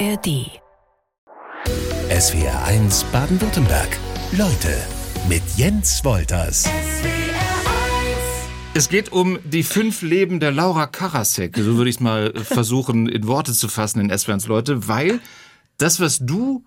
ARD. 0.00 0.50
SWR 2.10 2.64
1 2.64 3.04
Baden-Württemberg. 3.12 3.96
Leute 4.32 4.76
mit 5.28 5.42
Jens 5.56 6.04
Wolters. 6.04 6.68
Es 8.74 8.88
geht 8.88 9.12
um 9.12 9.38
die 9.44 9.62
fünf 9.62 10.02
Leben 10.02 10.40
der 10.40 10.50
Laura 10.50 10.86
Karasek. 10.86 11.56
So 11.56 11.76
würde 11.76 11.90
ich 11.90 11.96
es 11.96 12.00
mal 12.00 12.32
versuchen, 12.34 13.08
in 13.08 13.28
Worte 13.28 13.52
zu 13.52 13.68
fassen 13.68 14.00
in 14.00 14.16
SWRs 14.16 14.48
Leute, 14.48 14.88
weil 14.88 15.20
das, 15.78 16.00
was 16.00 16.18
du 16.18 16.64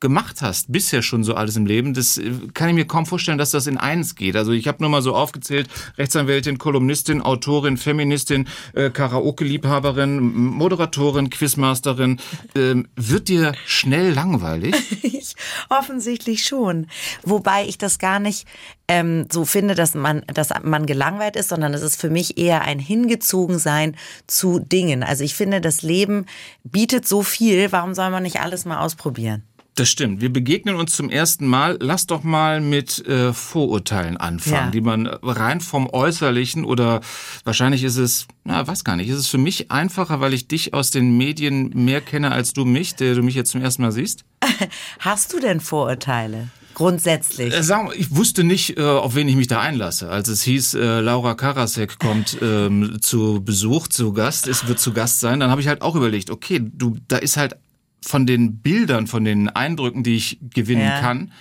gemacht 0.00 0.40
hast, 0.40 0.72
bisher 0.72 1.02
schon 1.02 1.24
so 1.24 1.34
alles 1.34 1.56
im 1.56 1.66
Leben, 1.66 1.94
das 1.94 2.16
äh, 2.16 2.32
kann 2.54 2.70
ich 2.70 2.74
mir 2.74 2.86
kaum 2.86 3.06
vorstellen, 3.06 3.38
dass 3.38 3.50
das 3.50 3.66
in 3.66 3.76
eins 3.76 4.14
geht. 4.14 4.34
Also 4.34 4.52
ich 4.52 4.66
habe 4.66 4.78
nur 4.80 4.90
mal 4.90 5.02
so 5.02 5.14
aufgezählt, 5.14 5.68
Rechtsanwältin, 5.98 6.58
Kolumnistin, 6.58 7.20
Autorin, 7.20 7.76
Feministin, 7.76 8.48
äh, 8.74 8.90
Karaoke-Liebhaberin, 8.90 10.20
Moderatorin, 10.20 11.30
Quizmasterin. 11.30 12.18
Ähm, 12.54 12.88
wird 12.96 13.28
dir 13.28 13.52
schnell 13.66 14.12
langweilig? 14.12 14.74
ich, 15.02 15.34
offensichtlich 15.68 16.44
schon. 16.44 16.86
Wobei 17.22 17.66
ich 17.66 17.76
das 17.76 17.98
gar 17.98 18.20
nicht 18.20 18.46
ähm, 18.88 19.26
so 19.30 19.44
finde, 19.44 19.74
dass 19.74 19.94
man, 19.94 20.22
dass 20.32 20.48
man 20.62 20.86
gelangweilt 20.86 21.36
ist, 21.36 21.50
sondern 21.50 21.74
es 21.74 21.82
ist 21.82 22.00
für 22.00 22.10
mich 22.10 22.38
eher 22.38 22.62
ein 22.62 22.78
Hingezogensein 22.78 23.96
zu 24.26 24.58
Dingen. 24.58 25.02
Also 25.02 25.24
ich 25.24 25.34
finde, 25.34 25.60
das 25.60 25.82
Leben 25.82 26.26
bietet 26.64 27.06
so 27.06 27.22
viel, 27.22 27.70
warum 27.70 27.94
soll 27.94 28.10
man 28.10 28.22
nicht 28.22 28.40
alles 28.40 28.64
mal 28.64 28.80
ausprobieren? 28.80 29.44
Das 29.80 29.88
stimmt. 29.88 30.20
Wir 30.20 30.30
begegnen 30.30 30.74
uns 30.74 30.94
zum 30.94 31.08
ersten 31.08 31.46
Mal. 31.46 31.78
Lass 31.80 32.06
doch 32.06 32.22
mal 32.22 32.60
mit 32.60 32.98
äh, 33.06 33.32
Vorurteilen 33.32 34.18
anfangen, 34.18 34.66
ja. 34.66 34.70
die 34.70 34.82
man 34.82 35.06
rein 35.06 35.62
vom 35.62 35.88
Äußerlichen 35.88 36.66
oder 36.66 37.00
wahrscheinlich 37.44 37.82
ist 37.82 37.96
es, 37.96 38.26
na, 38.44 38.66
weiß 38.66 38.84
gar 38.84 38.96
nicht, 38.96 39.08
ist 39.08 39.16
es 39.16 39.28
für 39.28 39.38
mich 39.38 39.70
einfacher, 39.70 40.20
weil 40.20 40.34
ich 40.34 40.46
dich 40.46 40.74
aus 40.74 40.90
den 40.90 41.16
Medien 41.16 41.70
mehr 41.70 42.02
kenne 42.02 42.30
als 42.30 42.52
du 42.52 42.66
mich, 42.66 42.94
der 42.96 43.14
du 43.14 43.22
mich 43.22 43.34
jetzt 43.34 43.52
zum 43.52 43.62
ersten 43.62 43.80
Mal 43.80 43.90
siehst? 43.90 44.26
Hast 44.98 45.32
du 45.32 45.40
denn 45.40 45.60
Vorurteile? 45.60 46.48
Grundsätzlich. 46.74 47.54
Äh, 47.54 47.62
sagen 47.62 47.88
wir, 47.88 47.98
ich 47.98 48.14
wusste 48.14 48.44
nicht, 48.44 48.76
äh, 48.76 48.82
auf 48.82 49.14
wen 49.14 49.28
ich 49.28 49.36
mich 49.36 49.46
da 49.46 49.60
einlasse. 49.60 50.10
Als 50.10 50.28
es 50.28 50.42
hieß, 50.42 50.74
äh, 50.74 51.00
Laura 51.00 51.34
Karasek 51.34 51.98
kommt 51.98 52.36
ähm, 52.42 52.98
zu 53.00 53.42
Besuch, 53.42 53.88
zu 53.88 54.12
Gast, 54.12 54.46
es 54.46 54.68
wird 54.68 54.78
zu 54.78 54.92
Gast 54.92 55.20
sein, 55.20 55.40
dann 55.40 55.50
habe 55.50 55.62
ich 55.62 55.68
halt 55.68 55.80
auch 55.80 55.96
überlegt, 55.96 56.28
okay, 56.28 56.60
du, 56.62 56.98
da 57.08 57.16
ist 57.16 57.38
halt 57.38 57.56
von 58.02 58.26
den 58.26 58.58
Bildern, 58.58 59.06
von 59.06 59.24
den 59.24 59.48
Eindrücken, 59.48 60.02
die 60.02 60.16
ich 60.16 60.38
gewinnen 60.54 60.82
ja. 60.82 61.00
kann, 61.00 61.32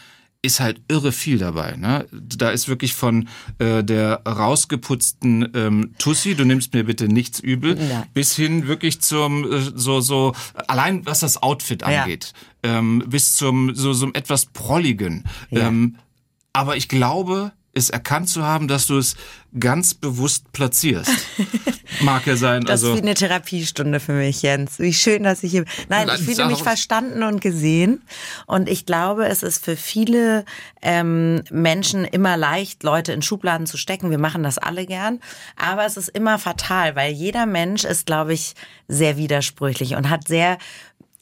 ist 0.42 0.60
halt 0.60 0.82
irre 0.88 1.12
viel 1.12 1.38
dabei. 1.38 1.76
Ne? 1.76 2.06
Da 2.12 2.50
ist 2.50 2.70
wirklich 2.70 2.94
von 2.94 3.28
äh, 3.58 3.84
der 3.84 4.22
rausgeputzten 4.26 5.52
ähm, 5.54 5.96
Tussi, 5.98 6.36
du 6.36 6.46
nimmst 6.46 6.74
mir 6.74 6.86
bitte 6.86 7.08
nichts 7.08 7.40
übel, 7.40 7.78
ja. 7.78 8.06
bis 8.14 8.36
hin 8.36 8.68
wirklich 8.68 9.02
zum 9.02 9.52
äh, 9.52 9.60
so 9.60 10.00
so 10.00 10.34
allein 10.68 11.06
was 11.06 11.20
das 11.20 11.42
Outfit 11.44 11.84
angeht, 11.84 12.34
ja. 12.66 12.80
ähm, 12.80 13.04
bis 13.08 13.36
zum 13.36 13.76
so 13.76 13.92
so 13.92 14.12
etwas 14.14 14.46
prolligen. 14.46 15.26
Ähm, 15.52 15.98
aber 16.54 16.78
ich 16.78 16.88
glaube, 16.88 17.52
es 17.74 17.90
erkannt 17.90 18.30
zu 18.30 18.44
haben, 18.44 18.68
dass 18.68 18.88
du 18.88 18.98
es 18.98 19.16
ganz 19.60 19.94
bewusst 19.94 20.52
platzierst. 20.52 21.12
Mag 22.02 22.26
ja 22.28 22.36
sein. 22.36 22.62
Das 22.62 22.84
also 22.84 22.94
ist 22.94 22.98
wie 22.98 23.02
eine 23.02 23.14
Therapiestunde 23.14 24.00
für 24.00 24.14
mich, 24.14 24.42
Jens. 24.42 24.80
Wie 24.80 24.94
schön, 24.94 25.24
dass 25.24 25.44
ich 25.44 25.52
hier. 25.52 25.66
Nein, 25.88 26.10
ich 26.14 26.22
fühle 26.22 26.48
mich 26.48 26.62
verstanden 26.62 27.24
und 27.24 27.42
gesehen. 27.42 28.02
Und 28.46 28.70
ich 28.70 28.86
glaube, 28.86 29.28
es 29.28 29.44
ist 29.44 29.64
für 29.64 29.76
viele 29.76 30.46
ähm, 30.82 31.44
Menschen 31.50 32.06
immer 32.06 32.38
leicht, 32.38 32.84
Leute 32.84 33.12
in 33.12 33.22
Schubladen 33.22 33.66
zu 33.66 33.78
stecken. 33.78 34.12
Wir 34.12 34.20
machen 34.20 34.44
das 34.44 34.58
alle 34.58 34.86
gern. 34.86 35.20
Aber 35.56 35.86
es 35.86 35.98
ist 35.98 36.10
immer 36.10 36.38
fatal, 36.38 36.96
weil 36.96 37.12
jeder 37.12 37.46
Mensch 37.46 37.84
ist, 37.84 38.06
glaube 38.06 38.34
ich, 38.34 38.54
sehr 38.88 39.18
widersprüchlich 39.18 39.96
und 39.96 40.10
hat 40.10 40.28
sehr 40.28 40.58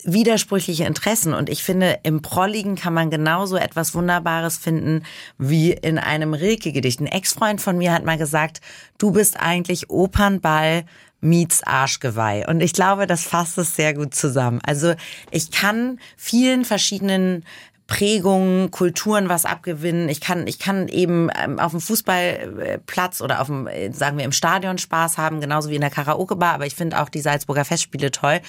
widersprüchliche 0.04 0.84
Interessen. 0.84 1.34
Und 1.34 1.48
ich 1.48 1.62
finde, 1.62 1.98
im 2.02 2.22
Prolligen 2.22 2.76
kann 2.76 2.94
man 2.94 3.10
genauso 3.10 3.56
etwas 3.56 3.94
Wunderbares 3.94 4.56
finden 4.56 5.04
wie 5.38 5.72
in 5.72 5.98
einem 5.98 6.34
Rilke-Gedicht. 6.34 7.00
Ein 7.00 7.06
Ex-Freund 7.06 7.60
von 7.60 7.78
mir 7.78 7.92
hat 7.92 8.04
mal 8.04 8.18
gesagt, 8.18 8.60
du 8.98 9.12
bist 9.12 9.38
eigentlich 9.38 9.90
Opernball 9.90 10.84
meets 11.20 11.64
Arschgeweih. 11.64 12.46
Und 12.46 12.60
ich 12.60 12.72
glaube, 12.72 13.06
das 13.06 13.24
fasst 13.24 13.58
es 13.58 13.74
sehr 13.74 13.92
gut 13.92 14.14
zusammen. 14.14 14.60
Also 14.64 14.94
ich 15.30 15.50
kann 15.50 15.98
vielen 16.16 16.64
verschiedenen 16.64 17.44
Prägungen, 17.88 18.70
Kulturen 18.70 19.30
was 19.30 19.46
abgewinnen. 19.46 20.10
Ich 20.10 20.20
kann, 20.20 20.46
ich 20.46 20.58
kann 20.58 20.88
eben 20.88 21.30
ähm, 21.42 21.58
auf 21.58 21.70
dem 21.70 21.80
Fußballplatz 21.80 23.22
oder 23.22 23.40
auf 23.40 23.46
dem, 23.46 23.66
äh, 23.66 23.90
sagen 23.92 24.18
wir, 24.18 24.26
im 24.26 24.32
Stadion 24.32 24.76
Spaß 24.76 25.16
haben, 25.16 25.40
genauso 25.40 25.70
wie 25.70 25.74
in 25.74 25.80
der 25.80 25.90
Karaoke-Bar. 25.90 26.52
Aber 26.52 26.66
ich 26.66 26.74
finde 26.74 27.00
auch 27.00 27.08
die 27.08 27.20
Salzburger 27.20 27.64
Festspiele 27.64 28.10
toll. 28.10 28.40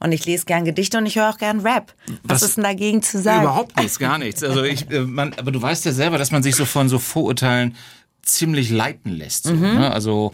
Und 0.00 0.12
ich 0.12 0.24
lese 0.24 0.46
gern 0.46 0.64
Gedichte 0.64 0.96
und 0.96 1.04
ich 1.04 1.16
höre 1.16 1.28
auch 1.28 1.36
gern 1.36 1.60
Rap. 1.60 1.92
Was, 2.22 2.40
was 2.40 2.42
ist 2.42 2.56
denn 2.56 2.64
dagegen 2.64 3.02
zu 3.02 3.20
sagen? 3.20 3.42
Überhaupt 3.42 3.76
nichts, 3.76 3.98
gar 3.98 4.16
nichts. 4.16 4.42
Also 4.42 4.64
ich, 4.64 4.90
äh, 4.90 5.00
man, 5.00 5.34
aber 5.36 5.52
du 5.52 5.60
weißt 5.60 5.84
ja 5.84 5.92
selber, 5.92 6.16
dass 6.16 6.30
man 6.30 6.42
sich 6.42 6.56
so 6.56 6.64
von 6.64 6.88
so 6.88 6.98
Vorurteilen 6.98 7.76
ziemlich 8.22 8.70
leiten 8.70 9.12
lässt. 9.12 9.44
So, 9.44 9.52
mhm. 9.52 9.74
ne? 9.74 9.92
Also 9.92 10.32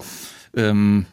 ähm, 0.56 1.06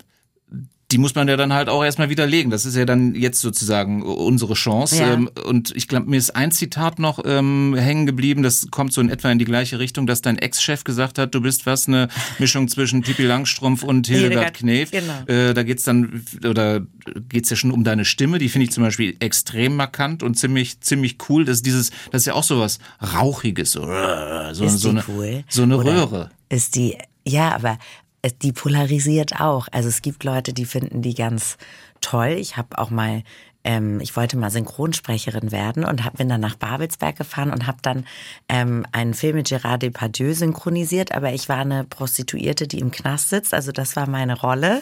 die 0.92 0.98
muss 0.98 1.14
man 1.14 1.28
ja 1.28 1.38
dann 1.38 1.54
halt 1.54 1.70
auch 1.70 1.84
erstmal 1.84 2.10
widerlegen. 2.10 2.50
Das 2.50 2.66
ist 2.66 2.76
ja 2.76 2.84
dann 2.84 3.14
jetzt 3.14 3.42
sozusagen 3.42 4.02
unsere 4.02 4.56
Chance. 4.56 4.98
Ja. 4.98 5.14
Ähm, 5.14 5.30
und 5.46 5.72
ich 5.76 5.88
glaube, 5.88 6.10
mir 6.10 6.18
ist 6.18 6.36
ein 6.36 6.52
Zitat 6.52 6.98
noch 6.98 7.20
ähm, 7.26 7.76
hängen 7.78 8.08
geblieben, 8.08 8.42
das 8.42 8.68
kommt 8.72 8.92
so 8.92 9.00
in 9.00 9.10
etwa 9.10 9.30
in 9.30 9.38
die 9.38 9.46
gleiche 9.46 9.78
Richtung, 9.78 10.08
dass 10.08 10.22
dein 10.22 10.40
Ex-Chef 10.40 10.84
gesagt 10.84 11.20
hat, 11.20 11.36
du 11.36 11.42
bist 11.42 11.68
was, 11.68 11.88
eine 11.88 12.08
Mischung 12.40 12.68
zwischen 12.70 13.02
Pippi 13.04 13.24
Langstrumpf 13.24 13.84
und 13.84 14.08
Hildegard 14.08 14.56
Knef. 14.56 14.90
Genau. 14.90 15.26
Äh, 15.28 15.54
da 15.54 15.62
geht's 15.62 15.84
dann, 15.84 16.26
oder 16.44 16.82
geht's 17.30 17.52
ja 17.52 17.56
schon 17.56 17.72
um 17.72 17.84
deine 17.84 18.04
Stimme, 18.04 18.40
die 18.40 18.50
finde 18.50 18.66
ich 18.66 18.72
zum 18.72 18.84
Beispiel 18.84 19.16
extrem 19.20 19.76
markant 19.76 20.24
und 20.24 20.36
ziemlich, 20.36 20.82
ziemlich 20.82 21.18
cool. 21.30 21.46
Das 21.46 21.58
ist 21.58 21.66
dieses, 21.68 21.92
das 22.12 22.24
ist 22.24 22.26
ja 22.26 22.34
auch 22.34 22.44
so 22.44 22.60
was 22.60 22.80
Rauchiges, 23.14 23.74
so, 23.74 23.82
so, 24.54 24.68
so 24.68 24.90
eine, 24.90 25.04
cool? 25.08 25.44
so 25.50 25.62
eine 25.62 25.78
Röhre. 25.78 26.32
Ist 26.50 26.76
die 26.76 26.98
ja, 27.28 27.54
aber 27.54 27.78
die 28.42 28.52
polarisiert 28.52 29.40
auch. 29.40 29.68
Also 29.72 29.90
es 29.90 30.02
gibt 30.02 30.24
Leute, 30.24 30.54
die 30.54 30.66
finden 30.66 31.02
die 31.02 31.16
ganz 31.16 31.58
toll. 32.02 32.36
Ich 32.40 32.58
habe 32.58 32.78
auch 32.78 32.90
mal 32.90 33.24
ähm, 33.64 34.00
ich 34.00 34.16
wollte 34.16 34.38
mal 34.38 34.50
Synchronsprecherin 34.50 35.52
werden 35.52 35.84
und 35.84 36.06
hab, 36.06 36.18
bin 36.18 36.30
dann 36.30 36.40
nach 36.40 36.56
Babelsberg 36.56 37.18
gefahren 37.18 37.52
und 37.52 37.68
habe 37.68 37.80
dann 37.82 38.06
ähm, 38.48 38.86
einen 38.92 39.14
Film 39.14 39.36
mit 39.36 39.48
Gérard 39.48 39.80
Depardieu 39.80 40.34
synchronisiert, 40.34 41.12
aber 41.12 41.34
ich 41.34 41.50
war 41.50 41.58
eine 41.58 41.84
Prostituierte, 41.84 42.68
die 42.68 42.80
im 42.80 42.92
Knast 42.92 43.30
sitzt, 43.30 43.54
also 43.54 43.72
das 43.72 43.96
war 43.96 44.08
meine 44.08 44.40
Rolle. 44.40 44.82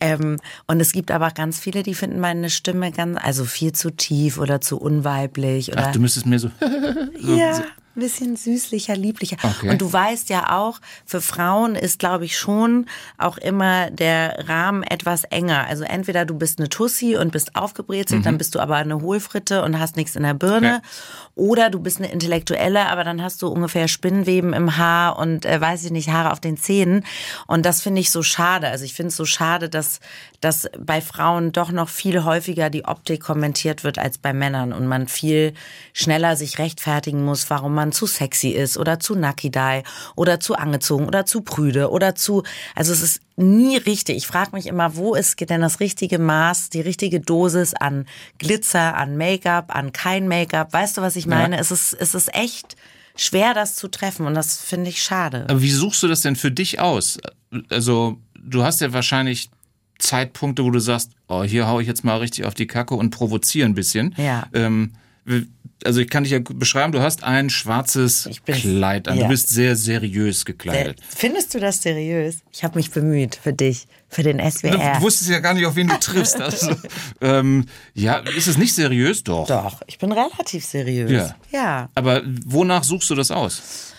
Ähm, 0.00 0.38
und 0.66 0.80
es 0.80 0.92
gibt 0.92 1.10
aber 1.10 1.28
auch 1.28 1.34
ganz 1.34 1.58
viele, 1.58 1.82
die 1.82 1.94
finden 1.94 2.20
meine 2.20 2.50
Stimme 2.50 2.92
ganz, 2.92 3.18
also 3.22 3.44
viel 3.44 3.72
zu 3.72 3.90
tief 3.90 4.38
oder 4.38 4.60
zu 4.60 4.78
unweiblich. 4.78 5.72
Oder 5.72 5.88
Ach, 5.88 5.92
du 5.92 6.00
müsstest 6.00 6.26
mir 6.26 6.38
so, 6.38 6.50
so 7.20 7.34
ja 7.34 7.62
ein 7.94 8.00
bisschen 8.00 8.36
süßlicher, 8.36 8.96
lieblicher. 8.96 9.36
Okay. 9.42 9.68
Und 9.68 9.80
du 9.80 9.92
weißt 9.92 10.30
ja 10.30 10.56
auch, 10.56 10.80
für 11.04 11.20
Frauen 11.20 11.74
ist, 11.74 11.98
glaube 11.98 12.24
ich, 12.24 12.38
schon 12.38 12.86
auch 13.18 13.36
immer 13.36 13.90
der 13.90 14.48
Rahmen 14.48 14.82
etwas 14.82 15.24
enger. 15.24 15.66
Also 15.66 15.84
entweder 15.84 16.24
du 16.24 16.34
bist 16.34 16.58
eine 16.58 16.68
Tussi 16.70 17.16
und 17.16 17.32
bist 17.32 17.54
aufgebrezelt, 17.54 18.20
mhm. 18.20 18.24
dann 18.24 18.38
bist 18.38 18.54
du 18.54 18.60
aber 18.60 18.76
eine 18.76 19.00
Hohlfritte 19.00 19.62
und 19.62 19.78
hast 19.78 19.96
nichts 19.96 20.16
in 20.16 20.22
der 20.22 20.34
Birne. 20.34 20.76
Okay. 20.76 20.86
Oder 21.34 21.70
du 21.70 21.80
bist 21.80 21.98
eine 21.98 22.10
Intellektuelle, 22.10 22.86
aber 22.86 23.04
dann 23.04 23.22
hast 23.22 23.42
du 23.42 23.48
ungefähr 23.48 23.88
Spinnweben 23.88 24.52
im 24.52 24.76
Haar 24.76 25.18
und, 25.18 25.44
äh, 25.44 25.60
weiß 25.60 25.84
ich 25.84 25.90
nicht, 25.90 26.08
Haare 26.08 26.32
auf 26.32 26.40
den 26.40 26.56
Zähnen. 26.56 27.04
Und 27.46 27.66
das 27.66 27.82
finde 27.82 28.00
ich 28.00 28.10
so 28.10 28.22
schade. 28.22 28.68
Also 28.68 28.84
ich 28.84 28.94
finde 28.94 29.08
es 29.08 29.16
so 29.16 29.24
schade, 29.24 29.68
dass, 29.68 30.00
dass 30.40 30.68
bei 30.78 31.00
Frauen 31.00 31.52
doch 31.52 31.72
noch 31.72 31.88
viel 31.88 32.24
häufiger 32.24 32.70
die 32.70 32.84
Optik 32.84 33.22
kommentiert 33.22 33.84
wird 33.84 33.98
als 33.98 34.18
bei 34.18 34.32
Männern 34.32 34.72
und 34.72 34.86
man 34.86 35.08
viel 35.08 35.54
schneller 35.92 36.36
sich 36.36 36.58
rechtfertigen 36.58 37.24
muss, 37.24 37.50
warum 37.50 37.74
man 37.74 37.81
man 37.82 37.92
zu 37.92 38.06
sexy 38.06 38.50
ist 38.50 38.78
oder 38.78 39.00
zu 39.00 39.14
nakidai 39.14 39.82
oder 40.14 40.38
zu 40.38 40.54
angezogen 40.54 41.06
oder 41.06 41.26
zu 41.26 41.42
prüde 41.42 41.90
oder 41.90 42.14
zu, 42.14 42.44
also 42.74 42.92
es 42.92 43.02
ist 43.02 43.20
nie 43.36 43.76
richtig. 43.76 44.16
Ich 44.16 44.26
frage 44.26 44.50
mich 44.52 44.66
immer, 44.66 44.94
wo 44.96 45.14
ist 45.14 45.40
denn 45.40 45.60
das 45.60 45.80
richtige 45.80 46.18
Maß, 46.18 46.70
die 46.70 46.80
richtige 46.80 47.20
Dosis 47.20 47.74
an 47.74 48.06
Glitzer, 48.38 48.96
an 48.96 49.16
Make-up, 49.16 49.74
an 49.74 49.92
kein 49.92 50.28
Make-up? 50.28 50.72
Weißt 50.72 50.96
du, 50.96 51.02
was 51.02 51.16
ich 51.16 51.26
meine? 51.26 51.56
Ja. 51.56 51.60
Es 51.60 51.70
ist, 51.70 51.92
es 51.94 52.14
ist 52.14 52.34
echt 52.34 52.76
schwer, 53.16 53.54
das 53.54 53.74
zu 53.74 53.88
treffen 53.88 54.26
und 54.26 54.34
das 54.34 54.60
finde 54.60 54.90
ich 54.90 55.02
schade. 55.02 55.46
Aber 55.48 55.62
wie 55.62 55.70
suchst 55.70 56.02
du 56.02 56.08
das 56.08 56.20
denn 56.20 56.36
für 56.36 56.50
dich 56.50 56.78
aus? 56.78 57.18
Also, 57.68 58.18
du 58.38 58.62
hast 58.62 58.80
ja 58.80 58.92
wahrscheinlich 58.92 59.50
Zeitpunkte, 59.98 60.64
wo 60.64 60.70
du 60.70 60.78
sagst, 60.78 61.10
oh, 61.28 61.42
hier 61.42 61.66
hau 61.66 61.80
ich 61.80 61.86
jetzt 61.86 62.04
mal 62.04 62.18
richtig 62.18 62.44
auf 62.44 62.54
die 62.54 62.66
Kacke 62.66 62.94
und 62.94 63.10
provoziere 63.10 63.68
ein 63.68 63.74
bisschen. 63.74 64.14
Ja. 64.16 64.46
Ähm, 64.52 64.92
also 65.84 66.00
ich 66.00 66.08
kann 66.08 66.24
dich 66.24 66.32
ja 66.32 66.38
beschreiben, 66.40 66.92
du 66.92 67.00
hast 67.00 67.24
ein 67.24 67.50
schwarzes 67.50 68.28
Kleid 68.44 69.08
an. 69.08 69.16
Ja. 69.16 69.24
Du 69.24 69.28
bist 69.28 69.48
sehr 69.48 69.76
seriös 69.76 70.44
gekleidet. 70.44 71.00
Findest 71.08 71.54
du 71.54 71.60
das 71.60 71.82
seriös? 71.82 72.38
Ich 72.52 72.64
habe 72.64 72.76
mich 72.76 72.90
bemüht 72.90 73.36
für 73.36 73.52
dich, 73.52 73.86
für 74.08 74.22
den 74.22 74.38
SWR. 74.38 74.96
Du 74.96 75.02
wusstest 75.02 75.30
ja 75.30 75.40
gar 75.40 75.54
nicht, 75.54 75.66
auf 75.66 75.76
wen 75.76 75.88
du 75.88 75.98
triffst. 75.98 76.40
Also, 76.40 76.76
ähm, 77.20 77.66
ja, 77.94 78.16
ist 78.18 78.48
es 78.48 78.58
nicht 78.58 78.74
seriös? 78.74 79.24
Doch. 79.24 79.46
Doch, 79.46 79.82
ich 79.86 79.98
bin 79.98 80.12
relativ 80.12 80.64
seriös. 80.64 81.10
Ja. 81.10 81.36
ja. 81.50 81.90
Aber 81.94 82.22
wonach 82.44 82.84
suchst 82.84 83.10
du 83.10 83.14
das 83.14 83.30
aus? 83.30 83.92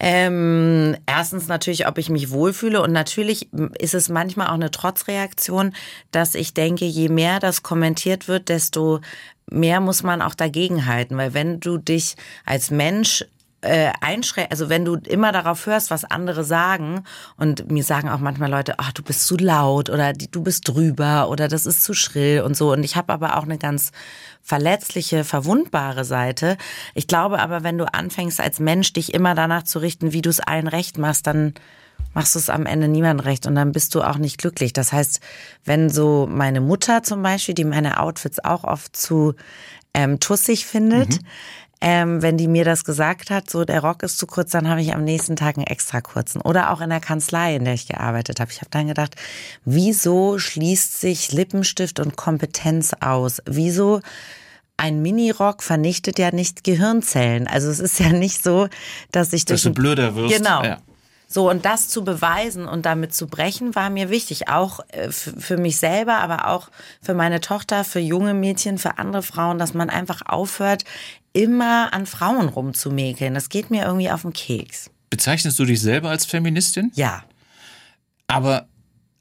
Ähm, 0.00 0.96
erstens 1.06 1.48
natürlich, 1.48 1.88
ob 1.88 1.98
ich 1.98 2.08
mich 2.08 2.30
wohlfühle 2.30 2.80
und 2.80 2.92
natürlich 2.92 3.48
ist 3.80 3.94
es 3.94 4.08
manchmal 4.08 4.46
auch 4.46 4.52
eine 4.52 4.70
Trotzreaktion, 4.70 5.74
dass 6.12 6.36
ich 6.36 6.54
denke, 6.54 6.84
je 6.84 7.08
mehr 7.08 7.40
das 7.40 7.64
kommentiert 7.64 8.28
wird, 8.28 8.48
desto 8.48 9.00
mehr 9.50 9.80
muss 9.80 10.02
man 10.02 10.22
auch 10.22 10.34
dagegen 10.34 10.86
halten, 10.86 11.16
weil 11.16 11.34
wenn 11.34 11.60
du 11.60 11.78
dich 11.78 12.16
als 12.44 12.70
Mensch 12.70 13.24
äh, 13.60 13.90
einschränken, 14.00 14.52
also 14.52 14.68
wenn 14.68 14.84
du 14.84 14.94
immer 14.94 15.32
darauf 15.32 15.66
hörst, 15.66 15.90
was 15.90 16.04
andere 16.04 16.44
sagen 16.44 17.02
und 17.36 17.70
mir 17.70 17.82
sagen 17.82 18.08
auch 18.08 18.20
manchmal 18.20 18.50
Leute, 18.50 18.74
ach, 18.78 18.92
du 18.92 19.02
bist 19.02 19.26
zu 19.26 19.36
laut 19.36 19.90
oder 19.90 20.12
du 20.12 20.42
bist 20.42 20.68
drüber 20.68 21.28
oder 21.28 21.48
das 21.48 21.66
ist 21.66 21.82
zu 21.82 21.92
schrill 21.92 22.42
und 22.42 22.56
so 22.56 22.72
und 22.72 22.84
ich 22.84 22.96
habe 22.96 23.12
aber 23.12 23.36
auch 23.36 23.42
eine 23.42 23.58
ganz 23.58 23.90
verletzliche, 24.42 25.24
verwundbare 25.24 26.04
Seite. 26.04 26.56
Ich 26.94 27.06
glaube 27.08 27.40
aber, 27.40 27.64
wenn 27.64 27.78
du 27.78 27.92
anfängst 27.92 28.40
als 28.40 28.60
Mensch 28.60 28.92
dich 28.92 29.12
immer 29.12 29.34
danach 29.34 29.64
zu 29.64 29.80
richten, 29.80 30.12
wie 30.12 30.22
du 30.22 30.30
es 30.30 30.40
allen 30.40 30.68
recht 30.68 30.96
machst, 30.96 31.26
dann 31.26 31.54
machst 32.18 32.34
du 32.34 32.40
es 32.40 32.50
am 32.50 32.66
Ende 32.66 32.88
niemand 32.88 33.24
recht 33.24 33.46
und 33.46 33.54
dann 33.54 33.70
bist 33.70 33.94
du 33.94 34.02
auch 34.02 34.18
nicht 34.18 34.38
glücklich. 34.38 34.72
Das 34.72 34.92
heißt, 34.92 35.20
wenn 35.64 35.88
so 35.88 36.26
meine 36.28 36.60
Mutter 36.60 37.04
zum 37.04 37.22
Beispiel, 37.22 37.54
die 37.54 37.64
meine 37.64 38.00
Outfits 38.00 38.44
auch 38.44 38.64
oft 38.64 38.96
zu 38.96 39.34
ähm, 39.94 40.18
tussig 40.18 40.66
findet, 40.66 41.10
mhm. 41.10 41.26
Ähm, 41.80 42.22
wenn 42.22 42.36
die 42.36 42.48
mir 42.48 42.64
das 42.64 42.82
gesagt 42.82 43.30
hat, 43.30 43.48
so 43.48 43.64
der 43.64 43.82
Rock 43.82 44.02
ist 44.02 44.18
zu 44.18 44.26
kurz, 44.26 44.50
dann 44.50 44.68
habe 44.68 44.80
ich 44.80 44.96
am 44.96 45.04
nächsten 45.04 45.36
Tag 45.36 45.56
einen 45.56 45.68
extra 45.68 46.00
kurzen. 46.00 46.40
Oder 46.40 46.72
auch 46.72 46.80
in 46.80 46.90
der 46.90 46.98
Kanzlei, 46.98 47.54
in 47.54 47.64
der 47.64 47.74
ich 47.74 47.86
gearbeitet 47.86 48.40
habe. 48.40 48.50
Ich 48.50 48.58
habe 48.58 48.70
dann 48.72 48.88
gedacht, 48.88 49.14
wieso 49.64 50.40
schließt 50.40 51.00
sich 51.00 51.30
Lippenstift 51.30 52.00
und 52.00 52.16
Kompetenz 52.16 52.94
aus? 52.98 53.40
Wieso 53.46 54.00
ein 54.76 55.02
Minirock 55.02 55.62
vernichtet 55.62 56.18
ja 56.18 56.32
nicht 56.32 56.64
Gehirnzellen. 56.64 57.46
Also 57.46 57.68
es 57.68 57.78
ist 57.78 58.00
ja 58.00 58.08
nicht 58.10 58.42
so, 58.42 58.66
dass 59.12 59.32
ich 59.32 59.44
durch 59.44 59.62
dass 59.62 59.72
du 59.72 59.80
blöder 59.80 60.16
wirst. 60.16 60.36
Genau. 60.36 60.64
Ja. 60.64 60.78
So, 61.30 61.50
und 61.50 61.66
das 61.66 61.88
zu 61.88 62.04
beweisen 62.04 62.66
und 62.66 62.86
damit 62.86 63.14
zu 63.14 63.26
brechen, 63.26 63.74
war 63.74 63.90
mir 63.90 64.08
wichtig. 64.08 64.48
Auch 64.48 64.80
äh, 64.88 65.10
für 65.10 65.58
mich 65.58 65.76
selber, 65.76 66.20
aber 66.20 66.48
auch 66.48 66.70
für 67.02 67.12
meine 67.12 67.40
Tochter, 67.42 67.84
für 67.84 68.00
junge 68.00 68.32
Mädchen, 68.32 68.78
für 68.78 68.96
andere 68.96 69.22
Frauen, 69.22 69.58
dass 69.58 69.74
man 69.74 69.90
einfach 69.90 70.22
aufhört, 70.24 70.84
immer 71.34 71.92
an 71.92 72.06
Frauen 72.06 72.48
rumzumäkeln. 72.48 73.34
Das 73.34 73.50
geht 73.50 73.70
mir 73.70 73.84
irgendwie 73.84 74.10
auf 74.10 74.22
den 74.22 74.32
Keks. 74.32 74.90
Bezeichnest 75.10 75.58
du 75.58 75.66
dich 75.66 75.82
selber 75.82 76.08
als 76.08 76.24
Feministin? 76.24 76.92
Ja. 76.94 77.24
Aber 78.26 78.66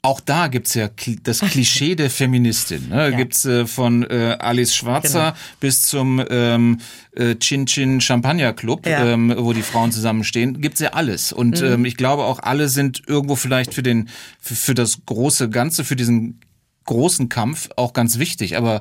auch 0.08 0.22
da 0.22 0.48
gibt's 0.48 0.74
ja 0.74 0.90
das 1.24 1.42
Klischee 1.42 1.96
der 1.96 2.10
Feministin. 2.10 2.88
Ne? 2.88 3.12
Ja. 3.12 3.18
Gibt's 3.18 3.44
äh, 3.44 3.68
von 3.68 4.04
äh, 4.04 4.38
Alice 4.40 4.74
Schwarzer 4.74 5.32
genau. 5.32 5.38
bis 5.60 5.82
zum 5.82 6.24
ähm, 6.30 6.80
äh, 7.14 7.36
Chin 7.36 7.66
Chin 7.66 8.00
Champagner 8.00 8.54
Club, 8.54 8.88
ja. 8.88 9.06
ähm, 9.06 9.36
wo 9.38 9.52
die 9.52 9.62
Frauen 9.62 9.92
zusammenstehen. 9.92 10.62
Gibt's 10.62 10.80
ja 10.80 10.94
alles. 10.94 11.34
Und 11.34 11.62
mhm. 11.62 11.68
ähm, 11.68 11.86
ich 11.86 11.98
glaube 11.98 12.24
auch 12.24 12.40
alle 12.40 12.70
sind 12.70 13.04
irgendwo 13.06 13.36
vielleicht 13.36 13.74
für 13.74 13.84
den 13.84 14.08
für, 14.40 14.56
für 14.56 14.74
das 14.74 15.00
große 15.06 15.50
Ganze, 15.50 15.84
für 15.84 15.98
diesen 15.98 16.40
großen 16.86 17.28
Kampf 17.28 17.68
auch 17.76 17.92
ganz 17.92 18.18
wichtig. 18.18 18.56
Aber 18.56 18.80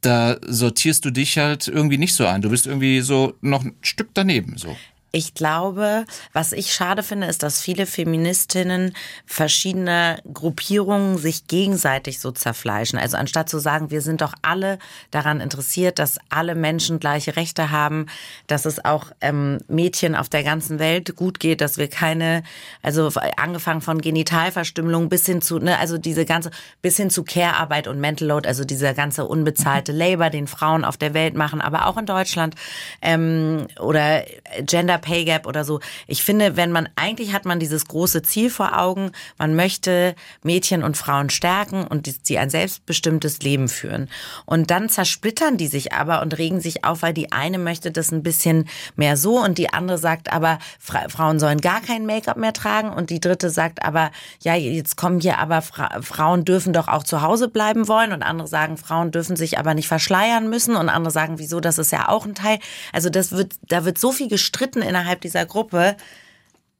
da 0.00 0.38
sortierst 0.46 1.04
du 1.04 1.10
dich 1.10 1.36
halt 1.36 1.68
irgendwie 1.68 1.98
nicht 1.98 2.14
so 2.14 2.24
ein. 2.24 2.40
Du 2.40 2.48
bist 2.48 2.66
irgendwie 2.66 3.02
so 3.02 3.34
noch 3.42 3.62
ein 3.62 3.74
Stück 3.82 4.08
daneben. 4.14 4.56
So. 4.56 4.74
Ich 5.14 5.34
glaube, 5.34 6.06
was 6.32 6.52
ich 6.52 6.72
schade 6.72 7.02
finde, 7.02 7.26
ist, 7.26 7.42
dass 7.42 7.60
viele 7.60 7.84
Feministinnen 7.84 8.94
verschiedene 9.26 10.16
Gruppierungen 10.32 11.18
sich 11.18 11.46
gegenseitig 11.46 12.18
so 12.18 12.30
zerfleischen. 12.30 12.98
Also 12.98 13.18
anstatt 13.18 13.50
zu 13.50 13.58
sagen, 13.58 13.90
wir 13.90 14.00
sind 14.00 14.22
doch 14.22 14.32
alle 14.40 14.78
daran 15.10 15.42
interessiert, 15.42 15.98
dass 15.98 16.16
alle 16.30 16.54
Menschen 16.54 16.98
gleiche 16.98 17.36
Rechte 17.36 17.70
haben, 17.70 18.06
dass 18.46 18.64
es 18.64 18.82
auch 18.86 19.08
ähm, 19.20 19.58
Mädchen 19.68 20.16
auf 20.16 20.30
der 20.30 20.44
ganzen 20.44 20.78
Welt 20.78 21.14
gut 21.14 21.40
geht, 21.40 21.60
dass 21.60 21.76
wir 21.76 21.88
keine, 21.88 22.42
also 22.82 23.10
angefangen 23.36 23.82
von 23.82 24.00
Genitalverstümmelung 24.00 25.10
bis 25.10 25.26
hin 25.26 25.42
zu, 25.42 25.58
ne, 25.58 25.78
also 25.78 25.98
diese 25.98 26.24
ganze, 26.24 26.50
bis 26.80 26.96
hin 26.96 27.10
zu 27.10 27.22
Care-Arbeit 27.22 27.86
und 27.86 28.00
Mental 28.00 28.28
Load, 28.28 28.48
also 28.48 28.64
dieser 28.64 28.94
ganze 28.94 29.26
unbezahlte 29.26 29.92
Labor, 29.92 30.30
den 30.30 30.46
Frauen 30.46 30.86
auf 30.86 30.96
der 30.96 31.12
Welt 31.12 31.34
machen, 31.34 31.60
aber 31.60 31.84
auch 31.84 31.98
in 31.98 32.06
Deutschland 32.06 32.54
ähm, 33.02 33.66
oder 33.78 34.24
Gender 34.62 35.01
Pay 35.02 35.26
Gap 35.26 35.46
oder 35.46 35.64
so. 35.64 35.80
Ich 36.06 36.22
finde, 36.22 36.56
wenn 36.56 36.72
man, 36.72 36.88
eigentlich 36.96 37.34
hat 37.34 37.44
man 37.44 37.60
dieses 37.60 37.84
große 37.84 38.22
Ziel 38.22 38.48
vor 38.48 38.78
Augen, 38.78 39.12
man 39.36 39.54
möchte 39.54 40.14
Mädchen 40.42 40.82
und 40.82 40.96
Frauen 40.96 41.28
stärken 41.28 41.86
und 41.86 42.10
sie 42.22 42.38
ein 42.38 42.48
selbstbestimmtes 42.48 43.42
Leben 43.42 43.68
führen. 43.68 44.08
Und 44.46 44.70
dann 44.70 44.88
zersplittern 44.88 45.58
die 45.58 45.66
sich 45.66 45.92
aber 45.92 46.22
und 46.22 46.38
regen 46.38 46.62
sich 46.62 46.84
auf, 46.84 47.02
weil 47.02 47.12
die 47.12 47.32
eine 47.32 47.58
möchte 47.58 47.90
das 47.92 48.10
ein 48.10 48.22
bisschen 48.22 48.68
mehr 48.96 49.18
so 49.18 49.38
und 49.38 49.58
die 49.58 49.72
andere 49.72 49.98
sagt 49.98 50.32
aber, 50.32 50.58
Fra 50.78 51.08
Frauen 51.08 51.38
sollen 51.38 51.60
gar 51.60 51.82
kein 51.82 52.06
Make-up 52.06 52.36
mehr 52.36 52.52
tragen 52.52 52.90
und 52.90 53.10
die 53.10 53.20
dritte 53.20 53.50
sagt 53.50 53.84
aber, 53.84 54.10
ja, 54.40 54.54
jetzt 54.54 54.96
kommen 54.96 55.20
hier 55.20 55.38
aber 55.38 55.60
Fra 55.60 56.00
Frauen 56.00 56.44
dürfen 56.44 56.72
doch 56.72 56.88
auch 56.88 57.02
zu 57.02 57.22
Hause 57.22 57.48
bleiben 57.48 57.88
wollen 57.88 58.12
und 58.12 58.22
andere 58.22 58.48
sagen, 58.48 58.76
Frauen 58.76 59.10
dürfen 59.10 59.36
sich 59.36 59.58
aber 59.58 59.74
nicht 59.74 59.88
verschleiern 59.88 60.48
müssen 60.48 60.76
und 60.76 60.88
andere 60.88 61.10
sagen, 61.12 61.38
wieso, 61.38 61.60
das 61.60 61.78
ist 61.78 61.92
ja 61.92 62.08
auch 62.08 62.24
ein 62.24 62.34
Teil. 62.34 62.58
Also 62.92 63.10
das 63.10 63.32
wird, 63.32 63.54
da 63.68 63.84
wird 63.84 63.98
so 63.98 64.12
viel 64.12 64.28
gestritten 64.28 64.82
innerhalb 64.92 65.22
dieser 65.22 65.46
Gruppe, 65.46 65.96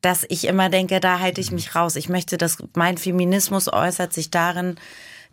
dass 0.02 0.26
ich 0.28 0.46
immer 0.46 0.68
denke, 0.68 1.00
da 1.00 1.20
halte 1.20 1.40
ich 1.40 1.50
mich 1.50 1.74
raus. 1.74 1.96
Ich 1.96 2.08
möchte, 2.08 2.36
dass 2.36 2.58
mein 2.74 2.98
Feminismus 2.98 3.72
äußert 3.72 4.12
sich 4.12 4.30
darin, 4.30 4.76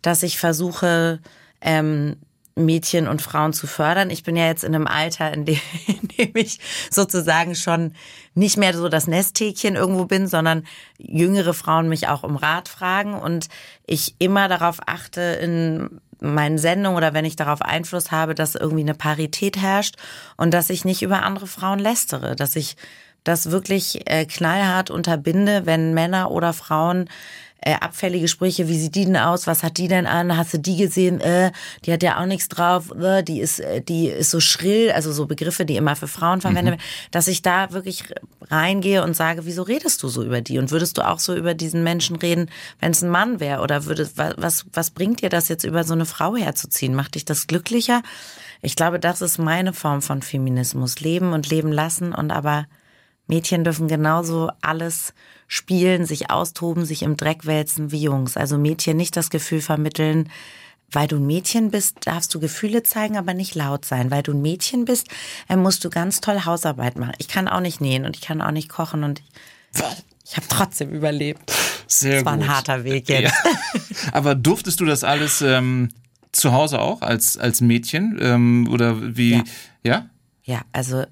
dass 0.00 0.22
ich 0.22 0.38
versuche, 0.38 1.18
ähm, 1.60 2.16
Mädchen 2.54 3.08
und 3.08 3.22
Frauen 3.22 3.52
zu 3.52 3.66
fördern. 3.66 4.10
Ich 4.10 4.22
bin 4.22 4.36
ja 4.36 4.46
jetzt 4.46 4.64
in 4.64 4.74
einem 4.74 4.86
Alter, 4.86 5.32
in 5.32 5.44
dem, 5.44 5.60
in 5.86 6.08
dem 6.08 6.36
ich 6.36 6.60
sozusagen 6.90 7.54
schon 7.54 7.94
nicht 8.34 8.56
mehr 8.56 8.74
so 8.74 8.88
das 8.88 9.06
Nesthäkchen 9.06 9.76
irgendwo 9.76 10.04
bin, 10.04 10.26
sondern 10.26 10.64
jüngere 10.98 11.54
Frauen 11.54 11.88
mich 11.88 12.08
auch 12.08 12.22
um 12.22 12.36
Rat 12.36 12.68
fragen 12.68 13.14
und 13.14 13.48
ich 13.86 14.14
immer 14.18 14.48
darauf 14.48 14.78
achte, 14.86 15.20
in 15.20 16.00
meinen 16.20 16.58
Sendungen 16.58 16.96
oder 16.96 17.14
wenn 17.14 17.24
ich 17.24 17.36
darauf 17.36 17.62
Einfluss 17.62 18.10
habe, 18.10 18.34
dass 18.34 18.54
irgendwie 18.54 18.82
eine 18.82 18.94
Parität 18.94 19.56
herrscht 19.56 19.96
und 20.36 20.52
dass 20.52 20.70
ich 20.70 20.84
nicht 20.84 21.02
über 21.02 21.22
andere 21.22 21.46
Frauen 21.46 21.78
lästere, 21.78 22.36
dass 22.36 22.56
ich 22.56 22.76
das 23.24 23.50
wirklich 23.50 24.10
äh, 24.10 24.24
knallhart 24.24 24.90
unterbinde, 24.90 25.66
wenn 25.66 25.94
Männer 25.94 26.30
oder 26.30 26.52
Frauen 26.52 27.08
äh, 27.62 27.74
abfällige 27.74 28.28
Sprüche, 28.28 28.68
wie 28.68 28.78
sieht 28.78 28.94
die 28.94 29.04
denn 29.04 29.16
aus, 29.16 29.46
was 29.46 29.62
hat 29.62 29.76
die 29.76 29.88
denn 29.88 30.06
an, 30.06 30.36
hast 30.36 30.54
du 30.54 30.58
die 30.58 30.76
gesehen, 30.76 31.20
äh, 31.20 31.52
die 31.84 31.92
hat 31.92 32.02
ja 32.02 32.20
auch 32.20 32.26
nichts 32.26 32.48
drauf, 32.48 32.90
äh, 32.98 33.22
die 33.22 33.40
ist, 33.40 33.60
äh, 33.60 33.82
die 33.82 34.06
ist 34.08 34.30
so 34.30 34.40
schrill, 34.40 34.92
also 34.92 35.12
so 35.12 35.26
Begriffe, 35.26 35.64
die 35.64 35.76
immer 35.76 35.96
für 35.96 36.08
Frauen 36.08 36.40
verwendet 36.40 36.76
mhm. 36.76 36.82
dass 37.10 37.28
ich 37.28 37.42
da 37.42 37.72
wirklich 37.72 38.04
reingehe 38.50 39.02
und 39.04 39.14
sage, 39.14 39.44
wieso 39.44 39.62
redest 39.62 40.02
du 40.02 40.08
so 40.08 40.24
über 40.24 40.40
die? 40.40 40.58
Und 40.58 40.70
würdest 40.70 40.98
du 40.98 41.06
auch 41.06 41.18
so 41.18 41.34
über 41.34 41.54
diesen 41.54 41.84
Menschen 41.84 42.16
reden, 42.16 42.50
wenn 42.80 42.92
es 42.92 43.02
ein 43.02 43.10
Mann 43.10 43.40
wäre? 43.40 43.60
Oder 43.60 43.84
würdest, 43.84 44.16
was, 44.16 44.66
was 44.72 44.90
bringt 44.90 45.22
dir 45.22 45.28
das 45.28 45.48
jetzt 45.48 45.64
über 45.64 45.84
so 45.84 45.92
eine 45.92 46.06
Frau 46.06 46.36
herzuziehen, 46.36 46.94
macht 46.94 47.14
dich 47.14 47.24
das 47.24 47.46
glücklicher? 47.46 48.02
Ich 48.62 48.76
glaube, 48.76 48.98
das 48.98 49.22
ist 49.22 49.38
meine 49.38 49.72
Form 49.72 50.02
von 50.02 50.22
Feminismus, 50.22 51.00
leben 51.00 51.32
und 51.32 51.48
leben 51.48 51.72
lassen 51.72 52.14
und 52.14 52.30
aber 52.30 52.66
Mädchen 53.30 53.64
dürfen 53.64 53.88
genauso 53.88 54.50
alles 54.60 55.14
spielen, 55.46 56.04
sich 56.04 56.30
austoben, 56.30 56.84
sich 56.84 57.02
im 57.02 57.16
Dreck 57.16 57.46
wälzen 57.46 57.90
wie 57.90 58.02
Jungs. 58.02 58.36
Also 58.36 58.58
Mädchen 58.58 58.96
nicht 58.96 59.16
das 59.16 59.30
Gefühl 59.30 59.60
vermitteln, 59.60 60.28
weil 60.92 61.06
du 61.08 61.16
ein 61.16 61.26
Mädchen 61.26 61.70
bist, 61.70 61.98
darfst 62.04 62.34
du 62.34 62.40
Gefühle 62.40 62.82
zeigen, 62.82 63.16
aber 63.16 63.32
nicht 63.32 63.54
laut 63.54 63.84
sein. 63.84 64.10
Weil 64.10 64.22
du 64.22 64.32
ein 64.32 64.42
Mädchen 64.42 64.84
bist, 64.84 65.08
äh, 65.48 65.56
musst 65.56 65.84
du 65.84 65.90
ganz 65.90 66.20
toll 66.20 66.44
Hausarbeit 66.44 66.98
machen. 66.98 67.14
Ich 67.18 67.28
kann 67.28 67.48
auch 67.48 67.60
nicht 67.60 67.80
nähen 67.80 68.04
und 68.04 68.16
ich 68.16 68.22
kann 68.22 68.42
auch 68.42 68.50
nicht 68.50 68.68
kochen 68.68 69.04
und 69.04 69.20
ich, 69.20 69.80
ich 70.24 70.36
habe 70.36 70.46
trotzdem 70.48 70.90
überlebt. 70.90 71.52
Sehr 71.86 72.16
das 72.16 72.24
war 72.24 72.36
gut. 72.36 72.44
ein 72.44 72.48
harter 72.48 72.84
Weg 72.84 73.08
jetzt. 73.08 73.32
Ja. 73.44 73.52
Aber 74.12 74.34
durftest 74.34 74.80
du 74.80 74.84
das 74.84 75.04
alles 75.04 75.40
ähm, 75.40 75.88
zu 76.32 76.52
Hause 76.52 76.80
auch 76.80 77.02
als 77.02 77.36
als 77.36 77.60
Mädchen 77.60 78.18
ähm, 78.20 78.68
oder 78.70 79.16
wie? 79.16 79.34
Ja. 79.34 79.44
Ja, 79.82 80.06
ja 80.44 80.60
also 80.72 81.04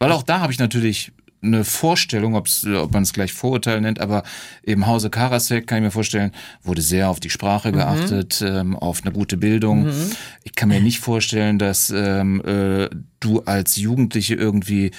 weil 0.00 0.12
auch 0.12 0.22
da 0.22 0.40
habe 0.40 0.50
ich 0.50 0.58
natürlich 0.58 1.12
eine 1.42 1.64
Vorstellung, 1.64 2.34
ob's, 2.34 2.66
ob 2.66 2.92
man 2.92 3.02
es 3.02 3.12
gleich 3.12 3.32
Vorurteil 3.32 3.80
nennt, 3.80 4.00
aber 4.00 4.22
im 4.62 4.86
Hause 4.86 5.10
Karasek 5.10 5.66
kann 5.66 5.78
ich 5.78 5.84
mir 5.84 5.90
vorstellen, 5.90 6.32
wurde 6.62 6.82
sehr 6.82 7.08
auf 7.08 7.20
die 7.20 7.30
Sprache 7.30 7.68
mhm. 7.68 7.76
geachtet, 7.76 8.42
ähm, 8.46 8.76
auf 8.76 9.02
eine 9.02 9.12
gute 9.12 9.36
Bildung. 9.36 9.86
Mhm. 9.86 10.12
Ich 10.44 10.54
kann 10.54 10.68
mir 10.68 10.80
nicht 10.80 11.00
vorstellen, 11.00 11.58
dass 11.58 11.90
ähm, 11.90 12.42
äh, 12.44 12.88
du 13.20 13.40
als 13.40 13.76
Jugendliche 13.76 14.34
irgendwie 14.34 14.90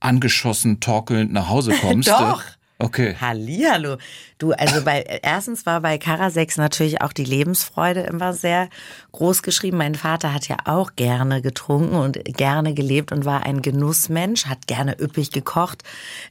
angeschossen, 0.00 0.80
torkelnd 0.80 1.32
nach 1.32 1.48
Hause 1.48 1.72
kommst. 1.80 2.08
Doch. 2.20 2.42
Okay. 2.78 3.16
Hallihallo. 3.18 3.96
Du, 4.36 4.52
also 4.52 4.84
bei, 4.84 5.00
erstens 5.22 5.64
war 5.64 5.80
bei 5.80 5.96
Karasex 5.96 6.58
natürlich 6.58 7.00
auch 7.00 7.14
die 7.14 7.24
Lebensfreude 7.24 8.00
immer 8.00 8.34
sehr 8.34 8.68
groß 9.12 9.42
geschrieben. 9.42 9.78
Mein 9.78 9.94
Vater 9.94 10.34
hat 10.34 10.46
ja 10.48 10.58
auch 10.66 10.94
gerne 10.94 11.40
getrunken 11.40 11.94
und 11.94 12.22
gerne 12.36 12.74
gelebt 12.74 13.12
und 13.12 13.24
war 13.24 13.46
ein 13.46 13.62
Genussmensch, 13.62 14.44
hat 14.44 14.66
gerne 14.66 15.00
üppig 15.00 15.30
gekocht. 15.30 15.84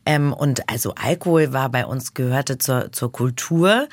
Ähm, 0.06 0.34
und 0.34 0.70
also 0.70 0.94
Alkohol 0.94 1.52
war 1.52 1.70
bei 1.70 1.84
uns, 1.88 2.14
gehörte 2.14 2.60
zur, 2.60 2.92
zur 2.92 3.12
Kultur. 3.12 3.88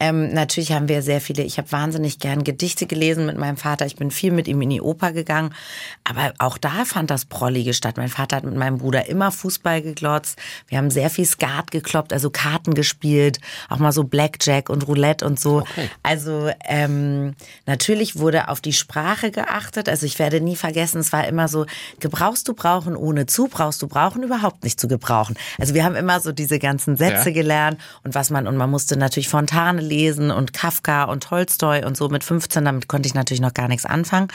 Ähm, 0.00 0.34
natürlich 0.34 0.72
haben 0.72 0.88
wir 0.88 1.02
sehr 1.02 1.20
viele, 1.20 1.44
ich 1.44 1.56
habe 1.58 1.70
wahnsinnig 1.70 2.18
gern 2.18 2.42
Gedichte 2.42 2.86
gelesen 2.86 3.26
mit 3.26 3.38
meinem 3.38 3.56
Vater. 3.56 3.86
Ich 3.86 3.94
bin 3.94 4.10
viel 4.10 4.32
mit 4.32 4.48
ihm 4.48 4.60
in 4.60 4.70
die 4.70 4.80
Oper 4.80 5.12
gegangen. 5.12 5.54
Aber 6.02 6.34
auch 6.38 6.58
da 6.58 6.84
fand 6.84 7.12
das 7.12 7.26
Prollige 7.26 7.74
statt. 7.74 7.96
Mein 7.96 8.08
Vater 8.08 8.38
hat 8.38 8.44
mit 8.44 8.56
meinem 8.56 8.78
Bruder 8.78 9.06
immer 9.08 9.30
Fußball 9.30 9.82
geglotzt. 9.82 10.36
Wir 10.66 10.78
haben 10.78 10.90
sehr 10.90 11.08
viel 11.08 11.26
Skat 11.26 11.70
geklopft 11.70 11.91
bekloppt, 11.92 12.12
also 12.12 12.30
Karten 12.30 12.74
gespielt, 12.74 13.38
auch 13.68 13.78
mal 13.78 13.92
so 13.92 14.04
Blackjack 14.04 14.70
und 14.70 14.86
Roulette 14.88 15.26
und 15.26 15.38
so. 15.38 15.58
Okay. 15.58 15.90
Also 16.02 16.50
ähm, 16.66 17.34
natürlich 17.66 18.16
wurde 18.16 18.48
auf 18.48 18.60
die 18.60 18.72
Sprache 18.72 19.30
geachtet. 19.30 19.88
Also 19.88 20.06
ich 20.06 20.18
werde 20.18 20.40
nie 20.40 20.56
vergessen, 20.56 20.98
es 20.98 21.12
war 21.12 21.26
immer 21.26 21.48
so, 21.48 21.66
gebrauchst 22.00 22.48
du 22.48 22.54
brauchen 22.54 22.96
ohne 22.96 23.26
zu, 23.26 23.48
brauchst 23.48 23.82
du 23.82 23.88
brauchen 23.88 24.22
überhaupt 24.22 24.64
nicht 24.64 24.80
zu 24.80 24.88
gebrauchen. 24.88 25.36
Also 25.58 25.74
wir 25.74 25.84
haben 25.84 25.94
immer 25.94 26.20
so 26.20 26.32
diese 26.32 26.58
ganzen 26.58 26.96
Sätze 26.96 27.28
ja. 27.28 27.34
gelernt 27.34 27.78
und 28.04 28.14
was 28.14 28.30
man, 28.30 28.46
und 28.46 28.56
man 28.56 28.70
musste 28.70 28.96
natürlich 28.96 29.28
Fontane 29.28 29.82
lesen 29.82 30.30
und 30.30 30.52
Kafka 30.52 31.04
und 31.04 31.24
Tolstoi 31.24 31.84
und 31.84 31.96
so 31.96 32.08
mit 32.08 32.24
15, 32.24 32.64
damit 32.64 32.88
konnte 32.88 33.06
ich 33.06 33.14
natürlich 33.14 33.40
noch 33.42 33.54
gar 33.54 33.68
nichts 33.68 33.84
anfangen. 33.84 34.28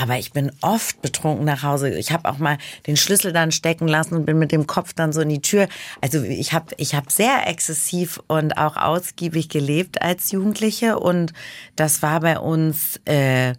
Aber 0.00 0.16
ich 0.16 0.30
bin 0.30 0.52
oft 0.60 1.02
betrunken 1.02 1.44
nach 1.44 1.64
Hause. 1.64 1.90
Ich 1.90 2.12
habe 2.12 2.30
auch 2.30 2.38
mal 2.38 2.56
den 2.86 2.96
Schlüssel 2.96 3.32
dann 3.32 3.50
stecken 3.50 3.88
lassen 3.88 4.14
und 4.14 4.26
bin 4.26 4.38
mit 4.38 4.52
dem 4.52 4.68
Kopf 4.68 4.92
dann 4.92 5.12
so 5.12 5.20
in 5.20 5.28
die 5.28 5.42
Tür. 5.42 5.66
Also 6.00 6.22
ich 6.22 6.52
habe 6.52 6.72
ich 6.76 6.94
hab 6.94 7.10
sehr 7.10 7.48
exzessiv 7.48 8.20
und 8.28 8.58
auch 8.58 8.76
ausgiebig 8.76 9.48
gelebt 9.48 10.00
als 10.00 10.30
Jugendliche. 10.30 11.00
Und 11.00 11.32
das 11.74 12.00
war 12.00 12.20
bei 12.20 12.38
uns, 12.38 13.00
äh, 13.06 13.54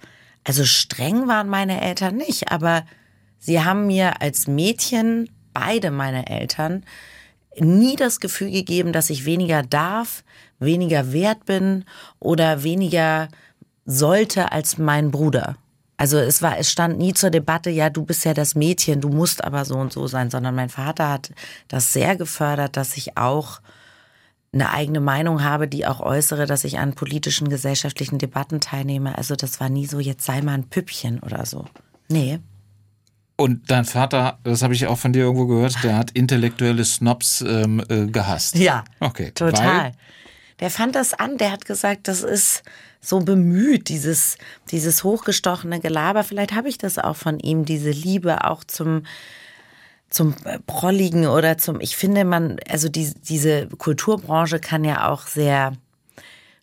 also 0.45 0.63
streng 0.63 1.27
waren 1.27 1.49
meine 1.49 1.81
Eltern 1.81 2.15
nicht, 2.15 2.53
aber 2.53 2.85
sie 3.37 3.61
haben 3.61 3.87
mir 3.87 4.21
als 4.21 4.47
Mädchen, 4.47 5.29
beide 5.53 5.91
meine 5.91 6.27
Eltern, 6.27 6.85
nie 7.57 7.97
das 7.97 8.21
Gefühl 8.21 8.51
gegeben, 8.51 8.93
dass 8.93 9.09
ich 9.09 9.25
weniger 9.25 9.61
darf, 9.61 10.23
weniger 10.59 11.11
wert 11.11 11.45
bin 11.45 11.83
oder 12.19 12.63
weniger 12.63 13.27
sollte 13.85 14.53
als 14.53 14.77
mein 14.77 15.11
Bruder. 15.11 15.57
Also 15.99 16.17
es 16.17 16.41
war, 16.41 16.57
es 16.57 16.71
stand 16.71 16.97
nie 16.97 17.13
zur 17.13 17.29
Debatte, 17.29 17.69
ja, 17.69 17.89
du 17.89 18.05
bist 18.05 18.23
ja 18.23 18.33
das 18.33 18.55
Mädchen, 18.55 19.01
du 19.01 19.09
musst 19.09 19.43
aber 19.43 19.65
so 19.65 19.75
und 19.75 19.91
so 19.91 20.07
sein, 20.07 20.31
sondern 20.31 20.55
mein 20.55 20.69
Vater 20.69 21.09
hat 21.09 21.31
das 21.67 21.91
sehr 21.91 22.15
gefördert, 22.15 22.77
dass 22.77 22.95
ich 22.95 23.17
auch 23.17 23.59
eine 24.53 24.71
eigene 24.71 25.01
Meinung 25.01 25.43
habe, 25.43 25.67
die 25.67 25.85
auch 25.85 25.99
äußere, 25.99 26.45
dass 26.45 26.63
ich 26.63 26.79
an 26.79 26.93
politischen, 26.93 27.49
gesellschaftlichen 27.49 28.17
Debatten 28.17 28.61
teilnehme. 28.61 29.17
Also 29.17 29.35
das 29.35 29.59
war 29.59 29.67
nie 29.67 29.87
so, 29.87 29.99
jetzt 29.99 30.23
sei 30.23 30.41
mal 30.41 30.53
ein 30.53 30.69
Püppchen 30.69 31.19
oder 31.19 31.45
so. 31.45 31.65
Nee. 32.07 32.39
Und 33.35 33.69
dein 33.69 33.83
Vater, 33.83 34.39
das 34.45 34.61
habe 34.61 34.73
ich 34.73 34.87
auch 34.87 34.97
von 34.97 35.11
dir 35.11 35.23
irgendwo 35.23 35.47
gehört, 35.47 35.83
der 35.83 35.97
hat 35.97 36.11
intellektuelle 36.11 36.85
Snobs 36.85 37.41
ähm, 37.41 37.83
äh, 37.89 38.05
gehasst. 38.05 38.55
Ja. 38.55 38.85
Okay. 39.01 39.31
Total. 39.31 39.83
Weil? 39.83 39.91
Der 40.61 40.69
fand 40.69 40.95
das 40.95 41.13
an, 41.13 41.37
der 41.37 41.51
hat 41.51 41.65
gesagt, 41.65 42.07
das 42.07 42.23
ist 42.23 42.63
so 43.01 43.19
bemüht, 43.19 43.89
dieses, 43.89 44.37
dieses 44.71 45.03
hochgestochene 45.03 45.79
Gelaber. 45.79 46.23
Vielleicht 46.23 46.53
habe 46.53 46.69
ich 46.69 46.77
das 46.77 46.97
auch 46.97 47.15
von 47.15 47.39
ihm, 47.39 47.65
diese 47.65 47.91
Liebe 47.91 48.45
auch 48.45 48.63
zum, 48.63 49.03
zum 50.09 50.35
Prolligen 50.67 51.27
oder 51.27 51.57
zum, 51.57 51.79
ich 51.79 51.95
finde 51.95 52.25
man, 52.25 52.57
also 52.69 52.89
die, 52.89 53.13
diese 53.13 53.67
Kulturbranche 53.67 54.59
kann 54.59 54.83
ja 54.83 55.09
auch 55.09 55.27
sehr 55.27 55.73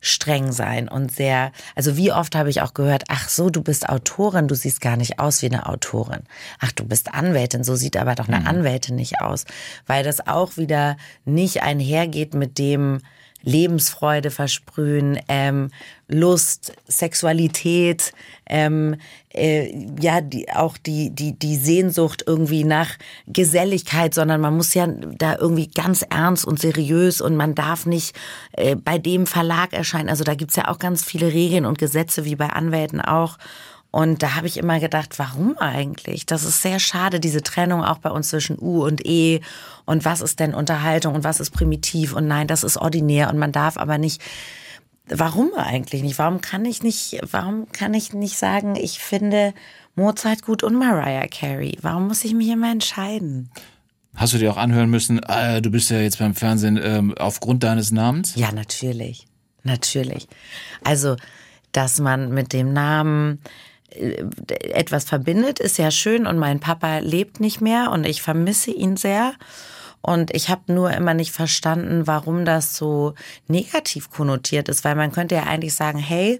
streng 0.00 0.52
sein 0.52 0.88
und 0.88 1.10
sehr, 1.10 1.52
also 1.74 1.96
wie 1.96 2.12
oft 2.12 2.36
habe 2.36 2.50
ich 2.50 2.60
auch 2.60 2.74
gehört, 2.74 3.04
ach 3.08 3.28
so, 3.28 3.50
du 3.50 3.62
bist 3.62 3.88
Autorin, 3.88 4.46
du 4.46 4.54
siehst 4.54 4.80
gar 4.80 4.96
nicht 4.96 5.18
aus 5.18 5.42
wie 5.42 5.46
eine 5.46 5.66
Autorin. 5.66 6.20
Ach, 6.60 6.70
du 6.72 6.84
bist 6.84 7.12
Anwältin, 7.14 7.64
so 7.64 7.74
sieht 7.76 7.96
aber 7.96 8.14
doch 8.14 8.28
eine 8.28 8.40
mhm. 8.40 8.46
Anwältin 8.46 8.94
nicht 8.94 9.20
aus, 9.20 9.46
weil 9.86 10.04
das 10.04 10.26
auch 10.26 10.56
wieder 10.56 10.96
nicht 11.24 11.62
einhergeht 11.62 12.34
mit 12.34 12.58
dem, 12.58 13.00
Lebensfreude 13.46 14.32
versprühen, 14.32 15.20
ähm, 15.28 15.70
Lust, 16.08 16.72
Sexualität, 16.88 18.12
ähm, 18.48 18.96
äh, 19.32 19.72
ja, 20.00 20.20
die, 20.20 20.50
auch 20.52 20.76
die, 20.76 21.10
die, 21.10 21.38
die 21.38 21.54
Sehnsucht 21.54 22.24
irgendwie 22.26 22.64
nach 22.64 22.90
Geselligkeit, 23.28 24.14
sondern 24.14 24.40
man 24.40 24.56
muss 24.56 24.74
ja 24.74 24.88
da 24.88 25.36
irgendwie 25.38 25.68
ganz 25.68 26.02
ernst 26.02 26.44
und 26.44 26.58
seriös 26.58 27.20
und 27.20 27.36
man 27.36 27.54
darf 27.54 27.86
nicht 27.86 28.16
äh, 28.52 28.74
bei 28.74 28.98
dem 28.98 29.26
Verlag 29.26 29.72
erscheinen. 29.72 30.08
Also 30.08 30.24
da 30.24 30.34
gibt's 30.34 30.56
ja 30.56 30.66
auch 30.66 30.80
ganz 30.80 31.04
viele 31.04 31.32
Regeln 31.32 31.66
und 31.66 31.78
Gesetze, 31.78 32.24
wie 32.24 32.36
bei 32.36 32.50
Anwälten 32.50 33.00
auch. 33.00 33.38
Und 33.90 34.22
da 34.22 34.34
habe 34.34 34.46
ich 34.46 34.58
immer 34.58 34.78
gedacht, 34.78 35.18
warum 35.18 35.56
eigentlich? 35.58 36.26
Das 36.26 36.44
ist 36.44 36.60
sehr 36.60 36.78
schade, 36.78 37.18
diese 37.18 37.42
Trennung 37.42 37.82
auch 37.82 37.98
bei 37.98 38.10
uns 38.10 38.28
zwischen 38.28 38.58
U 38.60 38.84
und 38.84 39.06
E. 39.06 39.40
Und 39.84 40.04
was 40.04 40.20
ist 40.20 40.38
denn 40.38 40.54
Unterhaltung 40.54 41.14
und 41.14 41.24
was 41.24 41.40
ist 41.40 41.50
primitiv? 41.50 42.14
Und 42.14 42.26
nein, 42.26 42.46
das 42.46 42.62
ist 42.62 42.76
ordinär 42.76 43.30
und 43.30 43.38
man 43.38 43.52
darf 43.52 43.76
aber 43.78 43.98
nicht. 43.98 44.20
Warum 45.08 45.50
eigentlich 45.54 46.02
nicht? 46.02 46.18
Warum 46.18 46.40
kann 46.40 46.64
ich 46.64 46.82
nicht, 46.82 47.20
warum 47.30 47.70
kann 47.70 47.94
ich 47.94 48.12
nicht 48.12 48.36
sagen, 48.36 48.74
ich 48.74 48.98
finde 48.98 49.54
Mozart 49.94 50.42
gut 50.42 50.62
und 50.62 50.74
Mariah 50.74 51.28
Carey? 51.28 51.78
Warum 51.80 52.08
muss 52.08 52.24
ich 52.24 52.34
mich 52.34 52.48
immer 52.48 52.70
entscheiden? 52.70 53.50
Hast 54.16 54.32
du 54.32 54.38
dir 54.38 54.50
auch 54.50 54.56
anhören 54.56 54.90
müssen, 54.90 55.22
äh, 55.22 55.62
du 55.62 55.70
bist 55.70 55.90
ja 55.90 56.00
jetzt 56.00 56.18
beim 56.18 56.34
Fernsehen 56.34 56.78
ähm, 56.82 57.14
aufgrund 57.16 57.62
deines 57.62 57.92
Namens? 57.92 58.34
Ja, 58.34 58.50
natürlich. 58.50 59.26
Natürlich. 59.62 60.26
Also, 60.82 61.16
dass 61.72 62.00
man 62.00 62.34
mit 62.34 62.52
dem 62.52 62.72
Namen 62.72 63.40
äh, 63.44 63.48
etwas 64.48 65.04
verbindet, 65.04 65.60
ist 65.60 65.78
ja 65.78 65.90
schön 65.90 66.26
und 66.26 66.38
mein 66.38 66.60
Papa 66.60 66.98
lebt 66.98 67.40
nicht 67.40 67.60
mehr 67.60 67.90
und 67.92 68.04
ich 68.04 68.22
vermisse 68.22 68.70
ihn 68.70 68.96
sehr. 68.96 69.32
Und 70.02 70.32
ich 70.34 70.50
habe 70.50 70.72
nur 70.72 70.92
immer 70.92 71.14
nicht 71.14 71.32
verstanden, 71.32 72.06
warum 72.06 72.44
das 72.44 72.76
so 72.76 73.14
negativ 73.48 74.08
konnotiert 74.10 74.68
ist, 74.68 74.84
weil 74.84 74.94
man 74.94 75.10
könnte 75.10 75.34
ja 75.34 75.42
eigentlich 75.44 75.74
sagen, 75.74 75.98
hey, 75.98 76.38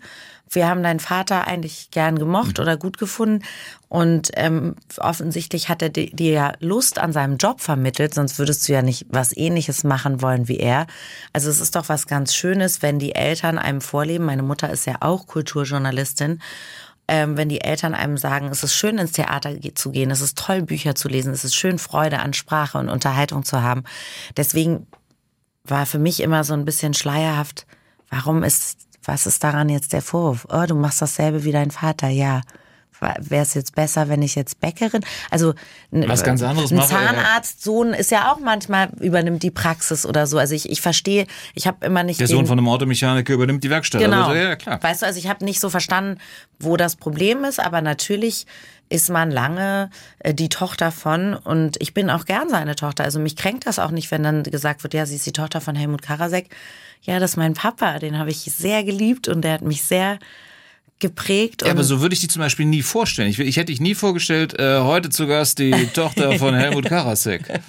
wir 0.51 0.69
haben 0.69 0.83
deinen 0.83 1.01
Vater 1.01 1.49
eigentlich 1.49 1.91
gern 1.91 2.19
gemocht 2.19 2.61
oder 2.61 2.77
gut 2.77 2.99
gefunden 2.99 3.43
und 3.89 4.31
ähm, 4.35 4.77
offensichtlich 4.99 5.69
hat 5.69 5.83
er 5.83 5.89
dir 5.89 6.33
ja 6.33 6.53
Lust 6.61 6.99
an 6.99 7.13
seinem 7.13 7.37
Job 7.37 7.61
vermittelt, 7.61 8.15
sonst 8.15 8.39
würdest 8.39 8.69
du 8.69 8.73
ja 8.73 8.83
nicht 8.83 9.07
was 9.09 9.37
ähnliches 9.37 9.83
machen 9.83 10.23
wollen 10.23 10.47
wie 10.49 10.59
er. 10.59 10.87
Also 11.33 11.51
es 11.51 11.61
ist 11.61 11.75
doch 11.75 11.89
was 11.89 12.07
ganz 12.07 12.35
Schönes, 12.35 12.83
wenn 12.83 12.99
die 12.99 13.15
Eltern 13.15 13.59
einem 13.59 13.81
vorleben. 13.81 14.25
Meine 14.25 14.43
Mutter 14.43 14.71
ist 14.71 14.87
ja 14.87 14.97
auch 15.01 15.27
Kulturjournalistin 15.27 16.41
ähm, 17.09 17.37
wenn 17.37 17.49
die 17.49 17.61
Eltern 17.61 17.95
einem 17.95 18.17
sagen, 18.17 18.49
es 18.49 18.63
ist 18.63 18.75
schön 18.75 18.99
ins 18.99 19.13
Theater 19.13 19.57
zu 19.75 19.91
gehen, 19.91 20.11
es 20.11 20.21
ist 20.21 20.39
toll 20.39 20.63
Bücher 20.63 20.95
zu 20.95 21.09
lesen, 21.09 21.33
es 21.33 21.45
ist 21.45 21.55
schön 21.55 21.79
Freude 21.79 22.19
an 22.19 22.33
Sprache 22.33 22.79
und 22.79 22.89
Unterhaltung 22.89 23.45
zu 23.45 23.63
haben. 23.63 23.85
Deswegen 24.37 24.87
war 25.65 25.87
für 25.87 25.99
mich 25.99 26.21
immer 26.21 26.45
so 26.45 26.55
ein 26.55 26.65
bisschen 26.65 26.95
schleierhaft, 26.95 27.67
warum 28.11 28.43
ist, 28.43 28.79
was 29.05 29.27
ist 29.27 29.43
daran 29.45 29.69
jetzt 29.69 29.93
der 29.93 30.03
Vorwurf? 30.03 30.47
Oh, 30.51 30.65
du 30.67 30.75
machst 30.75 31.03
dasselbe 31.03 31.45
wie 31.45 31.53
dein 31.53 31.71
Vater, 31.71 32.09
ja 32.09 32.43
wäre 33.01 33.43
es 33.43 33.55
jetzt 33.55 33.75
besser, 33.75 34.09
wenn 34.09 34.23
ich 34.23 34.35
jetzt 34.35 34.61
Bäckerin, 34.61 35.03
also 35.31 35.55
was 35.91 36.23
ganz 36.23 36.43
anderes 36.43 36.73
ein 36.73 36.83
Zahnarztsohn 36.83 37.93
ist 37.93 38.11
ja 38.11 38.33
auch 38.33 38.41
manchmal 38.41 38.91
übernimmt 39.01 39.43
die 39.43 39.51
Praxis 39.51 40.07
oder 40.07 40.27
so. 40.27 40.39
Also 40.39 40.55
ich, 40.55 40.71
ich 40.71 40.81
verstehe, 40.81 41.27
ich 41.55 41.67
habe 41.67 41.85
immer 41.87 42.03
nicht 42.03 42.21
der 42.21 42.27
Sohn 42.27 42.47
von 42.47 42.59
einem 42.59 42.69
Automechaniker 42.69 43.35
übernimmt 43.35 43.65
die 43.65 43.71
Werkstatt. 43.71 44.01
Genau, 44.01 44.29
also, 44.29 44.35
ja, 44.35 44.57
klar. 44.57 44.83
Weißt 44.83 45.03
du, 45.03 45.07
also 45.07 45.19
ich 45.19 45.29
habe 45.29 45.45
nicht 45.45 45.61
so 45.61 45.71
verstanden, 45.71 46.19
wo 46.59 46.77
das 46.77 46.97
Problem 46.97 47.45
ist, 47.45 47.61
aber 47.61 47.81
natürlich 47.81 48.47
ist 48.89 49.11
man 49.11 49.31
lange 49.31 49.91
äh, 50.21 50.35
die 50.35 50.49
Tochter 50.49 50.93
von 50.93 51.35
und 51.35 51.77
ich 51.81 51.95
bin 51.95 52.11
auch 52.11 52.25
gern 52.25 52.49
seine 52.49 52.77
Tochter. 52.77 53.05
Also 53.05 53.19
mich 53.19 53.37
kränkt 53.37 53.67
das 53.67 53.79
auch 53.79 53.91
nicht, 53.91 54.11
wenn 54.11 54.23
dann 54.23 54.43
gesagt 54.45 54.83
wird, 54.83 54.95
ja, 54.95 55.07
sie 55.07 55.17
ist 55.17 55.27
die 55.27 55.33
Tochter 55.33 55.61
von 55.61 55.75
Helmut 55.75 56.03
Karasek. 56.03 56.49
Ja, 57.03 57.19
das 57.19 57.33
ist 57.33 57.37
mein 57.37 57.55
Papa, 57.55 57.99
den 57.99 58.19
habe 58.19 58.31
ich 58.31 58.39
sehr 58.39 58.85
geliebt 58.85 59.29
und 59.29 59.43
der 59.43 59.55
hat 59.55 59.63
mich 59.63 59.83
sehr 59.83 60.19
geprägt. 60.99 61.63
Ja, 61.63 61.73
aber 61.73 61.85
so 61.85 62.01
würde 62.01 62.15
ich 62.15 62.21
die 62.21 62.29
zum 62.29 62.41
Beispiel 62.41 62.67
nie 62.67 62.83
vorstellen. 62.83 63.29
Ich, 63.29 63.39
ich 63.39 63.57
hätte 63.57 63.67
dich 63.67 63.81
nie 63.81 63.95
vorgestellt, 63.95 64.59
äh, 64.59 64.81
heute 64.81 65.11
zu 65.11 65.27
Gast 65.27 65.59
die 65.59 65.73
Tochter 65.95 66.39
von 66.39 66.55
Helmut 66.55 66.87
Karasek. 66.87 67.61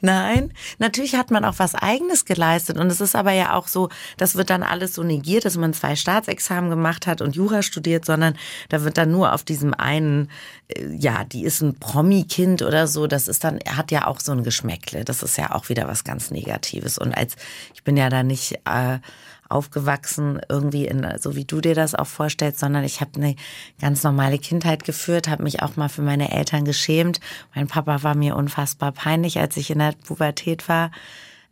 Nein, 0.00 0.52
natürlich 0.78 1.14
hat 1.14 1.30
man 1.30 1.44
auch 1.44 1.58
was 1.58 1.74
Eigenes 1.74 2.24
geleistet 2.24 2.78
und 2.78 2.86
es 2.86 3.00
ist 3.00 3.14
aber 3.14 3.32
ja 3.32 3.54
auch 3.54 3.68
so, 3.68 3.90
das 4.16 4.34
wird 4.34 4.50
dann 4.50 4.62
alles 4.62 4.94
so 4.94 5.02
negiert, 5.02 5.44
dass 5.44 5.56
man 5.56 5.74
zwei 5.74 5.94
Staatsexamen 5.94 6.70
gemacht 6.70 7.06
hat 7.06 7.20
und 7.20 7.36
Jura 7.36 7.62
studiert, 7.62 8.04
sondern 8.04 8.34
da 8.70 8.82
wird 8.82 8.96
dann 8.96 9.10
nur 9.10 9.32
auf 9.32 9.42
diesem 9.42 9.74
einen, 9.74 10.30
äh, 10.68 10.86
ja, 10.96 11.24
die 11.24 11.44
ist 11.44 11.60
ein 11.60 11.78
Promi-Kind 11.78 12.62
oder 12.62 12.86
so, 12.86 13.06
das 13.06 13.28
ist 13.28 13.44
dann, 13.44 13.58
hat 13.68 13.90
ja 13.90 14.06
auch 14.06 14.20
so 14.20 14.32
ein 14.32 14.42
Geschmäckle, 14.42 15.04
das 15.04 15.22
ist 15.22 15.36
ja 15.36 15.50
auch 15.52 15.68
wieder 15.68 15.86
was 15.86 16.04
ganz 16.04 16.30
Negatives 16.30 16.96
und 16.96 17.12
als, 17.12 17.36
ich 17.74 17.84
bin 17.84 17.96
ja 17.96 18.08
da 18.08 18.22
nicht... 18.22 18.54
Äh, 18.64 18.98
aufgewachsen, 19.52 20.40
irgendwie 20.48 20.86
in, 20.86 21.06
so 21.20 21.36
wie 21.36 21.44
du 21.44 21.60
dir 21.60 21.74
das 21.74 21.94
auch 21.94 22.06
vorstellst, 22.06 22.60
sondern 22.60 22.84
ich 22.84 23.00
habe 23.00 23.12
eine 23.16 23.36
ganz 23.80 24.02
normale 24.02 24.38
Kindheit 24.38 24.84
geführt, 24.84 25.28
habe 25.28 25.42
mich 25.42 25.62
auch 25.62 25.76
mal 25.76 25.88
für 25.88 26.02
meine 26.02 26.32
Eltern 26.32 26.64
geschämt. 26.64 27.20
Mein 27.54 27.68
Papa 27.68 28.02
war 28.02 28.14
mir 28.14 28.36
unfassbar 28.36 28.92
peinlich, 28.92 29.38
als 29.38 29.56
ich 29.56 29.70
in 29.70 29.78
der 29.78 29.94
Pubertät 30.06 30.68
war. 30.68 30.90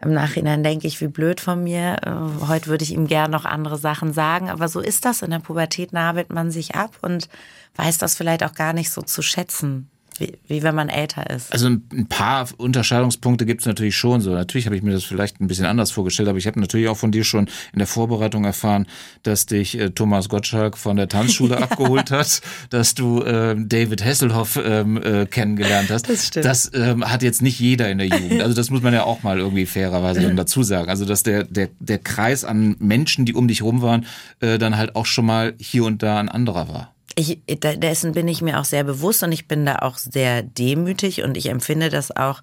Im 0.03 0.15
Nachhinein 0.15 0.63
denke 0.63 0.87
ich, 0.87 1.01
wie 1.03 1.09
blöd 1.09 1.41
von 1.41 1.63
mir. 1.63 1.99
Äh, 2.03 2.47
heute 2.49 2.69
würde 2.69 2.85
ich 2.85 2.93
ihm 2.93 3.07
gern 3.07 3.31
noch 3.31 3.45
andere 3.45 3.77
Sachen 3.77 4.15
sagen, 4.15 4.49
aber 4.49 4.69
so 4.69 4.81
ist 4.81 5.05
das. 5.05 5.21
In 5.21 5.31
der 5.31 5.41
Pubertät 5.41 5.93
nabelt 5.93 6.31
man 6.33 6.51
sich 6.51 6.75
ab 6.75 6.97
und 7.03 7.29
weiß 7.77 7.99
das 7.99 8.15
vielleicht 8.15 8.43
auch 8.43 8.55
gar 8.55 8.73
nicht 8.73 8.91
so 8.91 9.03
zu 9.03 9.21
schätzen. 9.21 9.91
Wie, 10.21 10.39
wie 10.47 10.63
wenn 10.63 10.75
man 10.75 10.89
älter 10.89 11.29
ist. 11.31 11.53
Also 11.53 11.69
ein 11.69 12.07
paar 12.09 12.47
Unterscheidungspunkte 12.59 13.47
gibt 13.47 13.63
es 13.63 13.67
natürlich 13.67 13.97
schon 13.97 14.21
so. 14.21 14.31
Natürlich 14.33 14.67
habe 14.67 14.77
ich 14.77 14.83
mir 14.83 14.93
das 14.93 15.05
vielleicht 15.05 15.41
ein 15.41 15.49
bisschen 15.49 15.65
anders 15.65 15.91
vorgestellt, 15.91 16.29
aber 16.29 16.39
ich 16.39 16.47
habe 16.47 16.61
natürlich 16.61 16.89
auch 16.89 16.97
von 16.97 17.11
dir 17.11 17.25
schon 17.25 17.49
in 17.73 17.79
der 17.79 17.87
Vorbereitung 17.87 18.45
erfahren, 18.45 18.87
dass 19.23 19.47
dich 19.47 19.79
äh, 19.79 19.91
Thomas 19.91 20.29
Gottschalk 20.29 20.77
von 20.77 20.97
der 20.97 21.09
Tanzschule 21.09 21.55
ja. 21.59 21.63
abgeholt 21.63 22.11
hat, 22.11 22.43
dass 22.69 22.95
du 22.95 23.23
äh, 23.23 23.57
David 23.59 24.05
Hasselhoff 24.05 24.61
ähm, 24.63 25.03
äh, 25.03 25.27
kennengelernt 25.27 25.91
hast. 25.91 26.09
Das 26.09 26.27
stimmt. 26.27 26.45
Das 26.45 26.71
ähm, 26.75 27.05
hat 27.05 27.23
jetzt 27.23 27.41
nicht 27.41 27.59
jeder 27.59 27.91
in 27.91 27.99
der 27.99 28.09
Jugend. 28.09 28.43
Also 28.43 28.55
das 28.55 28.71
muss 28.71 28.83
man 28.83 28.93
ja 28.93 29.05
auch 29.05 29.23
mal 29.23 29.39
irgendwie 29.39 29.67
fairerweise 29.67 30.21
dann 30.21 30.37
dazu 30.37 30.63
sagen. 30.63 30.91
Also 30.91 31.07
dass 31.07 31.23
der, 31.23 31.45
der, 31.45 31.71
der 31.79 31.99
Kreis 31.99 32.45
an 32.45 32.77
Menschen, 32.79 33.25
die 33.25 33.35
um 33.35 33.49
dich 33.49 33.63
rum 33.63 33.81
waren, 33.81 34.07
äh, 34.41 34.59
dann 34.59 34.77
halt 34.77 34.97
auch 34.97 35.07
schon 35.07 35.25
mal 35.25 35.55
hier 35.59 35.85
und 35.85 36.03
da 36.03 36.19
ein 36.19 36.29
anderer 36.29 36.69
war 36.69 36.95
ich, 37.21 37.41
dessen 37.61 38.13
bin 38.13 38.29
ich 38.29 38.41
mir 38.41 38.59
auch 38.59 38.65
sehr 38.65 38.85
bewusst 38.85 39.23
und 39.23 39.33
ich 39.33 39.47
bin 39.47 39.67
da 39.67 39.77
auch 39.77 39.99
sehr 39.99 40.43
demütig 40.43 41.23
und 41.23 41.37
ich 41.37 41.49
empfinde 41.49 41.91
das 41.91 42.15
auch 42.15 42.43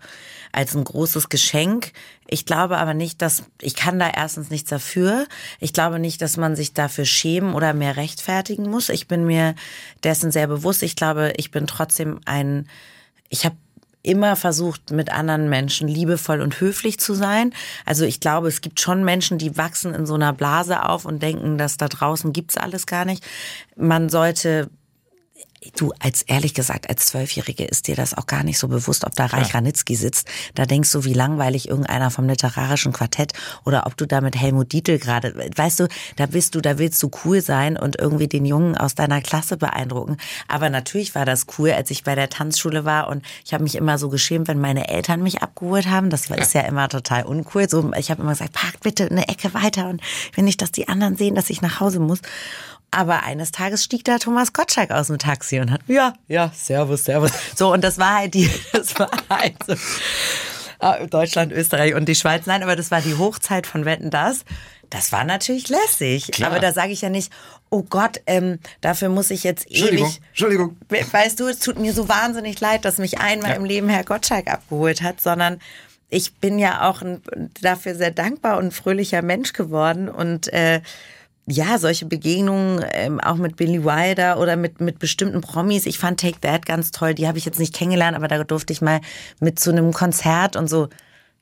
als 0.51 0.75
ein 0.75 0.83
großes 0.83 1.29
Geschenk. 1.29 1.91
Ich 2.27 2.45
glaube 2.45 2.77
aber 2.77 2.93
nicht, 2.93 3.21
dass, 3.21 3.43
ich 3.61 3.75
kann 3.75 3.99
da 3.99 4.09
erstens 4.09 4.49
nichts 4.49 4.69
dafür. 4.69 5.25
Ich 5.59 5.73
glaube 5.73 5.99
nicht, 5.99 6.21
dass 6.21 6.37
man 6.37 6.55
sich 6.55 6.73
dafür 6.73 7.05
schämen 7.05 7.53
oder 7.53 7.73
mehr 7.73 7.97
rechtfertigen 7.97 8.69
muss. 8.69 8.89
Ich 8.89 9.07
bin 9.07 9.25
mir 9.25 9.55
dessen 10.03 10.31
sehr 10.31 10.47
bewusst. 10.47 10.83
Ich 10.83 10.95
glaube, 10.95 11.33
ich 11.37 11.51
bin 11.51 11.67
trotzdem 11.67 12.19
ein, 12.25 12.67
ich 13.29 13.45
habe 13.45 13.55
immer 14.07 14.35
versucht, 14.35 14.91
mit 14.91 15.11
anderen 15.11 15.49
Menschen 15.49 15.87
liebevoll 15.87 16.41
und 16.41 16.59
höflich 16.61 16.99
zu 16.99 17.13
sein. 17.13 17.53
Also 17.85 18.05
ich 18.05 18.19
glaube, 18.19 18.47
es 18.47 18.61
gibt 18.61 18.79
schon 18.79 19.03
Menschen, 19.03 19.37
die 19.37 19.57
wachsen 19.57 19.93
in 19.93 20.05
so 20.05 20.15
einer 20.15 20.33
Blase 20.33 20.83
auf 20.87 21.05
und 21.05 21.21
denken, 21.21 21.57
dass 21.57 21.77
da 21.77 21.87
draußen 21.87 22.31
gibt's 22.31 22.57
alles 22.57 22.87
gar 22.87 23.03
nicht. 23.05 23.23
Man 23.75 24.09
sollte 24.09 24.69
Du, 25.75 25.91
als 25.99 26.21
ehrlich 26.21 26.53
gesagt, 26.53 26.87
als 26.87 27.07
Zwölfjährige 27.07 27.65
ist 27.65 27.87
dir 27.87 27.95
das 27.95 28.13
auch 28.13 28.27
gar 28.27 28.43
nicht 28.43 28.59
so 28.59 28.67
bewusst, 28.67 29.05
ob 29.05 29.15
da 29.15 29.25
Reich 29.25 29.55
Ranitzky 29.55 29.95
sitzt. 29.95 30.27
Da 30.53 30.67
denkst 30.67 30.91
du, 30.91 31.03
wie 31.03 31.13
langweilig 31.13 31.67
irgendeiner 31.67 32.11
vom 32.11 32.27
literarischen 32.27 32.93
Quartett 32.93 33.33
oder 33.65 33.87
ob 33.87 33.97
du 33.97 34.05
da 34.05 34.21
mit 34.21 34.35
Helmut 34.35 34.71
Dietl 34.71 34.99
gerade, 34.99 35.33
weißt 35.55 35.79
du, 35.79 35.87
da 36.15 36.27
bist 36.27 36.53
du, 36.53 36.61
da 36.61 36.77
willst 36.77 37.01
du 37.01 37.09
cool 37.25 37.41
sein 37.41 37.75
und 37.75 37.97
irgendwie 37.97 38.27
den 38.27 38.45
Jungen 38.45 38.77
aus 38.77 38.93
deiner 38.93 39.19
Klasse 39.19 39.57
beeindrucken. 39.57 40.17
Aber 40.47 40.69
natürlich 40.69 41.15
war 41.15 41.25
das 41.25 41.47
cool, 41.57 41.71
als 41.71 41.89
ich 41.89 42.03
bei 42.03 42.13
der 42.13 42.29
Tanzschule 42.29 42.85
war 42.85 43.07
und 43.07 43.25
ich 43.43 43.53
habe 43.53 43.63
mich 43.63 43.75
immer 43.75 43.97
so 43.97 44.09
geschämt, 44.09 44.47
wenn 44.47 44.59
meine 44.59 44.87
Eltern 44.89 45.23
mich 45.23 45.41
abgeholt 45.41 45.87
haben. 45.87 46.11
Das 46.11 46.29
ist 46.29 46.53
ja 46.53 46.61
immer 46.61 46.87
total 46.87 47.23
uncool. 47.23 47.67
So, 47.67 47.91
ich 47.97 48.11
habe 48.11 48.21
immer 48.21 48.33
gesagt, 48.33 48.53
park 48.53 48.79
bitte 48.81 49.09
eine 49.09 49.27
Ecke 49.27 49.55
weiter 49.55 49.89
und 49.89 50.01
wenn 50.35 50.45
nicht, 50.45 50.61
dass 50.61 50.71
die 50.71 50.87
anderen 50.87 51.17
sehen, 51.17 51.33
dass 51.33 51.49
ich 51.49 51.63
nach 51.63 51.79
Hause 51.79 51.99
muss. 51.99 52.19
Aber 52.91 53.23
eines 53.23 53.51
Tages 53.51 53.83
stieg 53.83 54.03
da 54.05 54.17
Thomas 54.17 54.53
Gottschalk 54.53 54.91
aus 54.91 55.07
dem 55.07 55.17
Taxi 55.17 55.59
und 55.59 55.71
hat, 55.71 55.81
ja, 55.87 56.13
ja, 56.27 56.51
servus, 56.55 57.03
servus. 57.03 57.31
So, 57.55 57.73
und 57.73 57.83
das 57.83 57.97
war 57.97 58.15
halt 58.15 58.33
die, 58.33 58.49
das 58.71 58.97
war 58.97 59.09
halt 59.29 59.55
so, 59.65 59.75
ah, 60.79 61.05
Deutschland, 61.05 61.51
Österreich 61.51 61.95
und 61.95 62.07
die 62.07 62.15
Schweiz. 62.15 62.45
Nein, 62.45 62.63
aber 62.63 62.75
das 62.75 62.91
war 62.91 63.01
die 63.01 63.17
Hochzeit 63.17 63.67
von 63.67 63.85
Wetten, 63.85 64.09
das. 64.09 64.45
Das 64.89 65.11
war 65.11 65.25
natürlich 65.25 65.67
lässig. 65.67 66.31
Klar. 66.31 66.51
Aber 66.51 66.59
da 66.59 66.71
sage 66.71 66.93
ich 66.93 67.01
ja 67.01 67.09
nicht, 67.09 67.31
oh 67.69 67.83
Gott, 67.83 68.21
ähm, 68.25 68.59
dafür 68.79 69.09
muss 69.09 69.31
ich 69.31 69.43
jetzt 69.43 69.69
ewig. 69.69 70.21
Entschuldigung. 70.29 70.77
Weißt 71.11 71.39
du, 71.39 71.47
es 71.47 71.59
tut 71.59 71.77
mir 71.77 71.93
so 71.93 72.07
wahnsinnig 72.07 72.59
leid, 72.61 72.85
dass 72.85 72.97
mich 72.97 73.19
einmal 73.19 73.51
ja. 73.51 73.55
im 73.57 73.65
Leben 73.65 73.89
Herr 73.89 74.05
Gottschalk 74.05 74.47
abgeholt 74.47 75.01
hat, 75.01 75.19
sondern 75.19 75.59
ich 76.09 76.35
bin 76.35 76.57
ja 76.57 76.89
auch 76.89 77.01
ein, 77.01 77.21
dafür 77.61 77.95
sehr 77.95 78.11
dankbar 78.11 78.57
und 78.57 78.73
fröhlicher 78.73 79.21
Mensch 79.21 79.53
geworden 79.53 80.07
und 80.07 80.51
äh, 80.53 80.81
ja, 81.49 81.77
solche 81.77 82.05
Begegnungen 82.05 82.83
ähm, 82.91 83.21
auch 83.21 83.37
mit 83.37 83.55
Billy 83.55 83.83
Wilder 83.83 84.37
oder 84.39 84.57
mit, 84.57 84.81
mit 84.81 84.99
bestimmten 84.99 85.39
Promis. 85.39 85.85
Ich 85.85 85.97
fand 85.97 86.19
Take 86.19 86.41
That 86.41 86.65
ganz 86.65 86.91
toll. 86.91 87.13
Die 87.13 87.27
habe 87.27 87.37
ich 87.37 87.45
jetzt 87.45 87.57
nicht 87.57 87.73
kennengelernt, 87.73 88.17
aber 88.17 88.27
da 88.27 88.43
durfte 88.43 88.73
ich 88.73 88.81
mal 88.81 88.99
mit 89.39 89.57
zu 89.57 89.71
einem 89.71 89.93
Konzert 89.93 90.57
und 90.57 90.69
so. 90.69 90.89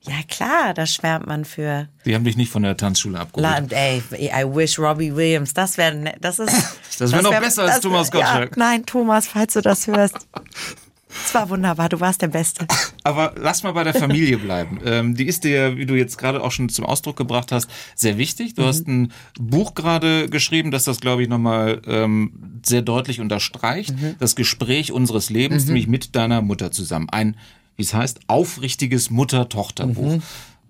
Ja, 0.02 0.14
klar, 0.28 0.72
da 0.74 0.86
schwärmt 0.86 1.26
man 1.26 1.44
für. 1.44 1.88
Die 2.04 2.14
haben 2.14 2.22
dich 2.22 2.36
nicht 2.36 2.52
von 2.52 2.62
der 2.62 2.76
Tanzschule 2.76 3.18
abgeholt. 3.18 3.72
ey, 3.72 4.00
I 4.12 4.44
wish 4.44 4.78
Robbie 4.78 5.14
Williams. 5.16 5.52
Das 5.52 5.76
wäre, 5.76 5.96
ne, 5.96 6.14
das 6.20 6.38
ist. 6.38 6.54
das 6.98 7.10
wäre 7.10 7.24
noch 7.24 7.32
wär, 7.32 7.40
besser 7.40 7.64
als 7.64 7.80
Thomas 7.80 8.12
Gottschalk. 8.12 8.56
Ja, 8.56 8.62
nein, 8.62 8.86
Thomas, 8.86 9.26
falls 9.26 9.54
du 9.54 9.60
das 9.60 9.88
hörst. 9.88 10.28
Es 11.24 11.34
war 11.34 11.48
wunderbar, 11.48 11.88
du 11.88 12.00
warst 12.00 12.22
der 12.22 12.28
Beste. 12.28 12.66
Aber 13.02 13.34
lass 13.36 13.62
mal 13.62 13.72
bei 13.72 13.84
der 13.84 13.94
Familie 13.94 14.38
bleiben. 14.38 14.80
Ähm, 14.86 15.16
die 15.16 15.26
ist 15.26 15.42
dir, 15.42 15.76
wie 15.76 15.86
du 15.86 15.94
jetzt 15.94 16.16
gerade 16.16 16.42
auch 16.42 16.52
schon 16.52 16.68
zum 16.68 16.84
Ausdruck 16.84 17.16
gebracht 17.16 17.50
hast, 17.50 17.68
sehr 17.96 18.18
wichtig. 18.18 18.54
Du 18.54 18.62
mhm. 18.62 18.66
hast 18.66 18.86
ein 18.86 19.12
Buch 19.38 19.74
gerade 19.74 20.28
geschrieben, 20.28 20.70
das 20.70 20.84
das, 20.84 21.00
glaube 21.00 21.22
ich, 21.22 21.28
nochmal 21.28 21.82
ähm, 21.86 22.60
sehr 22.64 22.82
deutlich 22.82 23.20
unterstreicht. 23.20 23.90
Mhm. 23.90 24.14
Das 24.20 24.36
Gespräch 24.36 24.92
unseres 24.92 25.28
Lebens, 25.28 25.64
mhm. 25.64 25.68
nämlich 25.68 25.88
mit 25.88 26.14
deiner 26.14 26.40
Mutter 26.40 26.70
zusammen. 26.70 27.08
Ein, 27.10 27.36
wie 27.76 27.82
es 27.82 27.94
heißt, 27.94 28.20
aufrichtiges 28.28 29.10
Mutter-Tochter-Buch. 29.10 30.16
Mhm. 30.16 30.22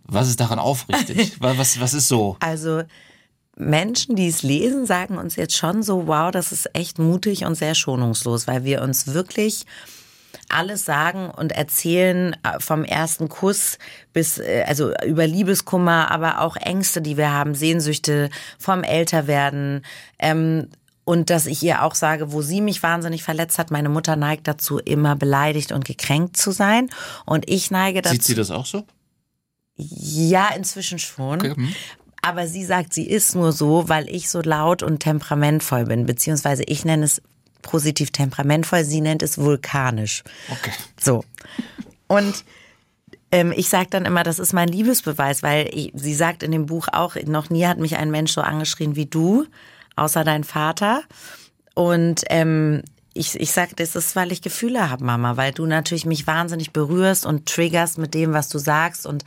Was 0.05 0.29
ist 0.29 0.41
daran 0.41 0.59
aufrichtig? 0.59 1.35
was, 1.41 1.79
was 1.81 1.93
ist 1.93 2.09
so? 2.09 2.37
Also, 2.41 2.83
Menschen, 3.57 4.17
die 4.17 4.29
es 4.29 4.43
lesen, 4.43 4.87
sagen 4.87 5.17
uns 5.17 5.37
jetzt 5.37 5.57
schon 5.57 5.83
so, 5.83 6.07
wow, 6.07 6.31
das 6.31 6.53
ist 6.53 6.75
echt 6.75 6.99
mutig 6.99 7.45
und 7.45 7.55
sehr 7.55 7.75
schonungslos, 7.75 8.47
weil 8.47 8.65
wir 8.65 8.83
uns 8.83 9.09
wirklich 9.09 9.65
alles 10.49 10.85
sagen 10.85 11.31
und 11.31 11.53
erzählen 11.53 12.35
äh, 12.43 12.61
vom 12.61 12.85
ersten 12.85 13.29
Kuss 13.29 13.79
bis, 14.13 14.39
äh, 14.39 14.65
also 14.67 14.93
über 15.05 15.27
Liebeskummer, 15.27 16.11
aber 16.11 16.41
auch 16.41 16.57
Ängste, 16.57 17.03
die 17.03 17.17
wir 17.17 17.33
haben, 17.33 17.55
Sehnsüchte 17.55 18.31
vom 18.59 18.83
Älterwerden. 18.83 19.83
Ähm, 20.19 20.69
und 21.05 21.31
dass 21.31 21.47
ich 21.47 21.63
ihr 21.63 21.85
auch 21.85 21.95
sage, 21.95 22.33
wo 22.33 22.43
sie 22.43 22.61
mich 22.61 22.83
wahnsinnig 22.83 23.23
verletzt 23.23 23.59
hat, 23.59 23.71
meine 23.71 23.89
Mutter 23.89 24.17
neigt 24.17 24.49
dazu, 24.49 24.79
immer 24.79 25.15
beleidigt 25.15 25.71
und 25.71 25.85
gekränkt 25.85 26.37
zu 26.37 26.51
sein. 26.51 26.91
Und 27.25 27.49
ich 27.49 27.71
neige 27.71 28.03
dazu. 28.03 28.15
Sieht 28.15 28.25
sie 28.25 28.35
das 28.35 28.51
auch 28.51 28.67
so? 28.67 28.85
Ja, 29.77 30.49
inzwischen 30.57 30.99
schon. 30.99 31.41
Okay. 31.41 31.55
Hm. 31.55 31.75
Aber 32.23 32.49
sie 32.49 32.65
sagt, 32.65 32.93
sie 32.93 33.07
ist 33.07 33.37
nur 33.37 33.53
so, 33.53 33.89
weil 33.89 34.09
ich 34.09 34.29
so 34.29 34.41
laut 34.41 34.83
und 34.83 34.99
temperamentvoll 34.99 35.85
bin. 35.85 36.07
Beziehungsweise 36.07 36.65
ich 36.65 36.85
nenne 36.85 37.05
es 37.05 37.23
positiv 37.63 38.11
temperamentvoll, 38.11 38.85
sie 38.85 39.01
nennt 39.01 39.23
es 39.23 39.39
vulkanisch. 39.39 40.23
Okay. 40.51 40.73
So. 41.01 41.25
Und 42.07 42.45
ähm, 43.33 43.53
ich 43.55 43.69
sage 43.69 43.89
dann 43.91 44.05
immer, 44.05 44.23
das 44.23 44.39
ist 44.39 44.53
mein 44.53 44.69
Liebesbeweis, 44.69 45.43
weil 45.43 45.69
ich, 45.73 45.93
sie 45.95 46.15
sagt 46.15 46.43
in 46.43 46.53
dem 46.53 46.67
Buch 46.67 46.89
auch, 46.93 47.17
noch 47.27 47.51
nie 47.51 47.67
hat 47.67 47.79
mich 47.79 47.97
ein 47.97 48.11
Mensch 48.11 48.33
so 48.33 48.41
angeschrien 48.41 48.97
wie 48.97 49.07
du, 49.07 49.47
außer 49.97 50.25
dein 50.25 50.45
Vater. 50.45 51.03
Und 51.75 52.23
ähm, 52.31 52.83
ich, 53.17 53.39
ich 53.41 53.51
sage, 53.51 53.73
das 53.77 53.97
ist, 53.97 54.17
weil 54.17 54.33
ich 54.33 54.43
Gefühle 54.43 54.91
habe, 54.91 55.05
Mama, 55.05 55.37
weil 55.37 55.53
du 55.53 55.67
natürlich 55.67 56.07
mich 56.07 56.27
wahnsinnig 56.27 56.73
berührst 56.73 57.27
und 57.27 57.47
triggerst 57.47 57.99
mit 57.99 58.15
dem, 58.15 58.33
was 58.33 58.49
du 58.49 58.59
sagst. 58.59 59.07
Und 59.07 59.25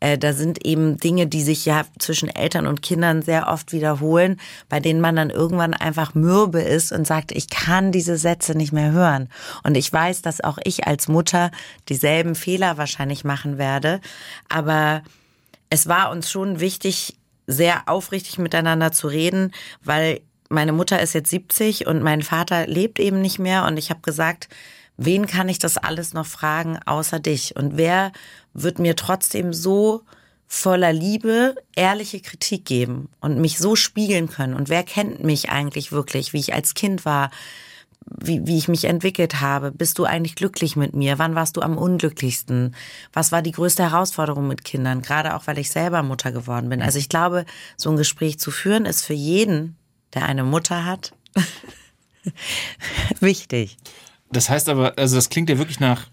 äh, 0.00 0.18
da 0.18 0.32
sind 0.32 0.64
eben 0.64 0.96
Dinge, 0.98 1.26
die 1.26 1.42
sich 1.42 1.64
ja 1.64 1.84
zwischen 1.98 2.28
Eltern 2.28 2.66
und 2.66 2.82
Kindern 2.82 3.22
sehr 3.22 3.48
oft 3.48 3.72
wiederholen, 3.72 4.40
bei 4.68 4.80
denen 4.80 5.00
man 5.00 5.16
dann 5.16 5.30
irgendwann 5.30 5.74
einfach 5.74 6.14
mürbe 6.14 6.60
ist 6.60 6.92
und 6.92 7.06
sagt, 7.06 7.32
ich 7.32 7.48
kann 7.48 7.92
diese 7.92 8.16
Sätze 8.16 8.56
nicht 8.56 8.72
mehr 8.72 8.92
hören. 8.92 9.28
Und 9.62 9.76
ich 9.76 9.92
weiß, 9.92 10.22
dass 10.22 10.42
auch 10.42 10.58
ich 10.64 10.86
als 10.86 11.08
Mutter 11.08 11.50
dieselben 11.88 12.34
Fehler 12.34 12.76
wahrscheinlich 12.76 13.24
machen 13.24 13.58
werde. 13.58 14.00
Aber 14.48 15.02
es 15.70 15.88
war 15.88 16.10
uns 16.10 16.30
schon 16.30 16.60
wichtig, 16.60 17.16
sehr 17.46 17.82
aufrichtig 17.86 18.38
miteinander 18.38 18.92
zu 18.92 19.08
reden, 19.08 19.52
weil 19.82 20.20
meine 20.48 20.72
Mutter 20.72 21.00
ist 21.00 21.12
jetzt 21.12 21.30
70 21.30 21.86
und 21.86 22.02
mein 22.02 22.22
Vater 22.22 22.66
lebt 22.66 22.98
eben 22.98 23.20
nicht 23.20 23.38
mehr 23.38 23.66
und 23.66 23.76
ich 23.76 23.90
habe 23.90 24.00
gesagt, 24.00 24.48
wen 24.96 25.26
kann 25.26 25.48
ich 25.48 25.58
das 25.58 25.78
alles 25.78 26.12
noch 26.12 26.26
fragen 26.26 26.78
außer 26.84 27.20
dich? 27.20 27.56
Und 27.56 27.76
wer 27.76 28.12
wird 28.52 28.78
mir 28.78 28.96
trotzdem 28.96 29.52
so 29.52 30.02
voller 30.46 30.92
Liebe 30.92 31.54
ehrliche 31.76 32.20
Kritik 32.20 32.64
geben 32.64 33.08
und 33.20 33.38
mich 33.38 33.58
so 33.58 33.76
spiegeln 33.76 34.28
können? 34.28 34.54
Und 34.54 34.68
wer 34.68 34.82
kennt 34.82 35.22
mich 35.22 35.50
eigentlich 35.50 35.92
wirklich, 35.92 36.32
wie 36.32 36.40
ich 36.40 36.54
als 36.54 36.74
Kind 36.74 37.04
war? 37.04 37.30
Wie, 38.10 38.46
wie 38.46 38.56
ich 38.56 38.68
mich 38.68 38.84
entwickelt 38.84 39.42
habe. 39.42 39.70
Bist 39.70 39.98
du 39.98 40.04
eigentlich 40.04 40.34
glücklich 40.34 40.76
mit 40.76 40.96
mir? 40.96 41.18
Wann 41.18 41.34
warst 41.34 41.58
du 41.58 41.60
am 41.60 41.76
unglücklichsten? 41.76 42.74
Was 43.12 43.32
war 43.32 43.42
die 43.42 43.52
größte 43.52 43.82
Herausforderung 43.82 44.48
mit 44.48 44.64
Kindern? 44.64 45.02
Gerade 45.02 45.36
auch, 45.36 45.46
weil 45.46 45.58
ich 45.58 45.70
selber 45.70 46.02
Mutter 46.02 46.32
geworden 46.32 46.70
bin. 46.70 46.80
Also 46.80 46.98
ich 46.98 47.10
glaube, 47.10 47.44
so 47.76 47.90
ein 47.90 47.98
Gespräch 47.98 48.38
zu 48.38 48.50
führen 48.50 48.86
ist 48.86 49.04
für 49.04 49.12
jeden 49.12 49.77
der 50.14 50.24
eine 50.24 50.44
Mutter 50.44 50.84
hat, 50.84 51.12
wichtig. 53.20 53.76
Das 54.30 54.50
heißt 54.50 54.68
aber, 54.68 54.94
also 54.96 55.16
das 55.16 55.28
klingt 55.28 55.48
ja 55.50 55.58
wirklich 55.58 55.80
nach 55.80 56.08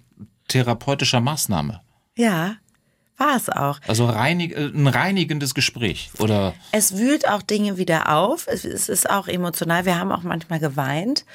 therapeutischer 0.47 1.19
Maßnahme. 1.19 1.81
Ja, 2.15 2.55
war 3.17 3.36
es 3.36 3.49
auch. 3.49 3.79
Also 3.88 4.05
reinig, 4.05 4.55
äh, 4.55 4.65
ein 4.65 4.88
reinigendes 4.88 5.53
Gespräch, 5.53 6.12
oder? 6.19 6.53
Es 6.71 6.97
wühlt 6.97 7.27
auch 7.29 7.41
Dinge 7.41 7.77
wieder 7.77 8.13
auf. 8.13 8.47
Es, 8.47 8.65
es 8.65 8.89
ist 8.89 9.10
auch 9.10 9.27
emotional. 9.27 9.86
Wir 9.86 9.97
haben 9.99 10.12
auch 10.12 10.23
manchmal 10.23 10.60
geweint 10.60 11.25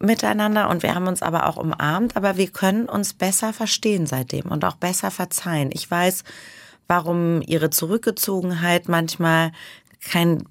miteinander 0.00 0.68
und 0.70 0.82
wir 0.82 0.94
haben 0.94 1.08
uns 1.08 1.22
aber 1.22 1.48
auch 1.48 1.56
umarmt, 1.56 2.16
aber 2.16 2.36
wir 2.36 2.48
können 2.48 2.88
uns 2.88 3.14
besser 3.14 3.52
verstehen 3.52 4.06
seitdem 4.06 4.46
und 4.46 4.64
auch 4.64 4.76
besser 4.76 5.10
verzeihen. 5.10 5.70
Ich 5.72 5.90
weiß, 5.90 6.22
warum 6.86 7.42
ihre 7.42 7.70
Zurückgezogenheit 7.70 8.88
manchmal 8.88 9.52
kein 10.00 10.44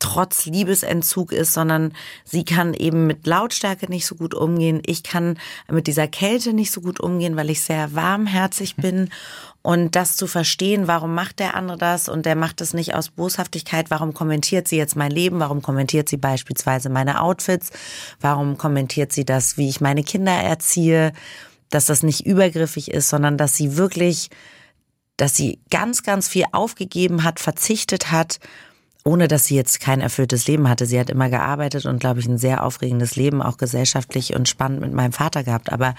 trotz 0.00 0.46
Liebesentzug 0.46 1.30
ist, 1.30 1.54
sondern 1.54 1.92
sie 2.24 2.44
kann 2.44 2.74
eben 2.74 3.06
mit 3.06 3.26
Lautstärke 3.26 3.86
nicht 3.88 4.06
so 4.06 4.16
gut 4.16 4.34
umgehen. 4.34 4.82
Ich 4.84 5.04
kann 5.04 5.38
mit 5.70 5.86
dieser 5.86 6.08
Kälte 6.08 6.52
nicht 6.52 6.72
so 6.72 6.80
gut 6.80 6.98
umgehen, 6.98 7.36
weil 7.36 7.50
ich 7.50 7.62
sehr 7.62 7.94
warmherzig 7.94 8.74
bin. 8.76 9.10
Und 9.62 9.94
das 9.94 10.16
zu 10.16 10.26
verstehen, 10.26 10.88
warum 10.88 11.14
macht 11.14 11.38
der 11.38 11.54
andere 11.54 11.76
das 11.76 12.08
und 12.08 12.24
der 12.24 12.34
macht 12.34 12.62
es 12.62 12.72
nicht 12.72 12.94
aus 12.94 13.10
Boshaftigkeit, 13.10 13.90
warum 13.90 14.14
kommentiert 14.14 14.66
sie 14.66 14.78
jetzt 14.78 14.96
mein 14.96 15.10
Leben, 15.10 15.38
warum 15.38 15.60
kommentiert 15.60 16.08
sie 16.08 16.16
beispielsweise 16.16 16.88
meine 16.88 17.20
Outfits, 17.20 17.70
warum 18.20 18.56
kommentiert 18.56 19.12
sie 19.12 19.26
das, 19.26 19.58
wie 19.58 19.68
ich 19.68 19.82
meine 19.82 20.02
Kinder 20.02 20.32
erziehe, 20.32 21.12
dass 21.68 21.86
das 21.86 22.02
nicht 22.02 22.24
übergriffig 22.24 22.90
ist, 22.90 23.10
sondern 23.10 23.36
dass 23.36 23.54
sie 23.54 23.76
wirklich, 23.76 24.30
dass 25.18 25.36
sie 25.36 25.60
ganz, 25.70 26.02
ganz 26.02 26.26
viel 26.26 26.46
aufgegeben 26.52 27.22
hat, 27.22 27.38
verzichtet 27.38 28.10
hat, 28.10 28.40
ohne 29.10 29.26
dass 29.26 29.46
sie 29.46 29.56
jetzt 29.56 29.80
kein 29.80 30.00
erfülltes 30.00 30.46
Leben 30.46 30.68
hatte. 30.68 30.86
Sie 30.86 30.98
hat 30.98 31.10
immer 31.10 31.28
gearbeitet 31.28 31.84
und, 31.84 31.98
glaube 31.98 32.20
ich, 32.20 32.26
ein 32.26 32.38
sehr 32.38 32.62
aufregendes 32.62 33.16
Leben, 33.16 33.42
auch 33.42 33.56
gesellschaftlich 33.56 34.36
und 34.36 34.48
spannend 34.48 34.80
mit 34.80 34.92
meinem 34.92 35.12
Vater 35.12 35.42
gehabt. 35.42 35.72
Aber 35.72 35.96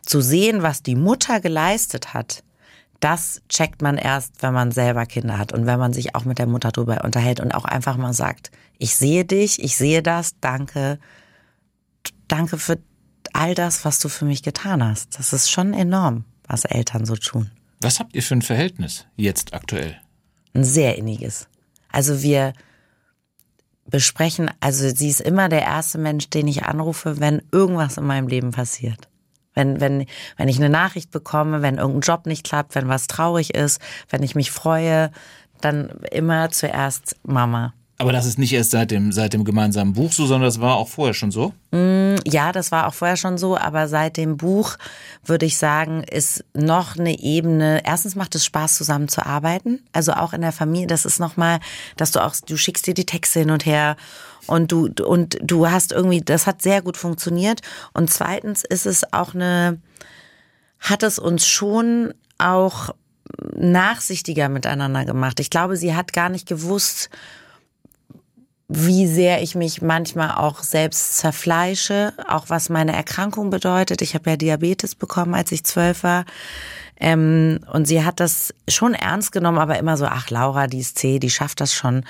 zu 0.00 0.22
sehen, 0.22 0.62
was 0.62 0.82
die 0.82 0.96
Mutter 0.96 1.40
geleistet 1.40 2.14
hat, 2.14 2.42
das 3.00 3.42
checkt 3.50 3.82
man 3.82 3.98
erst, 3.98 4.42
wenn 4.42 4.54
man 4.54 4.72
selber 4.72 5.04
Kinder 5.04 5.36
hat 5.36 5.52
und 5.52 5.66
wenn 5.66 5.78
man 5.78 5.92
sich 5.92 6.14
auch 6.14 6.24
mit 6.24 6.38
der 6.38 6.46
Mutter 6.46 6.72
drüber 6.72 7.04
unterhält 7.04 7.38
und 7.38 7.54
auch 7.54 7.66
einfach 7.66 7.98
mal 7.98 8.14
sagt, 8.14 8.50
ich 8.78 8.96
sehe 8.96 9.26
dich, 9.26 9.62
ich 9.62 9.76
sehe 9.76 10.02
das, 10.02 10.40
danke, 10.40 10.98
danke 12.28 12.56
für 12.56 12.78
all 13.34 13.54
das, 13.54 13.84
was 13.84 13.98
du 13.98 14.08
für 14.08 14.24
mich 14.24 14.42
getan 14.42 14.82
hast. 14.82 15.18
Das 15.18 15.34
ist 15.34 15.50
schon 15.50 15.74
enorm, 15.74 16.24
was 16.48 16.64
Eltern 16.64 17.04
so 17.04 17.14
tun. 17.14 17.50
Was 17.82 18.00
habt 18.00 18.16
ihr 18.16 18.22
für 18.22 18.36
ein 18.36 18.42
Verhältnis 18.42 19.04
jetzt 19.16 19.52
aktuell? 19.52 19.98
Ein 20.54 20.64
sehr 20.64 20.96
inniges. 20.96 21.46
Also 21.94 22.22
wir 22.22 22.54
besprechen, 23.86 24.50
also 24.58 24.88
sie 24.88 25.08
ist 25.08 25.20
immer 25.20 25.48
der 25.48 25.62
erste 25.62 25.96
Mensch, 25.96 26.28
den 26.28 26.48
ich 26.48 26.64
anrufe, 26.64 27.20
wenn 27.20 27.40
irgendwas 27.52 27.98
in 27.98 28.04
meinem 28.04 28.26
Leben 28.26 28.50
passiert. 28.50 29.08
Wenn, 29.54 29.80
wenn, 29.80 30.06
wenn 30.36 30.48
ich 30.48 30.56
eine 30.56 30.70
Nachricht 30.70 31.12
bekomme, 31.12 31.62
wenn 31.62 31.78
irgendein 31.78 32.00
Job 32.00 32.26
nicht 32.26 32.44
klappt, 32.44 32.74
wenn 32.74 32.88
was 32.88 33.06
traurig 33.06 33.54
ist, 33.54 33.80
wenn 34.10 34.24
ich 34.24 34.34
mich 34.34 34.50
freue, 34.50 35.12
dann 35.60 35.90
immer 36.10 36.50
zuerst 36.50 37.14
Mama. 37.22 37.74
Aber 37.96 38.12
das 38.12 38.26
ist 38.26 38.38
nicht 38.38 38.52
erst 38.52 38.72
seit 38.72 38.90
dem, 38.90 39.12
seit 39.12 39.34
dem 39.34 39.44
gemeinsamen 39.44 39.92
Buch 39.92 40.12
so, 40.12 40.26
sondern 40.26 40.48
das 40.48 40.60
war 40.60 40.76
auch 40.76 40.88
vorher 40.88 41.14
schon 41.14 41.30
so? 41.30 41.52
Mm, 41.70 42.16
ja, 42.26 42.50
das 42.50 42.72
war 42.72 42.88
auch 42.88 42.94
vorher 42.94 43.16
schon 43.16 43.38
so, 43.38 43.56
aber 43.56 43.86
seit 43.86 44.16
dem 44.16 44.36
Buch 44.36 44.76
würde 45.24 45.46
ich 45.46 45.58
sagen, 45.58 46.02
ist 46.02 46.44
noch 46.54 46.96
eine 46.98 47.20
Ebene. 47.20 47.82
Erstens 47.84 48.16
macht 48.16 48.34
es 48.34 48.44
Spaß, 48.44 48.76
zusammen 48.76 49.06
zu 49.06 49.24
arbeiten. 49.24 49.80
Also 49.92 50.12
auch 50.12 50.32
in 50.32 50.40
der 50.40 50.50
Familie, 50.50 50.88
das 50.88 51.04
ist 51.04 51.20
nochmal, 51.20 51.60
dass 51.96 52.10
du 52.10 52.24
auch, 52.24 52.34
du 52.44 52.56
schickst 52.56 52.86
dir 52.86 52.94
die 52.94 53.06
Texte 53.06 53.40
hin 53.40 53.50
und 53.50 53.64
her 53.64 53.96
und 54.48 54.72
du, 54.72 54.90
und 55.04 55.38
du 55.40 55.70
hast 55.70 55.92
irgendwie, 55.92 56.20
das 56.20 56.48
hat 56.48 56.62
sehr 56.62 56.82
gut 56.82 56.96
funktioniert. 56.96 57.60
Und 57.92 58.10
zweitens 58.10 58.64
ist 58.64 58.86
es 58.86 59.12
auch 59.12 59.34
eine, 59.34 59.80
hat 60.80 61.04
es 61.04 61.20
uns 61.20 61.46
schon 61.46 62.12
auch 62.38 62.90
nachsichtiger 63.54 64.48
miteinander 64.48 65.04
gemacht. 65.04 65.38
Ich 65.38 65.50
glaube, 65.50 65.76
sie 65.76 65.94
hat 65.94 66.12
gar 66.12 66.28
nicht 66.28 66.48
gewusst, 66.48 67.08
wie 68.68 69.06
sehr 69.06 69.42
ich 69.42 69.54
mich 69.54 69.82
manchmal 69.82 70.32
auch 70.32 70.62
selbst 70.62 71.18
zerfleische, 71.18 72.14
auch 72.28 72.46
was 72.48 72.70
meine 72.70 72.94
Erkrankung 72.94 73.50
bedeutet. 73.50 74.00
Ich 74.00 74.14
habe 74.14 74.30
ja 74.30 74.36
Diabetes 74.36 74.94
bekommen, 74.94 75.34
als 75.34 75.52
ich 75.52 75.64
zwölf 75.64 76.02
war. 76.02 76.24
Ähm, 76.96 77.60
und 77.72 77.86
sie 77.86 78.04
hat 78.04 78.20
das 78.20 78.54
schon 78.68 78.94
ernst 78.94 79.32
genommen, 79.32 79.58
aber 79.58 79.78
immer 79.78 79.96
so, 79.96 80.06
ach 80.06 80.30
Laura, 80.30 80.66
die 80.66 80.78
ist 80.80 80.98
C, 80.98 81.18
die 81.18 81.30
schafft 81.30 81.60
das 81.60 81.74
schon. 81.74 82.04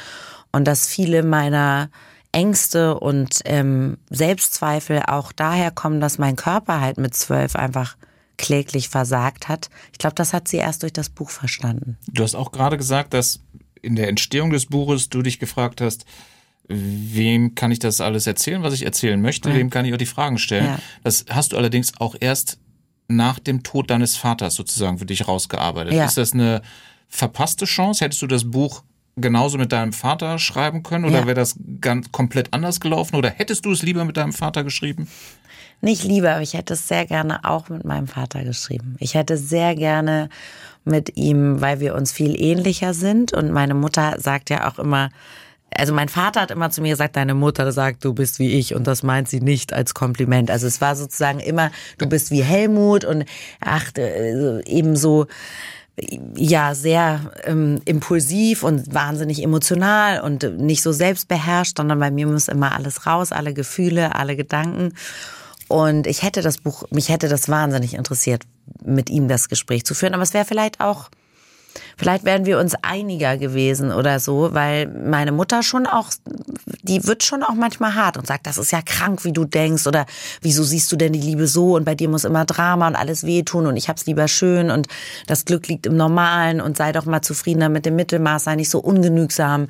Und 0.53 0.65
dass 0.67 0.87
viele 0.87 1.23
meiner 1.23 1.91
Ängste 2.31 2.99
und 2.99 3.41
ähm, 3.45 3.99
Selbstzweifel 4.11 5.03
auch 5.07 5.33
daher 5.33 5.71
kommen, 5.71 6.01
dass 6.01 6.19
mein 6.19 6.37
Körper 6.37 6.81
halt 6.81 6.99
mit 6.99 7.15
zwölf 7.15 7.57
einfach 7.57 7.97
kläglich 8.37 8.89
versagt 8.89 9.49
hat. 9.49 9.71
Ich 9.93 9.99
glaube, 9.99 10.17
das 10.17 10.33
hat 10.33 10.49
sie 10.49 10.57
erst 10.57 10.83
durch 10.83 10.93
das 10.93 11.09
Buch 11.09 11.31
verstanden. 11.31 11.97
Du 12.09 12.23
hast 12.23 12.35
auch 12.35 12.53
gerade 12.53 12.77
gesagt, 12.77 13.15
dass 13.15 13.41
in 13.83 13.97
der 13.97 14.09
Entstehung 14.09 14.51
des 14.51 14.67
Buches 14.67 15.09
du 15.09 15.23
dich 15.23 15.39
gefragt 15.39 15.81
hast, 15.81 16.05
wem 16.69 17.55
kann 17.55 17.71
ich 17.71 17.79
das 17.79 18.01
alles 18.01 18.27
erzählen, 18.27 18.63
was 18.63 18.75
ich 18.75 18.85
erzählen 18.85 19.21
möchte, 19.21 19.51
ja. 19.51 19.57
wem 19.57 19.71
kann 19.71 19.85
ich 19.85 19.93
auch 19.93 19.99
die 19.99 20.07
Fragen 20.07 20.39
stellen. 20.39 20.65
Ja. 20.65 20.79
Das 21.03 21.27
hast 21.29 21.53
du 21.53 21.57
allerdings 21.57 21.93
auch 22.01 22.15
erst 22.19 22.59
nach 23.09 23.39
dem 23.39 23.63
Tod 23.63 23.91
deines 23.91 24.17
Vaters 24.17 24.55
sozusagen 24.55 24.99
für 24.99 25.07
dich 25.07 25.29
rausgearbeitet. 25.29 25.93
Ja. 25.93 26.07
Ist 26.07 26.17
das 26.17 26.33
eine 26.33 26.63
verpasste 27.09 27.67
Chance? 27.67 28.05
Hättest 28.05 28.23
du 28.23 28.27
das 28.27 28.51
Buch 28.51 28.83
genauso 29.17 29.59
mit 29.59 29.73
deinem 29.73 29.93
Vater 29.93 30.39
schreiben 30.39 30.83
können 30.83 31.05
oder 31.05 31.27
wäre 31.27 31.35
das 31.35 31.57
ganz 31.81 32.11
komplett 32.11 32.53
anders 32.53 32.81
gelaufen 32.81 33.15
oder 33.15 33.31
hättest 33.31 33.65
du 33.65 33.71
es 33.71 33.83
lieber 33.83 34.05
mit 34.05 34.17
deinem 34.17 34.33
Vater 34.33 34.65
geschrieben? 34.65 35.09
Nicht 35.81 36.03
lieber, 36.03 36.33
aber 36.33 36.43
ich 36.43 36.55
hätte 36.55 36.75
es 36.75 36.89
sehr 36.89 37.07
gerne 37.07 37.45
auch 37.45 37.69
mit 37.69 37.85
meinem 37.85 38.09
Vater 38.09 38.43
geschrieben. 38.43 38.97
Ich 38.99 39.15
hätte 39.15 39.37
sehr 39.37 39.75
gerne 39.75 40.31
mit 40.85 41.17
ihm, 41.17 41.61
weil 41.61 41.81
wir 41.81 41.95
uns 41.95 42.11
viel 42.11 42.41
ähnlicher 42.41 42.95
sind 42.95 43.33
und 43.33 43.53
meine 43.53 43.75
Mutter 43.75 44.17
sagt 44.19 44.51
ja 44.51 44.69
auch 44.69 44.79
immer, 44.79 45.11
also 45.77 45.93
mein 45.93 46.09
Vater 46.09 46.41
hat 46.41 46.51
immer 46.51 46.71
zu 46.71 46.83
mir 46.83 46.91
gesagt, 46.91 47.17
deine 47.17 47.35
Mutter 47.35 47.71
sagt, 47.73 48.05
du 48.05 48.15
bist 48.15 48.39
wie 48.39 48.53
ich 48.59 48.75
und 48.75 48.87
das 48.87 49.03
meint 49.03 49.29
sie 49.29 49.41
nicht 49.41 49.73
als 49.73 49.95
Kompliment. 49.95 50.51
Also 50.51 50.67
es 50.67 50.81
war 50.81 50.97
sozusagen 50.97 51.41
immer, 51.41 51.71
du 51.99 52.07
bist 52.07 52.31
wie 52.31 52.43
Helmut 52.43 53.05
und 53.05 53.25
ach, 53.61 53.91
äh, 53.97 54.63
eben 54.67 54.97
so 54.97 55.27
ja 56.37 56.75
sehr 56.75 57.33
ähm, 57.45 57.81
impulsiv 57.85 58.65
und 58.65 58.93
wahnsinnig 58.93 59.43
emotional 59.43 60.21
und 60.21 60.59
nicht 60.59 60.83
so 60.83 60.91
selbstbeherrscht, 60.91 61.77
sondern 61.77 62.01
bei 62.01 62.11
mir 62.11 62.27
muss 62.27 62.49
immer 62.49 62.75
alles 62.75 63.07
raus, 63.07 63.31
alle 63.31 63.55
Gefühle, 63.55 64.15
alle 64.15 64.35
Gedanken. 64.35 64.95
Und 65.69 66.07
ich 66.07 66.23
hätte 66.23 66.43
das 66.43 66.59
Buch, 66.59 66.85
mich 66.91 67.09
hätte 67.09 67.29
das 67.29 67.49
wahnsinnig 67.49 67.95
interessiert, 67.95 68.43
mit 68.85 69.09
ihm 69.09 69.29
das 69.29 69.49
Gespräch 69.49 69.85
zu 69.85 69.95
führen. 69.95 70.15
Aber 70.15 70.23
es 70.23 70.35
wäre 70.35 70.45
vielleicht 70.45 70.81
auch 70.81 71.11
Vielleicht 71.97 72.25
wären 72.25 72.47
wir 72.47 72.59
uns 72.59 72.75
einiger 72.83 73.37
gewesen 73.37 73.93
oder 73.93 74.21
so, 74.21 74.53
weil 74.53 74.87
meine 74.87 75.33
Mutter 75.33 75.63
schon 75.63 75.87
auch, 75.87 76.11
die 76.83 77.05
wird 77.07 77.23
schon 77.25 77.43
auch 77.43 77.55
manchmal 77.55 77.95
hart 77.95 78.17
und 78.17 78.27
sagt, 78.27 78.47
das 78.47 78.59
ist 78.59 78.73
ja 78.73 78.83
krank, 78.83 79.25
wie 79.25 79.33
du 79.33 79.45
denkst 79.45 79.87
oder 79.87 80.07
wieso 80.41 80.63
siehst 80.63 80.91
du 80.93 80.97
denn 80.97 81.13
die 81.13 81.21
Liebe 81.21 81.47
so 81.47 81.77
und 81.77 81.85
bei 81.85 81.95
dir 81.95 82.09
muss 82.09 82.25
immer 82.25 82.45
Drama 82.45 82.87
und 82.87 82.97
alles 82.97 83.25
wehtun 83.25 83.67
und 83.67 83.77
ich 83.77 83.89
hab's 83.89 84.07
lieber 84.07 84.29
schön 84.29 84.71
und 84.71 84.89
das 85.27 85.45
Glück 85.45 85.69
liegt 85.69 85.87
im 85.87 85.97
Normalen 85.97 86.61
und 86.61 86.77
sei 86.77 86.93
doch 86.93 87.07
mal 87.07 87.23
zufriedener 87.23 87.69
mit 87.69 87.87
dem 87.87 87.97
Mittelmaß, 87.97 88.45
sei 88.45 88.57
nicht 88.57 88.71
so 88.71 88.79
ungenügsam 88.81 89.69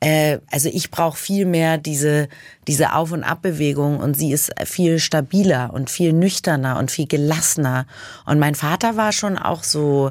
äh, 0.00 0.40
also 0.50 0.68
ich 0.68 0.90
brauche 0.90 1.16
viel 1.16 1.46
mehr 1.46 1.78
diese, 1.78 2.28
diese 2.68 2.92
Auf- 2.94 3.12
und 3.12 3.24
Abbewegung 3.24 3.98
und 3.98 4.14
sie 4.14 4.32
ist 4.32 4.52
viel 4.64 4.98
stabiler 4.98 5.70
und 5.72 5.88
viel 5.88 6.12
nüchterner 6.12 6.78
und 6.78 6.90
viel 6.90 7.06
gelassener. 7.06 7.86
Und 8.26 8.38
mein 8.38 8.54
Vater 8.54 8.98
war 8.98 9.12
schon 9.12 9.38
auch 9.38 9.62
so, 9.62 10.10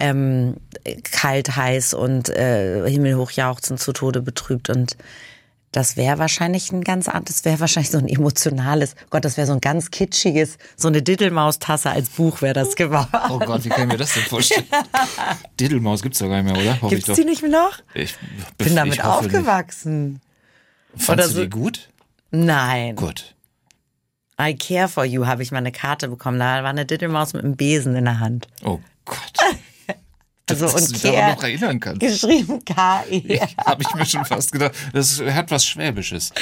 ähm, 0.00 0.56
kalt, 1.10 1.56
heiß 1.56 1.94
und 1.94 2.28
äh, 2.28 2.88
himmelhoch 2.88 3.30
jauchzend 3.30 3.80
zu 3.80 3.92
Tode 3.92 4.22
betrübt. 4.22 4.70
Und 4.70 4.96
das 5.74 5.96
wäre 5.96 6.18
wahrscheinlich 6.18 6.70
ein 6.70 6.82
ganz 6.82 7.08
anderes, 7.08 7.44
wäre 7.44 7.58
wahrscheinlich 7.58 7.90
so 7.90 7.98
ein 7.98 8.08
emotionales, 8.08 8.94
Gott, 9.10 9.24
das 9.24 9.36
wäre 9.36 9.46
so 9.46 9.54
ein 9.54 9.60
ganz 9.60 9.90
kitschiges, 9.90 10.56
so 10.76 10.88
eine 10.88 11.02
Diddelmaus-Tasse 11.02 11.90
als 11.90 12.10
Buch 12.10 12.42
wäre 12.42 12.54
das 12.54 12.76
geworden. 12.76 13.08
Oh 13.28 13.40
Gott, 13.40 13.64
wie 13.64 13.70
kann 13.70 13.82
ich 13.82 13.88
mir 13.88 13.98
das 13.98 14.14
denn 14.14 14.22
vorstellen? 14.22 14.66
Diddelmaus 15.60 16.02
gibt's 16.02 16.20
doch 16.20 16.28
gar 16.28 16.42
nicht 16.42 16.52
mehr, 16.52 16.62
oder? 16.62 16.80
Hoffe 16.80 16.94
gibt's 16.94 17.12
die 17.14 17.24
nicht 17.24 17.42
mehr 17.42 17.50
noch? 17.50 17.78
Ich 17.92 18.14
bin 18.56 18.76
damit 18.76 18.94
ich 18.94 19.04
aufgewachsen. 19.04 20.20
Nicht. 20.92 21.06
Fandst 21.06 21.30
so, 21.30 21.34
du 21.38 21.40
die 21.42 21.50
gut? 21.50 21.88
Nein. 22.30 22.94
Gut. 22.94 23.34
I 24.40 24.54
care 24.54 24.88
for 24.88 25.04
you 25.04 25.26
habe 25.26 25.42
ich 25.42 25.52
mal 25.52 25.58
eine 25.58 25.72
Karte 25.72 26.08
bekommen. 26.08 26.38
Da 26.38 26.62
war 26.62 26.70
eine 26.70 26.86
Diddelmaus 26.86 27.32
mit 27.32 27.44
einem 27.44 27.56
Besen 27.56 27.94
in 27.96 28.04
der 28.04 28.20
Hand. 28.20 28.48
Oh 28.64 28.80
Gott. 29.04 29.18
Also 30.50 30.66
dass 30.66 30.74
und 30.74 31.02
du 31.02 31.08
daran 31.08 31.34
noch 31.34 31.42
erinnern 31.42 31.80
kannst. 31.80 32.00
Geschrieben 32.00 32.62
K-E. 32.64 33.40
Habe 33.64 33.82
ich 33.82 33.94
mir 33.94 34.04
schon 34.04 34.26
fast 34.26 34.52
gedacht. 34.52 34.74
Das 34.92 35.20
hat 35.20 35.50
was 35.50 35.64
Schwäbisches. 35.64 36.32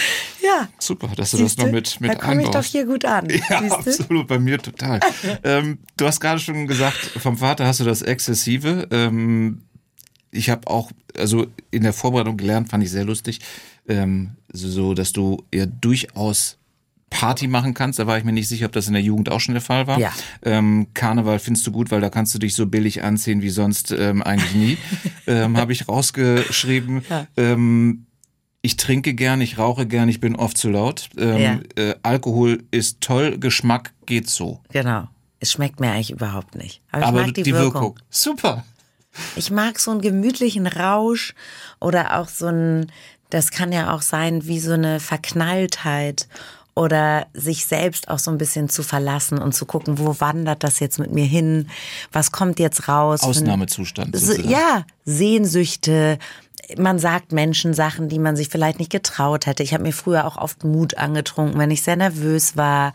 Ja. 0.43 0.69
Super, 0.79 1.09
dass 1.15 1.31
du 1.31 1.37
Siehste? 1.37 1.57
das 1.59 1.67
noch 1.67 1.73
mit, 1.73 2.01
mit 2.01 2.11
da 2.11 2.15
komme 2.17 2.43
ich 2.43 2.49
doch 2.49 2.65
hier 2.65 2.85
gut 2.85 3.05
an. 3.05 3.29
Ja, 3.31 3.61
Siehste? 3.61 3.77
absolut, 3.77 4.27
bei 4.27 4.41
mir 4.41 4.59
total. 4.59 4.99
ähm, 5.45 5.79
du 5.97 6.07
hast 6.07 6.19
gerade 6.19 6.41
schon 6.41 6.67
gesagt, 6.67 6.99
vom 7.19 7.37
Vater 7.37 7.65
hast 7.65 7.79
du 7.79 7.85
das 7.85 8.03
Exzessive. 8.03 8.89
Ähm, 8.91 9.63
ich 10.33 10.51
habe 10.51 10.67
auch, 10.67 10.91
also 11.17 11.47
in 11.71 11.85
der 11.85 11.93
Vorbereitung 11.93 12.37
gelernt, 12.37 12.71
fand 12.71 12.83
ich 12.83 12.91
sehr 12.91 13.05
lustig, 13.05 13.39
ähm, 13.87 14.33
so, 14.53 14.95
dass 14.95 15.13
du 15.13 15.45
ja 15.55 15.67
durchaus 15.67 16.59
Party 17.13 17.47
machen 17.47 17.75
kannst. 17.75 17.99
Da 17.99 18.07
war 18.07 18.19
ich 18.19 18.25
mir 18.25 18.33
nicht 18.33 18.49
sicher, 18.49 18.67
ob 18.67 18.73
das 18.73 18.89
in 18.89 18.95
der 18.95 19.03
Jugend 19.03 19.31
auch 19.31 19.41
schon 19.41 19.55
der 19.55 19.63
Fall 19.63 19.87
war. 19.87 19.99
Ja. 19.99 20.13
Ähm, 20.43 20.89
Karneval 20.95 21.39
findest 21.39 21.67
du 21.67 21.73
gut, 21.73 21.91
weil 21.91 22.01
da 22.01 22.11
kannst 22.11 22.35
du 22.35 22.39
dich 22.39 22.55
so 22.55 22.67
billig 22.67 23.05
anziehen 23.05 23.43
wie 23.43 23.51
sonst 23.51 23.93
ähm, 23.93 24.23
eigentlich 24.23 24.55
nie. 24.55 24.79
ähm, 25.27 25.57
Habe 25.57 25.73
ich 25.73 25.89
rausgeschrieben. 25.89 27.05
Ja. 27.09 27.27
Ähm, 27.37 28.07
ich 28.63 28.77
trinke 28.77 29.15
gern, 29.15 29.41
ich 29.41 29.59
rauche 29.59 29.87
gern, 29.87 30.09
ich 30.09 30.21
bin 30.21 30.37
oft 30.37 30.57
zu 30.57 30.71
laut. 30.71 31.11
Ähm, 31.19 31.41
ja. 31.41 31.61
äh, 31.77 31.95
Alkohol 32.03 32.63
ist 32.71 33.01
toll, 33.01 33.39
Geschmack 33.39 33.93
geht 34.07 34.31
so. 34.31 34.61
Genau. 34.73 35.09
Es 35.41 35.53
schmeckt 35.53 35.81
mir 35.81 35.91
eigentlich 35.91 36.13
überhaupt 36.13 36.55
nicht. 36.55 36.81
Aber, 36.93 37.07
Aber 37.07 37.21
ich 37.21 37.27
mag 37.27 37.35
die, 37.35 37.43
die 37.43 37.53
Wirkung. 37.53 37.83
Wirkung. 37.83 37.99
Super. 38.11 38.65
Ich 39.37 39.51
mag 39.51 39.79
so 39.79 39.91
einen 39.91 40.01
gemütlichen 40.01 40.67
Rausch 40.67 41.35
oder 41.81 42.19
auch 42.19 42.29
so 42.29 42.47
ein 42.47 42.87
das 43.33 43.51
kann 43.51 43.73
ja 43.73 43.95
auch 43.95 44.03
sein 44.03 44.47
wie 44.47 44.61
so 44.61 44.73
eine 44.73 45.01
Verknalltheit 45.01 46.29
oder 46.75 47.27
sich 47.35 47.67
selbst 47.67 48.09
auch 48.09 48.19
so 48.19 48.31
ein 48.31 48.39
bisschen 48.39 48.69
zu 48.69 48.83
verlassen 48.83 49.39
und 49.39 49.55
zu 49.55 49.67
gucken, 49.67 49.99
wo 49.99 50.21
wandert 50.21 50.65
das 50.65 50.81
jetzt 50.81 50.99
mit 50.99 51.13
mir 51.13 51.25
hin? 51.25 51.69
Was 52.13 52.33
kommt 52.33 52.59
jetzt 52.59 52.89
raus? 52.89 53.23
Ausnahmezustand. 53.23 54.17
Sozusagen. 54.17 54.49
Ja, 54.49 54.87
Sehnsüchte. 55.05 56.19
Man 56.79 56.99
sagt 56.99 57.33
Menschen 57.33 57.75
Sachen, 57.75 58.09
die 58.09 58.19
man 58.19 58.37
sich 58.37 58.49
vielleicht 58.49 58.79
nicht 58.79 58.91
getraut 58.91 59.47
hätte. 59.47 59.63
Ich 59.63 59.75
habe 59.75 59.83
mir 59.83 59.93
früher 59.93 60.27
auch 60.27 60.37
oft 60.37 60.65
Mut 60.65 60.97
angetrunken, 60.97 61.59
wenn 61.59 61.71
ich 61.71 61.83
sehr 61.83 61.97
nervös 61.97 62.57
war. 62.57 62.95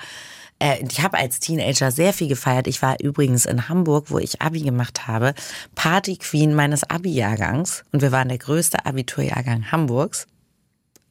Äh, 0.57 0.83
ich 0.89 1.01
habe 1.01 1.17
als 1.17 1.39
Teenager 1.39 1.91
sehr 1.91 2.13
viel 2.13 2.27
gefeiert. 2.27 2.65
Ich 2.65 2.81
war 2.81 2.99
übrigens 2.99 3.45
in 3.45 3.69
Hamburg, 3.69 4.09
wo 4.09 4.17
ich 4.17 4.41
Abi 4.41 4.61
gemacht 4.61 5.07
habe, 5.07 5.35
Party 5.75 6.17
Queen 6.17 6.55
meines 6.55 6.83
Abi-Jahrgangs. 6.83 7.83
Und 7.91 8.01
wir 8.01 8.11
waren 8.11 8.29
der 8.29 8.39
größte 8.39 8.87
Abiturjahrgang 8.87 9.71
Hamburgs. 9.71 10.25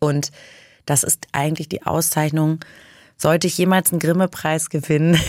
Und 0.01 0.33
das 0.87 1.03
ist 1.03 1.27
eigentlich 1.33 1.69
die 1.69 1.85
Auszeichnung. 1.85 2.61
Sollte 3.17 3.47
ich 3.47 3.59
jemals 3.59 3.91
einen 3.91 4.01
Grimme-Preis 4.01 4.71
gewinnen? 4.71 5.21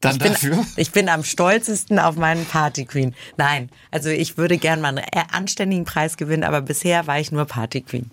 Dann 0.00 0.12
ich 0.12 0.18
bin, 0.18 0.32
dafür? 0.32 0.66
Ich 0.76 0.92
bin 0.92 1.08
am 1.08 1.24
stolzesten 1.24 1.98
auf 1.98 2.16
meinen 2.16 2.46
Party 2.46 2.86
Queen. 2.86 3.14
Nein, 3.36 3.68
also 3.90 4.08
ich 4.08 4.38
würde 4.38 4.56
gern 4.56 4.80
mal 4.80 4.96
einen 4.96 5.30
anständigen 5.30 5.84
Preis 5.84 6.16
gewinnen, 6.16 6.42
aber 6.42 6.62
bisher 6.62 7.06
war 7.06 7.20
ich 7.20 7.32
nur 7.32 7.44
Party 7.44 7.82
Queen. 7.82 8.10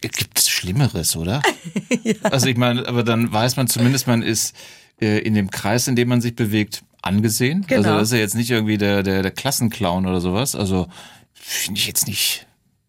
Gibt 0.00 0.38
es 0.38 0.48
Schlimmeres, 0.48 1.16
oder? 1.16 1.42
ja. 2.04 2.14
Also 2.22 2.46
ich 2.46 2.56
meine, 2.56 2.86
aber 2.86 3.02
dann 3.02 3.32
weiß 3.32 3.56
man 3.56 3.66
zumindest, 3.66 4.06
man 4.06 4.22
ist 4.22 4.54
äh, 5.00 5.18
in 5.18 5.34
dem 5.34 5.50
Kreis, 5.50 5.88
in 5.88 5.96
dem 5.96 6.08
man 6.08 6.20
sich 6.20 6.36
bewegt, 6.36 6.84
angesehen. 7.02 7.64
Genau. 7.66 7.88
Also 7.88 7.98
das 7.98 8.08
ist 8.08 8.12
ja 8.12 8.18
jetzt 8.18 8.34
nicht 8.34 8.50
irgendwie 8.50 8.78
der, 8.78 9.02
der, 9.02 9.22
der 9.22 9.30
Klassenclown 9.30 10.06
oder 10.06 10.20
sowas. 10.20 10.54
Also 10.54 10.88
finde 11.34 11.80
ich 11.80 11.86
jetzt 11.86 12.06
nicht 12.06 12.45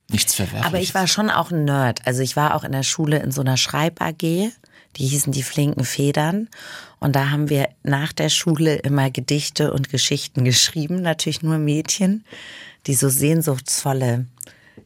nichts 0.09 0.35
verwerflich. 0.35 0.65
Aber 0.65 0.79
ich 0.79 0.93
war 0.93 1.07
schon 1.07 1.29
auch 1.29 1.51
ein 1.51 1.65
Nerd. 1.65 2.05
Also 2.05 2.21
ich 2.21 2.35
war 2.35 2.55
auch 2.55 2.63
in 2.63 2.71
der 2.71 2.83
Schule 2.83 3.19
in 3.19 3.31
so 3.31 3.41
einer 3.41 3.57
Schreib-AG. 3.57 4.51
Die 4.95 5.05
hießen 5.05 5.31
die 5.31 5.43
flinken 5.43 5.85
Federn. 5.85 6.49
Und 6.99 7.15
da 7.15 7.29
haben 7.29 7.49
wir 7.49 7.69
nach 7.83 8.13
der 8.13 8.29
Schule 8.29 8.75
immer 8.77 9.11
Gedichte 9.11 9.71
und 9.73 9.89
Geschichten 9.89 10.43
geschrieben. 10.43 11.01
Natürlich 11.01 11.43
nur 11.43 11.57
Mädchen, 11.57 12.25
die 12.87 12.95
so 12.95 13.09
sehnsuchtsvolle, 13.09 14.25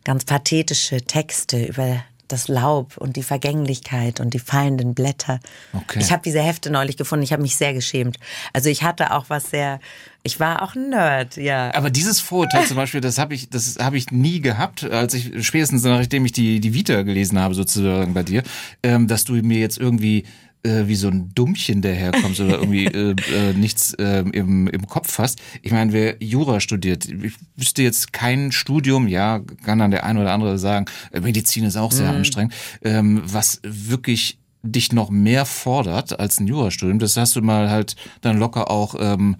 ganz 0.03 0.25
pathetische 0.25 1.01
Texte 1.01 1.65
über 1.65 2.03
das 2.31 2.47
Laub 2.47 2.97
und 2.97 3.15
die 3.15 3.23
Vergänglichkeit 3.23 4.19
und 4.19 4.33
die 4.33 4.39
fallenden 4.39 4.93
Blätter. 4.93 5.39
Okay. 5.73 5.99
Ich 5.99 6.11
habe 6.11 6.21
diese 6.23 6.41
Hefte 6.41 6.69
neulich 6.69 6.97
gefunden. 6.97 7.23
Ich 7.23 7.33
habe 7.33 7.41
mich 7.41 7.55
sehr 7.55 7.73
geschämt. 7.73 8.17
Also 8.53 8.69
ich 8.69 8.83
hatte 8.83 9.11
auch 9.11 9.25
was 9.29 9.49
sehr. 9.49 9.79
Ich 10.23 10.39
war 10.39 10.61
auch 10.61 10.75
ein 10.75 10.91
Nerd, 10.91 11.37
ja. 11.37 11.73
Aber 11.73 11.89
dieses 11.89 12.19
Vorurteil 12.19 12.65
zum 12.67 12.77
Beispiel, 12.77 13.01
das 13.01 13.17
habe 13.17 13.33
ich, 13.33 13.49
das 13.49 13.77
habe 13.79 13.97
ich 13.97 14.11
nie 14.11 14.39
gehabt, 14.39 14.83
als 14.83 15.15
ich 15.15 15.45
spätestens 15.45 15.83
nachdem 15.83 16.25
ich 16.25 16.31
die 16.31 16.59
die 16.59 16.73
Vita 16.73 17.01
gelesen 17.01 17.39
habe 17.39 17.55
sozusagen 17.55 18.13
bei 18.13 18.23
dir, 18.23 18.43
ähm, 18.83 19.07
dass 19.07 19.23
du 19.23 19.33
mir 19.33 19.59
jetzt 19.59 19.79
irgendwie 19.79 20.25
äh, 20.63 20.87
wie 20.87 20.95
so 20.95 21.07
ein 21.07 21.31
Dummchen 21.33 21.81
daherkommst 21.81 22.39
oder 22.39 22.59
irgendwie 22.59 22.85
äh, 22.85 23.15
äh, 23.33 23.53
nichts 23.53 23.93
äh, 23.95 24.19
im, 24.31 24.67
im 24.67 24.87
Kopf 24.87 25.17
hast. 25.17 25.39
Ich 25.61 25.71
meine, 25.71 25.93
wer 25.93 26.17
Jura 26.21 26.59
studiert, 26.59 27.05
ich 27.05 27.33
wüsste 27.55 27.83
jetzt 27.83 28.13
kein 28.13 28.51
Studium, 28.51 29.07
ja, 29.07 29.39
kann 29.63 29.79
dann 29.79 29.91
der 29.91 30.05
eine 30.05 30.21
oder 30.21 30.33
andere 30.33 30.57
sagen, 30.59 30.85
äh, 31.11 31.19
Medizin 31.19 31.63
ist 31.63 31.77
auch 31.77 31.91
sehr 31.91 32.11
Mhm. 32.11 32.17
anstrengend, 32.17 32.53
ähm, 32.83 33.21
was 33.25 33.59
wirklich 33.63 34.37
dich 34.63 34.91
noch 34.93 35.09
mehr 35.09 35.45
fordert 35.45 36.19
als 36.19 36.39
ein 36.39 36.45
Jurastudium. 36.47 36.99
Das 36.99 37.17
hast 37.17 37.35
du 37.35 37.41
mal 37.41 37.69
halt 37.71 37.95
dann 38.21 38.37
locker 38.37 38.69
auch 38.69 38.93
ähm, 38.99 39.37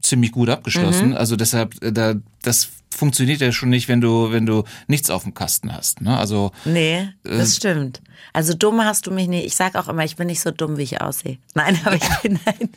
ziemlich 0.00 0.30
gut 0.32 0.48
abgeschlossen. 0.48 1.08
Mhm. 1.10 1.16
Also 1.16 1.34
deshalb, 1.36 1.82
äh, 1.82 1.92
da, 1.92 2.14
das 2.42 2.68
funktioniert 2.92 3.40
ja 3.40 3.52
schon 3.52 3.70
nicht, 3.70 3.88
wenn 3.88 4.00
du, 4.00 4.32
wenn 4.32 4.46
du 4.46 4.64
nichts 4.86 5.10
auf 5.10 5.22
dem 5.24 5.34
Kasten 5.34 5.74
hast. 5.74 6.00
Ne? 6.00 6.16
Also 6.16 6.52
Nee, 6.64 7.08
das 7.24 7.52
Äh, 7.52 7.56
stimmt. 7.56 8.00
Also 8.32 8.54
dumm 8.54 8.84
hast 8.84 9.06
du 9.06 9.10
mich 9.10 9.28
nicht. 9.28 9.46
Ich 9.46 9.56
sag 9.56 9.74
auch 9.74 9.88
immer, 9.88 10.04
ich 10.04 10.16
bin 10.16 10.26
nicht 10.28 10.40
so 10.40 10.50
dumm, 10.50 10.76
wie 10.78 10.82
ich 10.82 11.00
aussehe. 11.00 11.38
Nein, 11.54 11.78
aber 11.84 11.96
ich 11.96 12.08
bin 12.22 12.38
nein. 12.44 12.70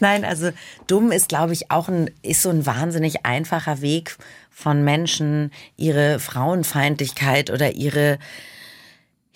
Nein, 0.00 0.24
also 0.24 0.50
dumm 0.86 1.12
ist, 1.12 1.28
glaube 1.28 1.52
ich, 1.52 1.70
auch 1.70 1.88
ein 1.88 2.10
ist 2.22 2.42
so 2.42 2.50
ein 2.50 2.64
wahnsinnig 2.66 3.24
einfacher 3.26 3.80
Weg 3.82 4.16
von 4.50 4.82
Menschen, 4.84 5.52
ihre 5.76 6.18
Frauenfeindlichkeit 6.18 7.50
oder 7.50 7.74
ihre 7.74 8.18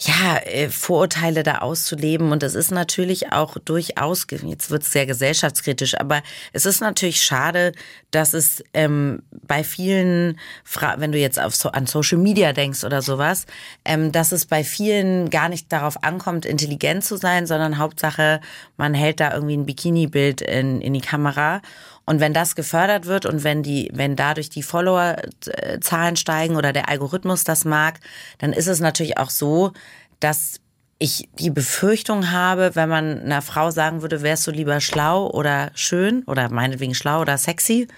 ja, 0.06 0.36
äh, 0.36 0.68
Vorurteile 0.68 1.42
da 1.42 1.58
auszuleben. 1.58 2.32
Und 2.32 2.42
das 2.42 2.54
ist 2.54 2.70
natürlich 2.70 3.32
auch 3.32 3.56
durchaus, 3.58 4.26
jetzt 4.30 4.70
wird 4.70 4.82
es 4.82 4.92
sehr 4.92 5.06
gesellschaftskritisch, 5.06 5.98
aber 5.98 6.22
es 6.52 6.66
ist 6.66 6.80
natürlich 6.80 7.22
schade, 7.22 7.72
dass 8.10 8.34
es 8.34 8.62
ähm, 8.74 9.22
bei 9.30 9.64
vielen, 9.64 10.38
Fra 10.62 10.96
wenn 10.98 11.12
du 11.12 11.18
jetzt 11.18 11.40
auf 11.40 11.54
so, 11.54 11.70
an 11.70 11.86
Social 11.86 12.18
Media 12.18 12.52
denkst 12.52 12.84
oder 12.84 13.02
sowas, 13.02 13.46
ähm, 13.84 14.12
dass 14.12 14.32
es 14.32 14.46
bei 14.46 14.62
vielen 14.62 15.30
gar 15.30 15.48
nicht 15.48 15.72
darauf 15.72 16.02
ankommt, 16.04 16.44
intelligent 16.44 17.04
zu 17.04 17.16
sein, 17.16 17.46
sondern 17.46 17.78
Hauptsache, 17.78 18.40
man 18.76 18.94
hält 18.94 19.20
da 19.20 19.32
irgendwie 19.32 19.56
ein 19.56 19.66
Bikini-Bild 19.66 20.42
in, 20.42 20.80
in 20.80 20.92
die 20.92 21.00
Kamera. 21.00 21.62
Und 22.06 22.20
wenn 22.20 22.34
das 22.34 22.54
gefördert 22.54 23.06
wird 23.06 23.24
und 23.24 23.44
wenn 23.44 23.62
die, 23.62 23.90
wenn 23.94 24.14
dadurch 24.14 24.50
die 24.50 24.62
Followerzahlen 24.62 26.16
steigen 26.16 26.56
oder 26.56 26.72
der 26.72 26.88
Algorithmus 26.88 27.44
das 27.44 27.64
mag, 27.64 28.00
dann 28.38 28.52
ist 28.52 28.66
es 28.66 28.80
natürlich 28.80 29.16
auch 29.16 29.30
so, 29.30 29.72
dass 30.20 30.60
ich 30.98 31.28
die 31.38 31.50
Befürchtung 31.50 32.30
habe, 32.30 32.74
wenn 32.74 32.88
man 32.88 33.20
einer 33.20 33.42
Frau 33.42 33.70
sagen 33.70 34.02
würde, 34.02 34.22
wärst 34.22 34.46
du 34.46 34.50
lieber 34.50 34.80
schlau 34.80 35.28
oder 35.30 35.70
schön 35.74 36.22
oder 36.24 36.50
meinetwegen 36.50 36.94
schlau 36.94 37.20
oder 37.20 37.36
sexy, 37.36 37.88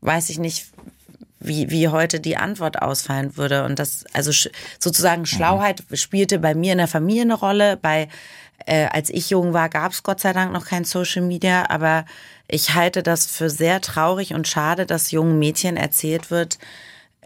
weiß 0.00 0.28
ich 0.30 0.38
nicht, 0.38 0.66
wie, 1.40 1.70
wie 1.70 1.88
heute 1.88 2.20
die 2.20 2.36
Antwort 2.36 2.80
ausfallen 2.82 3.36
würde. 3.36 3.64
Und 3.64 3.78
das, 3.78 4.04
also 4.12 4.30
sozusagen 4.78 5.26
Schlauheit 5.26 5.82
spielte 5.94 6.38
bei 6.38 6.54
mir 6.54 6.72
in 6.72 6.78
der 6.78 6.88
Familie 6.88 7.22
eine 7.22 7.34
Rolle. 7.34 7.76
Bei, 7.76 8.08
äh, 8.66 8.86
als 8.86 9.10
ich 9.10 9.30
jung 9.30 9.52
war, 9.52 9.68
gab 9.68 9.92
es 9.92 10.02
Gott 10.02 10.20
sei 10.20 10.32
Dank 10.32 10.52
noch 10.52 10.66
kein 10.66 10.84
Social 10.84 11.22
Media, 11.22 11.68
aber 11.70 12.04
ich 12.48 12.74
halte 12.74 13.02
das 13.02 13.26
für 13.26 13.50
sehr 13.50 13.80
traurig 13.80 14.34
und 14.34 14.48
schade, 14.48 14.86
dass 14.86 15.10
jungen 15.10 15.38
Mädchen 15.38 15.76
erzählt 15.76 16.30
wird, 16.30 16.58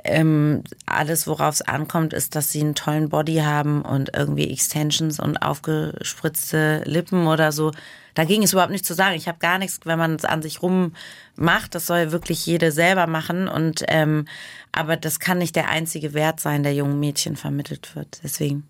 ähm, 0.04 0.62
alles, 0.84 1.26
worauf 1.26 1.54
es 1.54 1.62
ankommt, 1.62 2.12
ist, 2.12 2.34
dass 2.34 2.52
sie 2.52 2.60
einen 2.60 2.74
tollen 2.74 3.08
Body 3.08 3.36
haben 3.36 3.82
und 3.82 4.14
irgendwie 4.14 4.50
Extensions 4.50 5.18
und 5.18 5.38
aufgespritzte 5.38 6.82
Lippen 6.84 7.26
oder 7.26 7.50
so. 7.50 7.72
Da 8.14 8.24
ging 8.24 8.42
es 8.42 8.52
überhaupt 8.52 8.72
nicht 8.72 8.86
zu 8.86 8.94
sagen. 8.94 9.14
Ich 9.14 9.28
habe 9.28 9.38
gar 9.38 9.58
nichts, 9.58 9.80
wenn 9.84 9.98
man 9.98 10.14
es 10.14 10.24
an 10.24 10.42
sich 10.42 10.62
rum 10.62 10.92
macht. 11.34 11.74
Das 11.74 11.86
soll 11.86 12.12
wirklich 12.12 12.44
jede 12.46 12.72
selber 12.72 13.06
machen. 13.06 13.48
Und 13.48 13.84
ähm, 13.88 14.26
aber 14.72 14.96
das 14.96 15.18
kann 15.18 15.38
nicht 15.38 15.56
der 15.56 15.68
einzige 15.70 16.14
Wert 16.14 16.40
sein, 16.40 16.62
der 16.62 16.74
jungen 16.74 17.00
Mädchen 17.00 17.36
vermittelt 17.36 17.96
wird. 17.96 18.20
Deswegen 18.22 18.68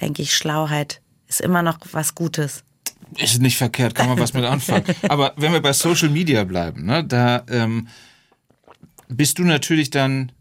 denke 0.00 0.22
ich, 0.22 0.34
Schlauheit 0.34 1.00
ist 1.28 1.40
immer 1.40 1.62
noch 1.62 1.78
was 1.92 2.14
Gutes. 2.14 2.64
Ist 3.16 3.40
nicht 3.40 3.56
verkehrt, 3.56 3.94
kann 3.94 4.08
man 4.08 4.18
was 4.18 4.34
mit 4.34 4.44
anfangen. 4.44 4.84
Aber 5.08 5.32
wenn 5.36 5.52
wir 5.52 5.60
bei 5.60 5.72
Social 5.72 6.08
Media 6.08 6.44
bleiben, 6.44 6.84
ne, 6.84 7.04
da 7.04 7.44
ähm, 7.48 7.88
bist 9.08 9.38
du 9.38 9.44
natürlich 9.44 9.90
dann 9.90 10.32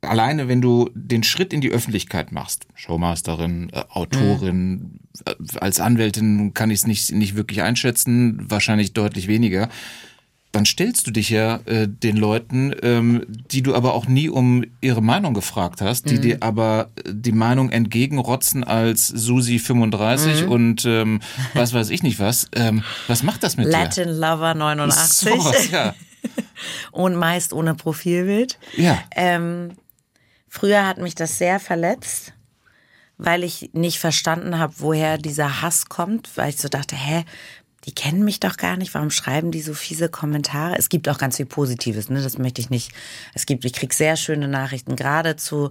alleine, 0.00 0.48
wenn 0.48 0.60
du 0.60 0.90
den 0.94 1.22
Schritt 1.22 1.52
in 1.52 1.60
die 1.60 1.70
Öffentlichkeit 1.70 2.32
machst, 2.32 2.66
Showmasterin, 2.74 3.70
äh, 3.72 3.84
Autorin, 3.88 5.00
äh, 5.24 5.34
als 5.58 5.80
Anwältin 5.80 6.54
kann 6.54 6.70
ich 6.70 6.80
es 6.80 6.86
nicht, 6.86 7.12
nicht 7.12 7.36
wirklich 7.36 7.62
einschätzen, 7.62 8.50
wahrscheinlich 8.50 8.92
deutlich 8.92 9.28
weniger. 9.28 9.68
Dann 10.52 10.66
stellst 10.66 11.06
du 11.06 11.10
dich 11.10 11.30
ja 11.30 11.60
äh, 11.64 11.88
den 11.88 12.18
Leuten, 12.18 12.74
ähm, 12.82 13.24
die 13.28 13.62
du 13.62 13.74
aber 13.74 13.94
auch 13.94 14.06
nie 14.06 14.28
um 14.28 14.64
ihre 14.82 15.02
Meinung 15.02 15.32
gefragt 15.32 15.80
hast, 15.80 16.10
die 16.10 16.20
dir 16.20 16.38
aber 16.40 16.90
äh, 16.96 17.10
die 17.10 17.32
Meinung 17.32 17.70
entgegenrotzen 17.70 18.62
als 18.62 19.08
Susi 19.08 19.58
35 19.58 20.46
und 20.46 20.84
ähm, 20.84 21.20
was 21.54 21.72
weiß 21.72 21.88
ich 21.88 22.02
nicht 22.02 22.20
was. 22.20 22.48
Ähm, 22.54 22.84
was 23.08 23.22
macht 23.22 23.42
das 23.42 23.56
mit 23.56 23.66
Latin 23.66 24.10
Lover 24.10 24.52
dir? 24.52 24.58
89 24.58 25.30
Sowas, 25.30 25.70
ja. 25.70 25.94
und 26.92 27.16
meist 27.16 27.54
ohne 27.54 27.74
Profilbild. 27.74 28.58
Ja. 28.76 29.02
Ähm, 29.16 29.70
früher 30.48 30.86
hat 30.86 30.98
mich 30.98 31.14
das 31.14 31.38
sehr 31.38 31.60
verletzt, 31.60 32.34
weil 33.16 33.42
ich 33.42 33.70
nicht 33.72 33.98
verstanden 33.98 34.58
habe, 34.58 34.74
woher 34.78 35.16
dieser 35.16 35.62
Hass 35.62 35.86
kommt, 35.86 36.28
weil 36.36 36.50
ich 36.50 36.58
so 36.58 36.68
dachte, 36.68 36.94
hä, 36.94 37.24
die 37.84 37.92
kennen 37.92 38.24
mich 38.24 38.40
doch 38.40 38.56
gar 38.56 38.76
nicht, 38.76 38.94
warum 38.94 39.10
schreiben 39.10 39.50
die 39.50 39.62
so 39.62 39.74
fiese 39.74 40.08
Kommentare? 40.08 40.76
Es 40.78 40.88
gibt 40.88 41.08
auch 41.08 41.18
ganz 41.18 41.36
viel 41.36 41.46
Positives, 41.46 42.08
ne? 42.10 42.22
Das 42.22 42.38
möchte 42.38 42.60
ich 42.60 42.70
nicht. 42.70 42.92
Es 43.34 43.46
gibt, 43.46 43.64
ich 43.64 43.72
krieg 43.72 43.92
sehr 43.92 44.16
schöne 44.16 44.48
Nachrichten, 44.48 44.96
gerade 44.96 45.36
zu 45.36 45.70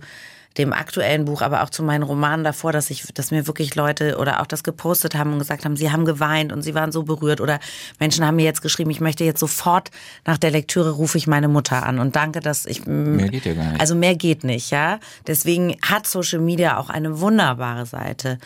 dem 0.58 0.74
aktuellen 0.74 1.24
Buch, 1.26 1.41
aber 1.41 1.63
auch 1.63 1.69
zu 1.69 1.82
meinen 1.82 2.04
Romanen 2.04 2.43
davor, 2.43 2.74
dass 2.74 2.89
ich, 2.89 3.06
dass 3.13 3.32
mir 3.32 3.47
wirklich 3.47 3.76
Leute 3.76 4.17
oder 4.17 4.41
auch 4.41 4.45
das 4.45 4.63
gepostet 4.63 5.15
haben 5.15 5.32
und 5.32 5.39
gesagt 5.39 5.63
haben, 5.63 5.78
sie 5.78 5.91
haben 5.91 6.04
geweint 6.04 6.52
und 6.52 6.62
sie 6.62 6.76
waren 6.76 6.91
so 6.91 7.04
berührt 7.04 7.39
oder 7.39 7.60
Menschen 8.00 8.26
haben 8.26 8.36
mir 8.36 8.43
jetzt 8.43 8.62
geschrieben, 8.62 8.89
ich 8.89 9.00
möchte 9.00 9.24
jetzt 9.24 9.39
sofort 9.39 9.91
nach 10.26 10.38
der 10.38 10.52
Lektüre 10.52 10.91
rufe 10.91 11.17
ich 11.17 11.26
meine 11.26 11.47
Mutter 11.47 11.86
an 11.86 12.00
und 12.00 12.17
danke, 12.17 12.41
dass 12.41 12.65
ich 12.65 12.86
Mehr 12.86 13.30
geht 13.30 13.45
ja 13.45 13.54
gar 13.54 13.71
nicht. 13.71 13.80
also 13.82 13.95
mehr 13.95 14.15
geht 14.15 14.43
nicht, 14.43 14.71
ja. 14.71 15.00
Deswegen 15.26 15.78
hat 15.82 16.06
Social 16.06 16.39
Media 16.39 16.78
auch 16.78 16.89
eine 16.89 17.21
wunderbare 17.21 17.86
Seite. 17.86 18.38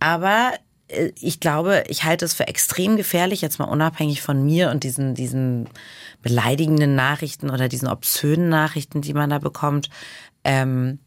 Aber 0.00 0.52
ich 1.20 1.40
glaube, 1.40 1.84
ich 1.88 2.04
halte 2.04 2.24
es 2.24 2.34
für 2.34 2.48
extrem 2.48 2.96
gefährlich, 2.96 3.40
jetzt 3.40 3.58
mal 3.58 3.66
unabhängig 3.66 4.22
von 4.22 4.44
mir 4.44 4.70
und 4.70 4.84
diesen, 4.84 5.14
diesen 5.14 5.68
beleidigenden 6.22 6.94
Nachrichten 6.94 7.50
oder 7.50 7.68
diesen 7.68 7.88
obszönen 7.88 8.48
Nachrichten, 8.48 9.02
die 9.02 9.14
man 9.14 9.30
da 9.30 9.38
bekommt, 9.38 9.90
ähm, 10.44 10.98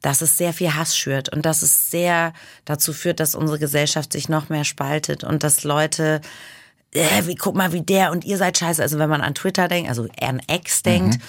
dass 0.00 0.20
es 0.20 0.36
sehr 0.36 0.52
viel 0.52 0.74
Hass 0.74 0.96
schürt 0.96 1.30
und 1.30 1.46
dass 1.46 1.62
es 1.62 1.90
sehr 1.90 2.32
dazu 2.64 2.92
führt, 2.92 3.20
dass 3.20 3.34
unsere 3.34 3.58
Gesellschaft 3.58 4.12
sich 4.12 4.28
noch 4.28 4.48
mehr 4.48 4.64
spaltet 4.64 5.24
und 5.24 5.42
dass 5.42 5.64
Leute 5.64 6.20
äh, 6.92 7.26
wie, 7.26 7.34
guck 7.34 7.54
mal, 7.54 7.72
wie 7.72 7.82
der 7.82 8.12
und 8.12 8.24
ihr 8.24 8.38
seid 8.38 8.58
scheiße. 8.58 8.82
Also 8.82 8.98
wenn 8.98 9.10
man 9.10 9.20
an 9.20 9.34
Twitter 9.34 9.68
denkt, 9.68 9.88
also 9.88 10.06
an 10.20 10.40
Ex 10.46 10.82
denkt, 10.82 11.16
mhm. 11.16 11.20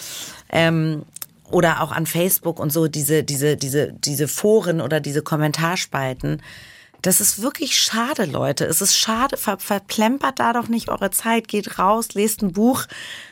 ähm, 0.49 1.05
oder 1.51 1.81
auch 1.81 1.91
an 1.91 2.05
Facebook 2.05 2.59
und 2.59 2.71
so, 2.71 2.87
diese, 2.87 3.23
diese, 3.23 3.57
diese, 3.57 3.93
diese 3.93 4.27
Foren 4.27 4.81
oder 4.81 4.99
diese 4.99 5.21
Kommentarspalten. 5.21 6.41
Das 7.05 7.21
ist 7.21 7.39
wirklich 7.39 7.77
schade, 7.77 8.25
Leute. 8.25 8.65
Es 8.65 8.81
ist 8.81 8.97
schade. 8.97 9.37
Ver 9.37 9.59
verplempert 9.59 10.39
da 10.39 10.53
doch 10.53 10.69
nicht 10.69 10.89
eure 10.89 11.11
Zeit. 11.11 11.47
Geht 11.47 11.77
raus, 11.77 12.15
lest 12.15 12.41
ein 12.41 12.51
Buch, 12.51 12.85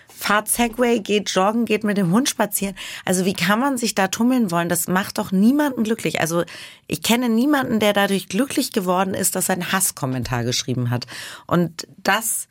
fahrt 0.08 0.48
Segway, 0.48 1.00
geht 1.00 1.32
joggen, 1.32 1.66
geht 1.66 1.84
mit 1.84 1.98
dem 1.98 2.12
Hund 2.12 2.30
spazieren. 2.30 2.76
Also 3.04 3.26
wie 3.26 3.34
kann 3.34 3.60
man 3.60 3.80
sich 3.80 3.96
da 3.96 4.10
tummeln 4.10 4.52
wollen? 4.52 4.70
Das 4.70 4.88
macht 4.88 5.18
doch 5.18 5.32
niemanden 5.32 5.84
glücklich. 5.84 6.22
Also 6.22 6.44
ich 6.86 7.02
kenne 7.02 7.30
niemanden, 7.30 7.80
der 7.80 7.94
dadurch 7.94 8.30
glücklich 8.30 8.74
geworden 8.74 9.16
ist, 9.16 9.36
dass 9.36 9.50
er 9.50 9.54
einen 9.54 9.72
Hasskommentar 9.72 10.44
geschrieben 10.44 10.92
hat. 10.92 11.08
Und 11.48 11.88
das 11.98 12.48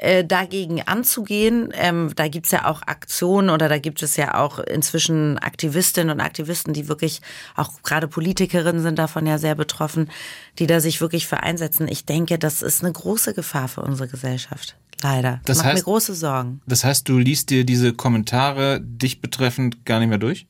äh, 0.00 0.24
dagegen 0.24 0.80
anzugehen. 0.82 1.72
Ähm, 1.74 2.12
da 2.16 2.28
gibt's 2.28 2.50
ja 2.50 2.64
auch 2.64 2.80
Aktionen 2.82 3.50
oder 3.50 3.68
da 3.68 3.78
gibt 3.78 4.02
es 4.02 4.16
ja 4.16 4.34
auch 4.34 4.58
inzwischen 4.58 5.38
Aktivistinnen 5.38 6.10
und 6.14 6.20
Aktivisten, 6.20 6.72
die 6.72 6.88
wirklich, 6.88 7.20
auch 7.54 7.82
gerade 7.82 8.08
Politikerinnen 8.08 8.82
sind 8.82 8.98
davon 8.98 9.26
ja 9.26 9.36
sehr 9.36 9.54
betroffen, 9.54 10.10
die 10.58 10.66
da 10.66 10.80
sich 10.80 11.02
wirklich 11.02 11.26
für 11.26 11.42
einsetzen. 11.42 11.86
Ich 11.86 12.06
denke, 12.06 12.38
das 12.38 12.62
ist 12.62 12.82
eine 12.82 12.92
große 12.92 13.34
Gefahr 13.34 13.68
für 13.68 13.82
unsere 13.82 14.08
Gesellschaft. 14.08 14.74
Leider. 15.02 15.40
Das 15.44 15.58
Macht 15.58 15.66
heißt, 15.66 15.76
mir 15.76 15.84
große 15.84 16.14
Sorgen. 16.14 16.62
Das 16.66 16.82
heißt, 16.82 17.06
du 17.06 17.18
liest 17.18 17.50
dir 17.50 17.64
diese 17.64 17.92
Kommentare 17.92 18.80
dich 18.80 19.20
betreffend 19.20 19.84
gar 19.84 19.98
nicht 19.98 20.08
mehr 20.08 20.18
durch? 20.18 20.46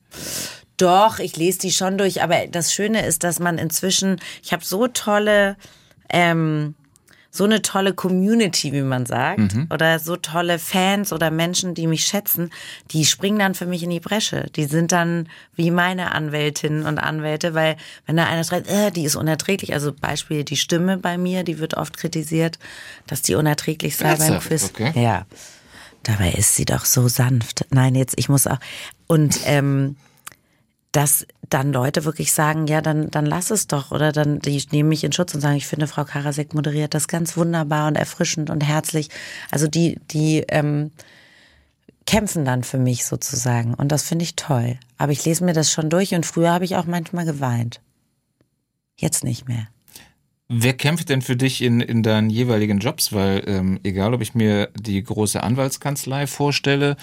Doch, 0.76 1.18
ich 1.18 1.36
lese 1.36 1.58
die 1.58 1.72
schon 1.72 1.98
durch, 1.98 2.22
aber 2.22 2.46
das 2.46 2.72
Schöne 2.72 3.04
ist, 3.04 3.24
dass 3.24 3.40
man 3.40 3.58
inzwischen, 3.58 4.20
ich 4.44 4.52
habe 4.52 4.64
so 4.64 4.86
tolle 4.86 5.56
ähm, 6.08 6.74
so 7.32 7.44
eine 7.44 7.62
tolle 7.62 7.94
Community, 7.94 8.72
wie 8.72 8.82
man 8.82 9.06
sagt, 9.06 9.54
mhm. 9.54 9.68
oder 9.72 10.00
so 10.00 10.16
tolle 10.16 10.58
Fans 10.58 11.12
oder 11.12 11.30
Menschen, 11.30 11.74
die 11.74 11.86
mich 11.86 12.04
schätzen, 12.04 12.50
die 12.90 13.04
springen 13.04 13.38
dann 13.38 13.54
für 13.54 13.66
mich 13.66 13.84
in 13.84 13.90
die 13.90 14.00
Bresche. 14.00 14.48
Die 14.56 14.64
sind 14.64 14.90
dann 14.90 15.28
wie 15.54 15.70
meine 15.70 16.12
Anwältinnen 16.12 16.86
und 16.86 16.98
Anwälte, 16.98 17.54
weil 17.54 17.76
wenn 18.06 18.16
da 18.16 18.26
einer 18.26 18.42
schreibt, 18.42 18.68
äh, 18.68 18.90
die 18.90 19.04
ist 19.04 19.14
unerträglich, 19.14 19.72
also 19.74 19.92
Beispiel 19.92 20.42
die 20.42 20.56
Stimme 20.56 20.98
bei 20.98 21.18
mir, 21.18 21.44
die 21.44 21.60
wird 21.60 21.74
oft 21.74 21.96
kritisiert, 21.96 22.58
dass 23.06 23.22
die 23.22 23.36
unerträglich 23.36 23.96
sei 23.96 24.16
beim 24.16 24.40
Quiz. 24.40 24.70
Okay. 24.70 24.92
Ja. 25.00 25.24
Dabei 26.02 26.32
ist 26.32 26.56
sie 26.56 26.64
doch 26.64 26.84
so 26.84 27.08
sanft. 27.08 27.66
Nein, 27.70 27.94
jetzt, 27.94 28.14
ich 28.18 28.28
muss 28.28 28.46
auch. 28.46 28.58
Und 29.06 29.38
ähm, 29.44 29.96
dass 30.92 31.26
dann 31.48 31.72
Leute 31.72 32.05
wirklich 32.05 32.33
sagen, 32.33 32.66
ja, 32.66 32.81
dann, 32.81 33.11
dann 33.11 33.26
lass 33.26 33.50
es 33.50 33.66
doch. 33.66 33.90
Oder 33.90 34.12
dann, 34.12 34.40
die 34.40 34.62
nehmen 34.70 34.88
mich 34.88 35.05
in 35.05 35.12
Schutz 35.12 35.35
und 35.35 35.40
sagen, 35.40 35.57
ich 35.57 35.66
finde, 35.66 35.87
Frau 35.87 36.05
Karasek 36.05 36.55
moderiert 36.55 36.94
das 36.94 37.09
ganz 37.09 37.37
wunderbar 37.37 37.88
und 37.88 37.96
erfrischend 37.96 38.50
und 38.50 38.62
herzlich. 38.62 39.09
Also 39.50 39.68
die, 39.68 40.00
die 40.11 40.44
ähm, 40.48 40.90
kämpfen 42.07 42.44
dann 42.44 42.64
für 42.64 42.79
mich 42.79 43.05
sozusagen. 43.05 43.74
Und 43.74 43.92
das 43.92 44.03
finde 44.03 44.24
ich 44.24 44.37
toll. 44.37 44.79
Aber 44.98 45.12
ich 45.12 45.24
lese 45.24 45.44
mir 45.44 45.53
das 45.53 45.70
schon 45.70 45.90
durch 45.90 46.14
und 46.14 46.26
früher 46.26 46.50
habe 46.50 46.64
ich 46.64 46.76
auch 46.76 46.87
manchmal 46.87 47.24
geweint. 47.24 47.81
Jetzt 48.96 49.24
nicht 49.24 49.48
mehr. 49.48 49.68
Wer 50.48 50.74
kämpft 50.74 51.09
denn 51.09 51.22
für 51.22 51.37
dich 51.37 51.62
in, 51.62 51.81
in 51.81 52.03
deinen 52.03 52.29
jeweiligen 52.29 52.81
Jobs? 52.81 53.12
Weil 53.12 53.44
ähm, 53.46 53.79
egal, 53.85 54.14
ob 54.14 54.20
ich 54.20 54.35
mir 54.35 54.68
die 54.74 55.00
große 55.00 55.40
Anwaltskanzlei 55.40 56.26
vorstelle, 56.26 56.96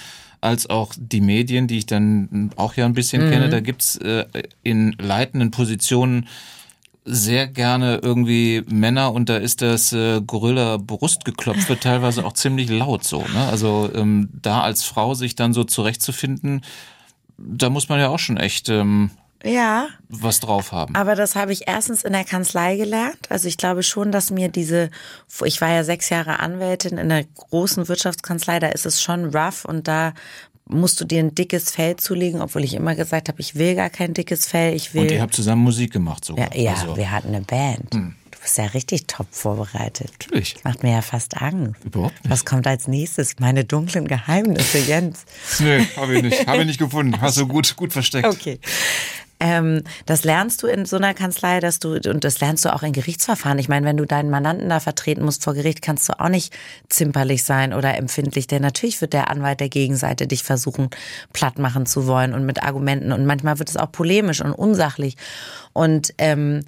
als 0.48 0.70
auch 0.70 0.94
die 0.98 1.22
Medien, 1.22 1.68
die 1.68 1.78
ich 1.78 1.86
dann 1.86 2.52
auch 2.56 2.76
ja 2.76 2.86
ein 2.86 2.94
bisschen 2.94 3.26
mhm. 3.26 3.32
kenne. 3.32 3.50
Da 3.50 3.60
gibt's 3.60 3.98
äh, 3.98 4.26
in 4.64 4.96
leitenden 5.00 5.52
Positionen 5.52 6.28
sehr 7.10 7.48
gerne 7.48 8.02
irgendwie 8.04 8.64
Männer 8.68 9.14
und 9.14 9.30
da 9.30 9.38
ist 9.38 9.62
das 9.62 9.94
äh, 9.94 10.22
Gorilla 10.22 10.78
Brustgeklopfe 10.78 11.80
teilweise 11.80 12.26
auch 12.26 12.34
ziemlich 12.34 12.70
laut 12.70 13.06
so. 13.06 13.20
Ne? 13.34 13.48
Also 13.50 13.90
ähm, 13.96 14.30
da 14.34 14.62
als 14.62 14.84
Frau 14.84 15.14
sich 15.14 15.36
dann 15.36 15.54
so 15.54 15.64
zurechtzufinden, 15.64 16.62
da 17.38 17.70
muss 17.70 17.88
man 17.88 18.00
ja 18.00 18.10
auch 18.10 18.20
schon 18.20 18.38
echt 18.38 18.68
ähm, 18.68 19.12
ja. 19.44 19.88
was 20.10 20.40
drauf 20.40 20.72
haben. 20.72 20.96
Aber 20.96 21.16
das 21.16 21.36
habe 21.36 21.54
ich 21.54 21.68
erstens 21.68 22.04
in 22.04 22.14
der 22.14 22.24
Kanzlei 22.24 22.76
gelernt. 22.76 23.30
Also 23.30 23.48
ich 23.48 23.58
glaube 23.58 23.84
schon, 23.84 24.12
dass 24.12 24.32
mir 24.32 24.50
diese, 24.50 24.90
ich 25.44 25.62
war 25.62 25.70
ja 25.70 25.84
sechs 25.84 26.10
Jahre 26.10 26.40
Anwältin 26.40 26.98
in 26.98 27.12
einer 27.12 27.24
großen 27.24 27.88
Wirtschaftskanzlei, 27.88 28.60
da 28.60 28.68
ist 28.68 28.86
es 28.86 29.02
schon 29.02 29.36
rough 29.36 29.66
und 29.66 29.88
da 29.88 30.14
musst 30.70 31.00
du 31.00 31.06
dir 31.06 31.20
ein 31.20 31.34
dickes 31.34 31.72
Fell 31.72 31.96
zulegen, 31.96 32.42
obwohl 32.42 32.64
ich 32.64 32.74
immer 32.74 32.96
gesagt 32.96 33.30
habe, 33.30 33.40
ich 33.40 33.56
will 33.56 33.76
gar 33.76 33.90
kein 33.90 34.14
dickes 34.14 34.48
Fell. 34.48 34.76
Ich 34.76 34.94
will. 34.94 35.04
Und 35.04 35.12
ihr 35.12 35.22
habt 35.22 35.34
zusammen 35.34 35.64
Musik 35.64 35.94
gemacht 35.94 36.26
sogar. 36.26 36.54
Ja, 36.56 36.62
ja 36.62 36.74
also. 36.74 36.98
wir 36.98 37.12
hatten 37.12 37.30
eine 37.30 37.42
Band. 37.42 37.94
Hm. 37.94 38.16
Du 38.32 38.40
bist 38.40 38.58
ja 38.58 38.66
richtig 38.66 39.08
top 39.08 39.28
vorbereitet. 39.32 40.12
Natürlich. 40.22 40.56
Das 40.56 40.64
macht 40.64 40.84
mir 40.84 40.92
ja 40.92 41.02
fast 41.02 41.42
Angst. 41.42 41.84
Überhaupt 41.86 42.14
nicht. 42.24 42.30
Was 42.30 42.46
kommt 42.46 42.68
als 42.68 42.88
nächstes? 42.88 43.40
Meine 43.40 43.66
dunklen 43.66 44.08
Geheimnisse, 44.08 44.80
Jens. 44.80 45.26
Nö, 45.60 45.84
habe 45.96 46.18
ich 46.18 46.24
nicht. 46.24 46.48
Habe 46.48 46.60
ich 46.60 46.68
nicht 46.68 46.80
gefunden. 46.80 47.20
Hast 47.20 47.38
du 47.38 47.48
gut, 47.48 47.76
gut 47.76 47.94
versteckt. 47.94 48.28
Okay. 48.28 48.60
Ähm, 49.40 49.84
das 50.06 50.24
lernst 50.24 50.64
du 50.64 50.68
in 50.68 50.86
so 50.86 50.96
einer 50.96 51.14
Kanzlei, 51.14 51.60
dass 51.60 51.80
du, 51.80 51.94
und 51.94 52.24
das 52.24 52.40
lernst 52.40 52.66
du 52.66 52.74
auch 52.74 52.82
in 52.82 52.94
Gerichtsverfahren. 52.94 53.60
Ich 53.60 53.70
meine, 53.70 53.86
wenn 53.86 53.98
du 53.98 54.06
deinen 54.06 54.30
Mandanten 54.32 54.70
da 54.70 54.80
vertreten 54.80 55.24
musst 55.24 55.44
vor 55.44 55.54
Gericht, 55.54 55.82
kannst 55.82 56.10
du 56.10 56.20
auch 56.20 56.30
nicht 56.30 56.54
zimperlich 56.90 57.44
sein 57.44 57.74
oder 57.74 57.96
empfindlich, 57.98 58.48
denn 58.48 58.64
natürlich 58.64 59.00
wird 59.00 59.14
der 59.14 59.30
Anwalt 59.30 59.60
der 59.60 59.70
Gegenseite 59.70 60.26
dich 60.26 60.44
versuchen, 60.44 60.90
platt 61.34 61.60
machen 61.60 61.86
zu 61.86 62.08
wollen 62.08 62.34
und 62.34 62.46
mit 62.46 62.64
Argumenten 62.64 63.12
und 63.12 63.26
manchmal 63.26 63.60
wird 63.60 63.70
es 63.70 63.78
auch 63.78 63.92
polemisch 63.92 64.42
und 64.42 64.54
unsachlich. 64.54 65.18
Und 65.74 66.14
ähm, 66.18 66.64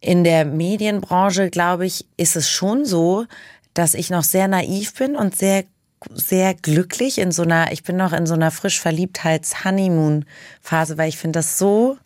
in 0.00 0.22
der 0.22 0.44
Medienbranche, 0.44 1.50
glaube 1.50 1.86
ich, 1.86 2.06
ist 2.16 2.36
es 2.36 2.48
schon 2.48 2.84
so, 2.84 3.26
dass 3.74 3.94
ich 3.94 4.10
noch 4.10 4.22
sehr 4.22 4.46
naiv 4.46 4.94
bin 4.94 5.16
und 5.16 5.36
sehr 5.36 5.64
sehr 6.12 6.54
glücklich 6.54 7.18
in 7.18 7.32
so 7.32 7.42
einer, 7.42 7.72
ich 7.72 7.82
bin 7.82 7.96
noch 7.96 8.12
in 8.12 8.26
so 8.26 8.34
einer 8.34 8.50
frisch 8.50 8.80
Verliebtheits-Honeymoon-Phase, 8.80 10.98
weil 10.98 11.08
ich 11.08 11.18
finde 11.18 11.38
das 11.38 11.58
so 11.58 11.96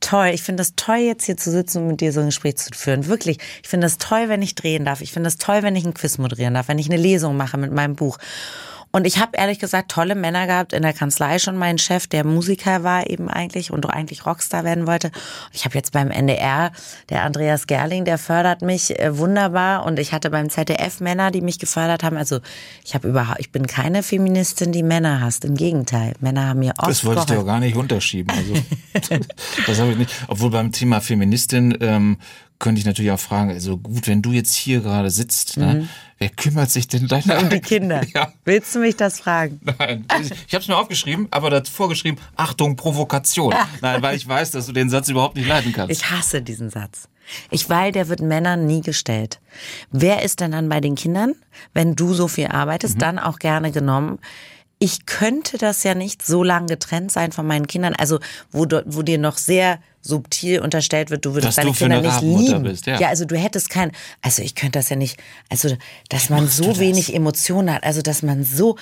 toll. 0.00 0.28
Ich 0.28 0.42
finde 0.42 0.62
das 0.62 0.74
toll, 0.76 0.98
jetzt 0.98 1.24
hier 1.24 1.36
zu 1.36 1.50
sitzen 1.50 1.82
und 1.82 1.88
mit 1.88 2.00
dir 2.00 2.12
so 2.12 2.20
ein 2.20 2.26
Gespräch 2.26 2.56
zu 2.56 2.70
führen. 2.74 3.06
Wirklich. 3.06 3.38
Ich 3.62 3.68
finde 3.68 3.86
das 3.86 3.98
toll, 3.98 4.28
wenn 4.28 4.42
ich 4.42 4.54
drehen 4.54 4.84
darf. 4.84 5.00
Ich 5.00 5.12
finde 5.12 5.28
das 5.28 5.38
toll, 5.38 5.62
wenn 5.62 5.76
ich 5.76 5.84
ein 5.84 5.94
Quiz 5.94 6.18
moderieren 6.18 6.54
darf, 6.54 6.68
wenn 6.68 6.78
ich 6.78 6.90
eine 6.90 7.00
Lesung 7.00 7.36
mache 7.36 7.58
mit 7.58 7.72
meinem 7.72 7.96
Buch. 7.96 8.18
Und 8.92 9.06
ich 9.06 9.18
habe 9.18 9.36
ehrlich 9.36 9.58
gesagt 9.58 9.90
tolle 9.90 10.14
Männer 10.14 10.46
gehabt 10.46 10.72
in 10.72 10.82
der 10.82 10.92
Kanzlei 10.92 11.38
schon. 11.38 11.56
Mein 11.56 11.78
Chef, 11.78 12.06
der 12.06 12.24
Musiker 12.24 12.82
war 12.82 13.08
eben 13.08 13.28
eigentlich 13.28 13.70
und 13.70 13.86
eigentlich 13.86 14.26
Rockstar 14.26 14.64
werden 14.64 14.86
wollte. 14.86 15.12
Ich 15.52 15.64
habe 15.64 15.76
jetzt 15.76 15.92
beim 15.92 16.10
NDR, 16.10 16.72
der 17.08 17.22
Andreas 17.24 17.66
Gerling, 17.66 18.04
der 18.04 18.18
fördert 18.18 18.62
mich 18.62 18.98
äh, 18.98 19.16
wunderbar. 19.16 19.84
Und 19.86 19.98
ich 19.98 20.12
hatte 20.12 20.30
beim 20.30 20.50
ZDF 20.50 21.00
Männer, 21.00 21.30
die 21.30 21.40
mich 21.40 21.58
gefördert 21.58 22.02
haben. 22.02 22.16
Also 22.16 22.40
ich 22.84 22.94
habe 22.94 23.08
überhaupt, 23.08 23.38
ich 23.38 23.52
bin 23.52 23.66
keine 23.66 24.02
Feministin, 24.02 24.72
die 24.72 24.82
Männer 24.82 25.20
hasst. 25.20 25.44
Im 25.44 25.54
Gegenteil, 25.54 26.14
Männer 26.20 26.48
haben 26.48 26.60
mir 26.60 26.72
oft 26.78 26.88
Das 26.88 27.04
wollte 27.04 27.20
ich 27.20 27.26
dir 27.26 27.40
auch 27.40 27.46
gar 27.46 27.60
nicht 27.60 27.76
unterschieben. 27.76 28.34
Also 28.36 28.54
das 29.66 29.78
habe 29.78 29.92
ich 29.92 29.98
nicht. 29.98 30.10
Obwohl 30.26 30.50
beim 30.50 30.72
Thema 30.72 31.00
Feministin 31.00 31.78
ähm, 31.80 32.16
könnte 32.60 32.78
ich 32.78 32.86
natürlich 32.86 33.10
auch 33.10 33.18
fragen, 33.18 33.50
also 33.50 33.76
gut, 33.76 34.06
wenn 34.06 34.22
du 34.22 34.30
jetzt 34.30 34.54
hier 34.54 34.80
gerade 34.80 35.10
sitzt, 35.10 35.56
ne, 35.56 35.66
mhm. 35.66 35.80
ne, 35.80 35.88
Wer 36.20 36.28
kümmert 36.28 36.70
sich 36.70 36.86
denn 36.86 37.08
deine 37.08 37.38
Um 37.38 37.48
die 37.48 37.60
Kinder. 37.60 38.02
Ja. 38.14 38.30
Willst 38.44 38.74
du 38.74 38.80
mich 38.80 38.96
das 38.96 39.20
fragen? 39.20 39.60
Nein. 39.78 40.04
Ich, 40.46 40.52
habe 40.52 40.60
es 40.62 40.68
mir 40.68 40.76
aufgeschrieben, 40.76 41.28
aber 41.30 41.48
davor 41.48 41.88
geschrieben, 41.88 42.18
Achtung, 42.36 42.76
Provokation. 42.76 43.54
Nein, 43.80 44.02
weil 44.02 44.16
ich 44.16 44.28
weiß, 44.28 44.50
dass 44.50 44.66
du 44.66 44.72
den 44.72 44.90
Satz 44.90 45.08
überhaupt 45.08 45.36
nicht 45.36 45.48
leiten 45.48 45.72
kannst. 45.72 45.90
Ich 45.90 46.10
hasse 46.10 46.42
diesen 46.42 46.68
Satz. 46.68 47.08
Ich 47.50 47.70
weil 47.70 47.92
der 47.92 48.08
wird 48.08 48.20
Männern 48.20 48.66
nie 48.66 48.82
gestellt. 48.82 49.40
Wer 49.92 50.22
ist 50.22 50.40
denn 50.40 50.52
dann 50.52 50.68
bei 50.68 50.80
den 50.80 50.94
Kindern, 50.94 51.34
wenn 51.72 51.94
du 51.94 52.12
so 52.12 52.28
viel 52.28 52.48
arbeitest, 52.48 52.96
mhm. 52.96 53.00
dann 53.00 53.18
auch 53.18 53.38
gerne 53.38 53.70
genommen? 53.70 54.18
Ich 54.82 55.04
könnte 55.04 55.58
das 55.58 55.84
ja 55.84 55.94
nicht 55.94 56.26
so 56.26 56.42
lange 56.42 56.66
getrennt 56.66 57.12
sein 57.12 57.32
von 57.32 57.46
meinen 57.46 57.66
Kindern, 57.66 57.94
also 57.94 58.18
wo, 58.50 58.66
wo 58.86 59.02
dir 59.02 59.18
noch 59.18 59.36
sehr 59.36 59.78
subtil 60.02 60.60
unterstellt 60.60 61.10
wird, 61.10 61.26
du 61.26 61.34
würdest 61.34 61.58
dass 61.58 61.64
deine 61.64 61.72
Kinder 61.76 62.00
nicht 62.00 62.22
lieben. 62.22 62.62
Bist, 62.62 62.86
ja. 62.86 62.98
ja, 62.98 63.08
also 63.08 63.26
du 63.26 63.36
hättest 63.36 63.68
kein, 63.68 63.92
also 64.22 64.42
ich 64.42 64.54
könnte 64.54 64.78
das 64.78 64.88
ja 64.88 64.96
nicht, 64.96 65.20
also 65.50 65.76
dass 66.08 66.30
man 66.30 66.48
so 66.48 66.78
wenig 66.78 67.14
Emotionen 67.14 67.72
hat, 67.72 67.84
also 67.84 68.00
dass 68.00 68.22
man 68.22 68.42
so, 68.44 68.76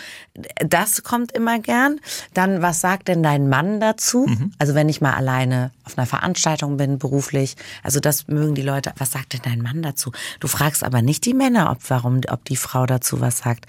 das 0.57 1.03
kommt 1.03 1.33
immer 1.33 1.59
gern. 1.59 2.01
Dann, 2.35 2.63
was 2.63 2.81
sagt 2.81 3.09
denn 3.09 3.23
dein 3.23 3.49
Mann 3.49 3.81
dazu? 3.81 4.27
Mhm. 4.29 4.53
Also 4.59 4.77
wenn 4.77 4.89
ich 4.89 5.01
mal 5.01 5.15
alleine 5.15 5.73
auf 5.85 5.99
einer 5.99 6.07
Veranstaltung 6.07 6.77
bin, 6.77 6.99
beruflich, 6.99 7.57
also 7.83 7.99
das 7.99 8.29
mögen 8.29 8.55
die 8.55 8.63
Leute, 8.63 8.93
was 8.99 9.11
sagt 9.11 9.33
denn 9.33 9.43
dein 9.43 9.61
Mann 9.61 9.83
dazu? 9.83 10.13
Du 10.39 10.47
fragst 10.47 10.85
aber 10.85 11.03
nicht 11.03 11.25
die 11.25 11.35
Männer, 11.35 11.73
ob 11.73 11.79
warum, 11.91 12.21
ob 12.29 12.45
die 12.45 12.57
Frau 12.57 12.87
dazu 12.87 13.21
was 13.21 13.39
sagt. 13.39 13.67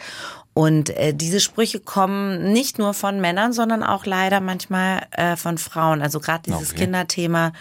Und 0.59 0.89
äh, 0.89 1.13
diese 1.13 1.39
Sprüche 1.39 1.79
kommen 1.79 2.51
nicht 2.51 2.79
nur 2.79 2.93
von 2.93 3.21
Männern, 3.21 3.53
sondern 3.53 3.81
auch 3.81 4.05
leider 4.05 4.41
manchmal 4.41 5.07
äh, 5.11 5.37
von 5.37 5.57
Frauen. 5.57 6.01
Also 6.01 6.19
gerade 6.19 6.51
dieses 6.51 6.71
okay. 6.71 6.81
Kinderthema 6.81 7.53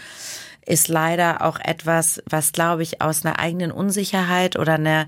ist 0.65 0.89
leider 0.89 1.45
auch 1.45 1.61
etwas, 1.63 2.21
was, 2.29 2.51
glaube 2.51 2.83
ich, 2.83 3.01
aus 3.01 3.25
einer 3.25 3.39
eigenen 3.39 3.71
Unsicherheit 3.71 4.59
oder 4.59 4.73
einer 4.73 5.07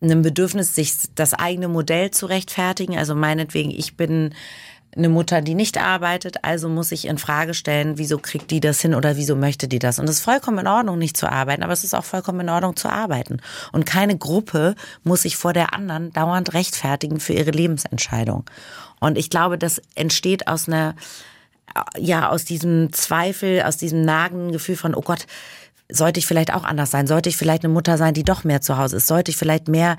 einem 0.00 0.22
Bedürfnis, 0.22 0.74
sich 0.74 0.94
das 1.14 1.34
eigene 1.34 1.68
Modell 1.68 2.10
zu 2.10 2.24
rechtfertigen. 2.24 2.96
Also 2.96 3.14
meinetwegen, 3.14 3.70
ich 3.70 3.98
bin 3.98 4.34
eine 4.96 5.08
Mutter, 5.08 5.42
die 5.42 5.54
nicht 5.54 5.78
arbeitet, 5.78 6.44
also 6.44 6.68
muss 6.68 6.92
ich 6.92 7.06
in 7.06 7.18
Frage 7.18 7.54
stellen, 7.54 7.98
wieso 7.98 8.18
kriegt 8.18 8.50
die 8.50 8.60
das 8.60 8.80
hin 8.80 8.94
oder 8.94 9.16
wieso 9.16 9.36
möchte 9.36 9.68
die 9.68 9.78
das? 9.78 9.98
Und 9.98 10.06
es 10.06 10.16
ist 10.16 10.24
vollkommen 10.24 10.58
in 10.58 10.66
Ordnung, 10.66 10.98
nicht 10.98 11.16
zu 11.16 11.30
arbeiten, 11.30 11.62
aber 11.62 11.72
es 11.72 11.84
ist 11.84 11.94
auch 11.94 12.04
vollkommen 12.04 12.40
in 12.40 12.48
Ordnung 12.48 12.74
zu 12.76 12.88
arbeiten. 12.88 13.40
Und 13.72 13.86
keine 13.86 14.16
Gruppe 14.16 14.74
muss 15.04 15.22
sich 15.22 15.36
vor 15.36 15.52
der 15.52 15.74
anderen 15.74 16.12
dauernd 16.12 16.54
rechtfertigen 16.54 17.20
für 17.20 17.34
ihre 17.34 17.50
Lebensentscheidung. 17.50 18.44
Und 19.00 19.18
ich 19.18 19.30
glaube, 19.30 19.58
das 19.58 19.80
entsteht 19.94 20.48
aus 20.48 20.68
einer, 20.68 20.94
ja, 21.96 22.30
aus 22.30 22.44
diesem 22.44 22.92
Zweifel, 22.92 23.62
aus 23.62 23.76
diesem 23.76 24.02
nagenden 24.02 24.52
Gefühl 24.52 24.76
von, 24.76 24.94
oh 24.94 25.02
Gott, 25.02 25.26
sollte 25.90 26.20
ich 26.20 26.26
vielleicht 26.26 26.52
auch 26.52 26.64
anders 26.64 26.90
sein? 26.90 27.06
Sollte 27.06 27.28
ich 27.28 27.36
vielleicht 27.36 27.64
eine 27.64 27.72
Mutter 27.72 27.96
sein, 27.96 28.14
die 28.14 28.24
doch 28.24 28.44
mehr 28.44 28.60
zu 28.60 28.76
Hause 28.76 28.96
ist? 28.96 29.06
Sollte 29.06 29.30
ich 29.30 29.36
vielleicht 29.36 29.68
mehr 29.68 29.96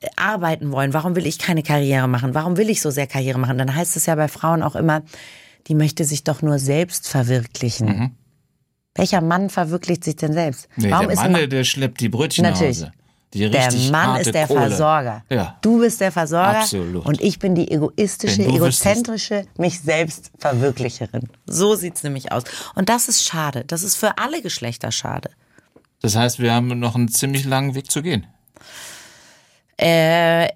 äh, 0.00 0.08
arbeiten 0.16 0.70
wollen? 0.72 0.92
Warum 0.92 1.16
will 1.16 1.26
ich 1.26 1.38
keine 1.38 1.62
Karriere 1.62 2.08
machen? 2.08 2.34
Warum 2.34 2.56
will 2.56 2.68
ich 2.68 2.82
so 2.82 2.90
sehr 2.90 3.06
Karriere 3.06 3.38
machen? 3.38 3.58
Dann 3.58 3.74
heißt 3.74 3.96
es 3.96 4.06
ja 4.06 4.14
bei 4.14 4.28
Frauen 4.28 4.62
auch 4.62 4.76
immer, 4.76 5.02
die 5.66 5.74
möchte 5.74 6.04
sich 6.04 6.24
doch 6.24 6.42
nur 6.42 6.58
selbst 6.58 7.08
verwirklichen. 7.08 7.86
Mhm. 7.86 8.10
Welcher 8.94 9.20
Mann 9.20 9.50
verwirklicht 9.50 10.04
sich 10.04 10.16
denn 10.16 10.32
selbst? 10.32 10.68
Nee, 10.76 10.90
Warum 10.90 11.08
der 11.08 11.16
Mann, 11.16 11.34
der, 11.34 11.46
der 11.46 11.64
schleppt 11.64 12.00
die 12.00 12.08
Brötchen 12.08 12.44
Natürlich. 12.44 12.80
nach 12.80 12.88
Hause. 12.88 12.99
Die 13.32 13.48
der 13.48 13.72
Mann 13.92 14.20
ist 14.20 14.34
der 14.34 14.48
Kohle. 14.48 14.60
Versorger. 14.60 15.22
Ja. 15.28 15.56
Du 15.60 15.78
bist 15.78 16.00
der 16.00 16.10
Versorger 16.10 16.60
Absolut. 16.60 17.06
und 17.06 17.20
ich 17.20 17.38
bin 17.38 17.54
die 17.54 17.70
egoistische, 17.70 18.42
egozentrische, 18.42 19.46
mich 19.56 19.80
selbst 19.80 20.32
Verwirklicherin. 20.38 21.28
So 21.46 21.76
sieht's 21.76 22.02
nämlich 22.02 22.32
aus. 22.32 22.42
Und 22.74 22.88
das 22.88 23.08
ist 23.08 23.24
schade. 23.24 23.64
Das 23.64 23.84
ist 23.84 23.94
für 23.94 24.18
alle 24.18 24.42
Geschlechter 24.42 24.90
schade. 24.90 25.30
Das 26.02 26.16
heißt, 26.16 26.40
wir 26.40 26.52
haben 26.52 26.78
noch 26.80 26.96
einen 26.96 27.08
ziemlich 27.08 27.44
langen 27.44 27.74
Weg 27.76 27.90
zu 27.90 28.02
gehen. 28.02 28.26
Äh, 29.76 30.48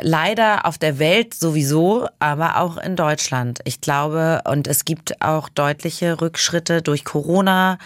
leider 0.00 0.66
auf 0.66 0.78
der 0.78 0.98
Welt 0.98 1.34
sowieso, 1.34 2.08
aber 2.18 2.58
auch 2.58 2.76
in 2.78 2.96
Deutschland. 2.96 3.60
Ich 3.64 3.80
glaube, 3.80 4.42
und 4.46 4.66
es 4.66 4.84
gibt 4.84 5.20
auch 5.20 5.48
deutliche 5.48 6.20
Rückschritte 6.20 6.82
durch 6.82 7.04
Corona, 7.04 7.78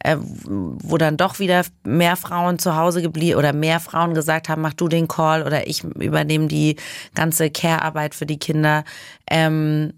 äh, 0.00 0.16
wo 0.18 0.98
dann 0.98 1.16
doch 1.16 1.38
wieder 1.38 1.64
mehr 1.84 2.16
Frauen 2.16 2.58
zu 2.58 2.76
Hause 2.76 3.02
geblieben 3.02 3.38
oder 3.38 3.52
mehr 3.52 3.80
Frauen 3.80 4.14
gesagt 4.14 4.48
haben, 4.48 4.62
mach 4.62 4.74
du 4.74 4.88
den 4.88 5.08
Call 5.08 5.42
oder 5.42 5.66
ich 5.66 5.84
übernehme 5.84 6.48
die 6.48 6.76
ganze 7.14 7.50
Care-Arbeit 7.50 8.14
für 8.14 8.26
die 8.26 8.38
Kinder. 8.38 8.84
Ähm, 9.30 9.94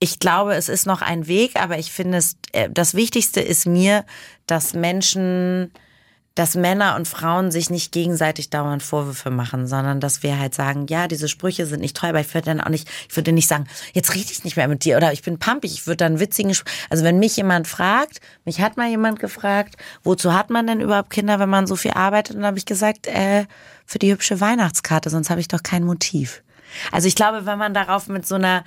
ich 0.00 0.20
glaube, 0.20 0.54
es 0.54 0.68
ist 0.68 0.86
noch 0.86 1.02
ein 1.02 1.26
Weg, 1.26 1.60
aber 1.60 1.78
ich 1.78 1.90
finde 1.90 2.18
es, 2.18 2.36
äh, 2.52 2.68
das 2.70 2.94
Wichtigste 2.94 3.40
ist 3.40 3.66
mir, 3.66 4.04
dass 4.46 4.74
Menschen, 4.74 5.72
dass 6.38 6.54
Männer 6.54 6.94
und 6.94 7.08
Frauen 7.08 7.50
sich 7.50 7.68
nicht 7.68 7.90
gegenseitig 7.90 8.48
dauernd 8.48 8.82
Vorwürfe 8.82 9.30
machen, 9.30 9.66
sondern 9.66 9.98
dass 9.98 10.22
wir 10.22 10.38
halt 10.38 10.54
sagen, 10.54 10.86
ja, 10.88 11.08
diese 11.08 11.26
Sprüche 11.26 11.66
sind 11.66 11.80
nicht 11.80 11.96
toll, 11.96 12.10
aber 12.10 12.20
ich 12.20 12.32
würde 12.32 12.46
dann 12.46 12.60
auch 12.60 12.68
nicht, 12.68 12.88
ich 13.08 13.16
würde 13.16 13.32
nicht 13.32 13.48
sagen, 13.48 13.66
jetzt 13.92 14.14
rede 14.14 14.30
ich 14.30 14.44
nicht 14.44 14.56
mehr 14.56 14.68
mit 14.68 14.84
dir 14.84 14.96
oder 14.96 15.12
ich 15.12 15.22
bin 15.22 15.38
pumpig, 15.38 15.72
ich 15.72 15.86
würde 15.86 15.96
dann 15.96 16.20
witzigen, 16.20 16.52
Spr- 16.52 16.68
also 16.90 17.02
wenn 17.02 17.18
mich 17.18 17.36
jemand 17.36 17.66
fragt, 17.66 18.20
mich 18.44 18.60
hat 18.60 18.76
mal 18.76 18.88
jemand 18.88 19.18
gefragt, 19.18 19.76
wozu 20.04 20.32
hat 20.32 20.50
man 20.50 20.66
denn 20.66 20.80
überhaupt 20.80 21.10
Kinder, 21.10 21.40
wenn 21.40 21.48
man 21.48 21.66
so 21.66 21.74
viel 21.74 21.90
arbeitet? 21.92 22.36
Dann 22.36 22.46
habe 22.46 22.58
ich 22.58 22.66
gesagt, 22.66 23.08
äh, 23.08 23.46
für 23.84 23.98
die 23.98 24.12
hübsche 24.12 24.40
Weihnachtskarte, 24.40 25.10
sonst 25.10 25.30
habe 25.30 25.40
ich 25.40 25.48
doch 25.48 25.62
kein 25.62 25.82
Motiv. 25.82 26.42
Also 26.92 27.08
ich 27.08 27.16
glaube, 27.16 27.46
wenn 27.46 27.58
man 27.58 27.74
darauf 27.74 28.06
mit 28.06 28.26
so 28.26 28.36
einer 28.36 28.62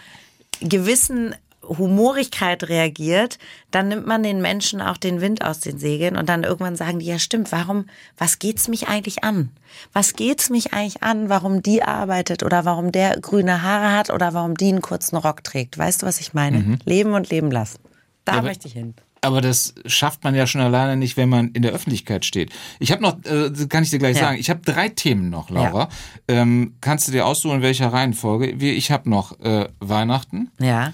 gewissen 0.59 1.35
Humorigkeit 1.77 2.67
reagiert, 2.67 3.37
dann 3.71 3.87
nimmt 3.87 4.05
man 4.07 4.23
den 4.23 4.41
Menschen 4.41 4.81
auch 4.81 4.97
den 4.97 5.21
Wind 5.21 5.43
aus 5.45 5.59
den 5.59 5.77
Segeln 5.79 6.17
und 6.17 6.27
dann 6.29 6.43
irgendwann 6.43 6.75
sagen 6.75 6.99
die, 6.99 7.05
ja 7.05 7.19
stimmt, 7.19 7.51
warum, 7.51 7.85
was 8.17 8.39
geht's 8.39 8.67
mich 8.67 8.87
eigentlich 8.87 9.23
an? 9.23 9.51
Was 9.93 10.13
geht's 10.13 10.49
mich 10.49 10.73
eigentlich 10.73 11.01
an, 11.03 11.29
warum 11.29 11.63
die 11.63 11.83
arbeitet 11.83 12.43
oder 12.43 12.65
warum 12.65 12.91
der 12.91 13.19
grüne 13.19 13.61
Haare 13.61 13.95
hat 13.97 14.09
oder 14.09 14.33
warum 14.33 14.55
die 14.55 14.69
einen 14.69 14.81
kurzen 14.81 15.15
Rock 15.17 15.43
trägt? 15.43 15.77
Weißt 15.77 16.01
du, 16.01 16.05
was 16.05 16.19
ich 16.19 16.33
meine? 16.33 16.77
Leben 16.85 17.13
und 17.13 17.29
leben 17.29 17.51
lassen. 17.51 17.79
Da 18.25 18.33
aber- 18.33 18.43
möchte 18.47 18.67
ich 18.67 18.73
hin. 18.73 18.93
Aber 19.23 19.39
das 19.39 19.75
schafft 19.85 20.23
man 20.23 20.33
ja 20.33 20.47
schon 20.47 20.61
alleine 20.61 20.97
nicht, 20.97 21.15
wenn 21.15 21.29
man 21.29 21.49
in 21.49 21.61
der 21.61 21.73
Öffentlichkeit 21.73 22.25
steht. 22.25 22.51
Ich 22.79 22.91
habe 22.91 23.03
noch, 23.03 23.23
äh, 23.25 23.51
kann 23.69 23.83
ich 23.83 23.91
dir 23.91 23.99
gleich 23.99 24.15
Ja. 24.17 24.23
sagen, 24.23 24.39
ich 24.39 24.49
habe 24.49 24.61
drei 24.61 24.89
Themen 24.89 25.29
noch, 25.29 25.51
Laura. 25.51 25.89
Ähm, 26.27 26.73
kannst 26.81 27.07
du 27.07 27.11
dir 27.11 27.27
aussuchen, 27.27 27.57
in 27.57 27.61
welcher 27.61 27.93
Reihenfolge? 27.93 28.47
Ich 28.49 28.89
habe 28.89 29.07
noch 29.11 29.39
äh, 29.39 29.67
Weihnachten, 29.79 30.49
Ja. 30.59 30.93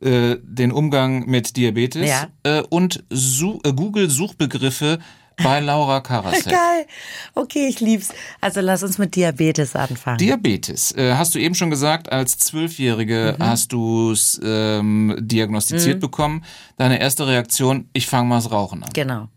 Äh, 0.00 0.36
den 0.42 0.72
Umgang 0.72 1.26
mit 1.26 1.56
Diabetes 1.56 2.08
Ja. 2.08 2.28
äh, 2.42 2.62
und 2.68 3.04
Su 3.10 3.60
äh, 3.64 3.72
Google-Suchbegriffe 3.72 4.98
bei 5.42 5.60
Laura 5.60 6.00
Karasek. 6.02 6.52
Geil. 6.52 6.86
Okay, 7.34 7.66
ich 7.68 7.80
lieb's. 7.80 8.08
Also 8.40 8.60
lass 8.60 8.82
uns 8.82 8.96
mit 8.98 9.14
Diabetes 9.16 9.76
anfangen. 9.76 10.18
Diabetes. 10.18 10.92
Äh, 10.92 11.14
hast 11.14 11.34
du 11.34 11.38
eben 11.38 11.54
schon 11.54 11.70
gesagt, 11.70 12.10
als 12.10 12.38
Zwölfjährige 12.38 13.36
Mhm. 13.38 13.42
hast 13.44 13.72
du 13.72 14.12
es 14.12 14.40
ähm, 14.42 15.14
diagnostiziert 15.20 16.00
bekommen. 16.00 16.44
Deine 16.78 17.00
erste 17.00 17.26
Reaktion, 17.26 17.88
ich 17.92 18.06
fange 18.06 18.28
mal 18.28 18.36
das 18.36 18.50
Rauchen 18.50 18.82
an. 18.82 18.90
genau. 18.94 19.28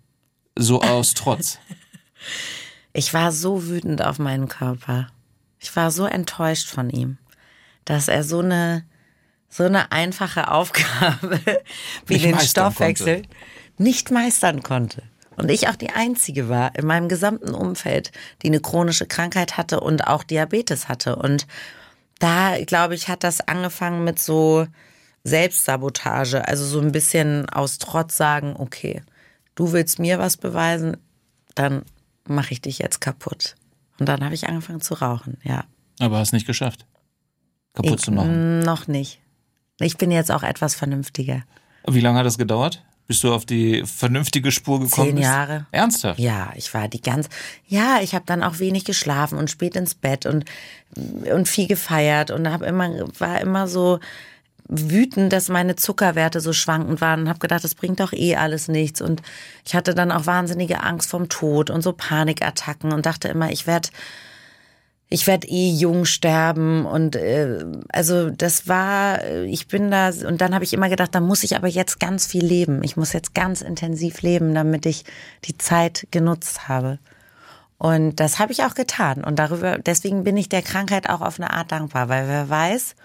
So 0.57 0.81
aus 0.81 1.13
Trotz. 1.13 1.57
Ich 2.91 3.13
war 3.13 3.31
so 3.31 3.67
wütend 3.67 4.01
auf 4.03 4.19
meinen 4.19 4.47
Körper. 4.47 5.07
Ich 5.59 5.73
war 5.75 5.91
so 5.91 6.05
enttäuscht 6.05 6.67
von 6.67 6.89
ihm, 6.89 7.17
dass 7.85 8.07
er 8.07 8.23
so 8.23 8.39
eine 8.39 8.83
so 9.49 9.63
eine 9.63 9.91
einfache 9.91 10.49
Aufgabe 10.51 11.39
wie 12.05 12.13
Nicht 12.13 12.25
den 12.25 12.39
Stoffwechsel 12.39 13.23
nicht 13.77 14.11
meistern 14.11 14.61
konnte. 14.63 15.03
Und 15.37 15.49
ich 15.49 15.69
auch 15.69 15.75
die 15.77 15.89
einzige 15.91 16.49
war 16.49 16.75
in 16.75 16.85
meinem 16.85 17.07
gesamten 17.07 17.53
Umfeld, 17.53 18.11
die 18.41 18.47
eine 18.47 18.59
chronische 18.59 19.05
Krankheit 19.05 19.55
hatte 19.57 19.79
und 19.79 20.05
auch 20.05 20.23
Diabetes 20.23 20.89
hatte. 20.89 21.15
Und 21.15 21.47
da, 22.19 22.57
glaube 22.65 22.93
ich, 22.95 23.07
hat 23.07 23.23
das 23.23 23.39
angefangen 23.47 24.03
mit 24.03 24.19
so 24.19 24.67
Selbstsabotage. 25.23 26.45
Also 26.47 26.65
so 26.65 26.81
ein 26.81 26.91
bisschen 26.91 27.47
aus 27.49 27.77
Trotz 27.77 28.17
sagen, 28.17 28.55
okay, 28.57 29.01
du 29.55 29.71
willst 29.71 29.99
mir 29.99 30.19
was 30.19 30.35
beweisen, 30.37 30.97
dann 31.55 31.83
mache 32.27 32.51
ich 32.53 32.61
dich 32.61 32.79
jetzt 32.79 32.99
kaputt. 32.99 33.55
Und 33.99 34.07
dann 34.09 34.23
habe 34.23 34.35
ich 34.35 34.47
angefangen 34.47 34.81
zu 34.81 34.95
rauchen, 34.95 35.37
ja. 35.43 35.63
Aber 35.99 36.17
hast 36.17 36.33
nicht 36.33 36.47
geschafft. 36.47 36.85
Kaputt 37.73 37.99
Ich- 37.99 38.05
zu 38.05 38.11
machen. 38.11 38.59
Noch 38.59 38.87
nicht. 38.87 39.21
Ich 39.79 39.97
bin 39.97 40.11
jetzt 40.11 40.31
auch 40.31 40.43
etwas 40.43 40.75
vernünftiger. 40.75 41.43
Wie 41.87 42.01
lange 42.01 42.19
hat 42.19 42.25
das 42.25 42.37
gedauert? 42.37 42.83
Bis 43.07 43.21
du 43.21 43.33
auf 43.33 43.45
die 43.45 43.83
vernünftige 43.85 44.51
Spur 44.51 44.79
gekommen 44.79 45.07
Zehn 45.07 45.15
bist? 45.15 45.27
Jahre. 45.27 45.65
Ernsthaft? 45.71 46.19
Ja, 46.19 46.51
ich 46.55 46.73
war 46.75 46.87
die 46.87 47.01
ganz, 47.01 47.27
ja, 47.67 47.99
ich 48.01 48.13
habe 48.13 48.25
dann 48.27 48.43
auch 48.43 48.59
wenig 48.59 48.85
geschlafen 48.85 49.37
und 49.39 49.49
spät 49.49 49.75
ins 49.75 49.95
Bett 49.95 50.27
und, 50.27 50.45
und 51.33 51.47
viel 51.47 51.67
gefeiert 51.67 52.29
und 52.29 52.51
habe 52.51 52.67
immer, 52.67 52.91
war 53.17 53.41
immer 53.41 53.67
so 53.67 53.99
wütend, 54.69 55.33
dass 55.33 55.49
meine 55.49 55.75
Zuckerwerte 55.75 56.39
so 56.39 56.53
schwankend 56.53 57.01
waren 57.01 57.21
und 57.21 57.29
habe 57.29 57.39
gedacht, 57.39 57.63
das 57.63 57.73
bringt 57.73 57.99
doch 57.99 58.13
eh 58.13 58.35
alles 58.35 58.67
nichts 58.67 59.01
und 59.01 59.23
ich 59.65 59.73
hatte 59.73 59.95
dann 59.95 60.11
auch 60.11 60.27
wahnsinnige 60.27 60.83
Angst 60.83 61.09
vom 61.09 61.27
Tod 61.27 61.71
und 61.71 61.81
so 61.81 61.91
Panikattacken 61.91 62.93
und 62.93 63.07
dachte 63.07 63.27
immer, 63.29 63.51
ich 63.51 63.65
werde 63.65 63.89
ich 65.11 65.25
werde 65.25 65.47
eh 65.47 65.71
jung 65.71 66.05
sterben 66.05 66.85
und 66.85 67.15
äh, 67.15 67.65
also 67.89 68.29
das 68.29 68.67
war, 68.67 69.23
äh, 69.23 69.45
ich 69.45 69.67
bin 69.67 69.89
da 69.89 70.09
und 70.09 70.39
dann 70.39 70.53
habe 70.53 70.63
ich 70.63 70.73
immer 70.73 70.87
gedacht, 70.87 71.15
da 71.15 71.19
muss 71.19 71.43
ich 71.43 71.55
aber 71.55 71.67
jetzt 71.67 71.99
ganz 71.99 72.27
viel 72.27 72.45
leben. 72.45 72.83
Ich 72.83 72.95
muss 72.95 73.13
jetzt 73.13 73.33
ganz 73.33 73.61
intensiv 73.61 74.21
leben, 74.21 74.53
damit 74.53 74.85
ich 74.85 75.05
die 75.45 75.57
Zeit 75.57 76.07
genutzt 76.11 76.67
habe. 76.67 76.99
Und 77.79 78.19
das 78.19 78.37
habe 78.39 78.51
ich 78.51 78.63
auch 78.63 78.75
getan 78.75 79.23
und 79.23 79.39
darüber 79.39 79.79
deswegen 79.79 80.23
bin 80.23 80.37
ich 80.37 80.49
der 80.49 80.61
Krankheit 80.61 81.09
auch 81.09 81.21
auf 81.21 81.39
eine 81.39 81.51
Art 81.51 81.71
dankbar, 81.71 82.07
weil 82.09 82.27
wer 82.27 82.49
weiß, 82.49 82.95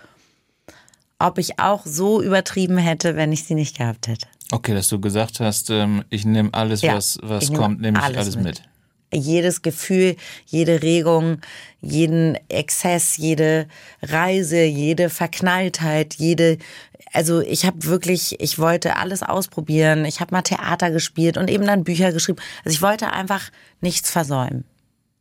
ob 1.18 1.38
ich 1.38 1.58
auch 1.58 1.86
so 1.86 2.20
übertrieben 2.20 2.76
hätte, 2.76 3.16
wenn 3.16 3.32
ich 3.32 3.44
sie 3.44 3.54
nicht 3.54 3.78
gehabt 3.78 4.08
hätte. 4.08 4.26
Okay, 4.50 4.74
dass 4.74 4.88
du 4.88 5.00
gesagt 5.00 5.40
hast, 5.40 5.70
ähm, 5.70 6.04
ich 6.10 6.26
nehme 6.26 6.50
alles, 6.52 6.82
Ja, 6.82 6.96
was, 6.96 7.18
was 7.22 7.50
kommt, 7.52 7.80
nehme 7.80 7.98
ich 7.98 8.04
alles 8.04 8.18
alles, 8.18 8.36
mit. 8.36 8.44
mit. 8.44 8.62
Jedes 9.14 9.62
Gefühl, 9.62 10.16
jede 10.46 10.82
Regung, 10.82 11.38
jeden 11.80 12.36
Exzess, 12.48 13.16
jede 13.16 13.66
Reise, 14.02 14.62
jede 14.64 15.10
Verknalltheit, 15.10 16.14
jede 16.14 16.58
also 17.12 17.40
ich 17.42 17.64
habe 17.64 17.84
wirklich, 17.84 18.40
ich 18.40 18.58
wollte 18.58 18.96
alles 18.96 19.22
ausprobieren. 19.22 20.04
Ich 20.04 20.18
habe 20.20 20.34
mal 20.34 20.42
Theater 20.42 20.90
gespielt 20.90 21.36
und 21.36 21.48
eben 21.48 21.64
dann 21.64 21.84
Bücher 21.84 22.10
geschrieben. 22.12 22.38
Also 22.64 22.74
ich 22.74 22.82
wollte 22.82 23.12
einfach 23.12 23.50
nichts 23.80 24.10
versäumen. 24.10 24.64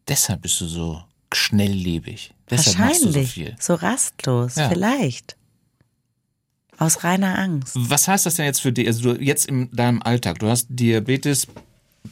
Deshalb 0.08 0.42
bist 0.42 0.60
du 0.60 0.66
so 0.66 1.04
schnelllebig. 1.32 2.34
Deshalb 2.50 2.80
machst 2.80 2.96
du 2.96 3.00
so 3.00 3.06
Wahrscheinlich. 3.10 3.32
viel. 3.34 3.56
So 3.60 3.76
rastlos, 3.76 4.56
Ja. 4.56 4.70
vielleicht. 4.70 5.36
Aus 6.80 7.04
reiner 7.04 7.38
Angst. 7.38 7.74
Was 7.76 8.08
heißt 8.08 8.26
das 8.26 8.36
denn 8.36 8.46
jetzt 8.46 8.62
für 8.62 8.72
dich? 8.72 8.88
Also 8.88 9.14
du 9.14 9.22
jetzt 9.24 9.46
in 9.46 9.70
deinem 9.72 10.02
Alltag, 10.02 10.40
du 10.40 10.48
hast 10.50 10.66
Diabetes 10.70 11.46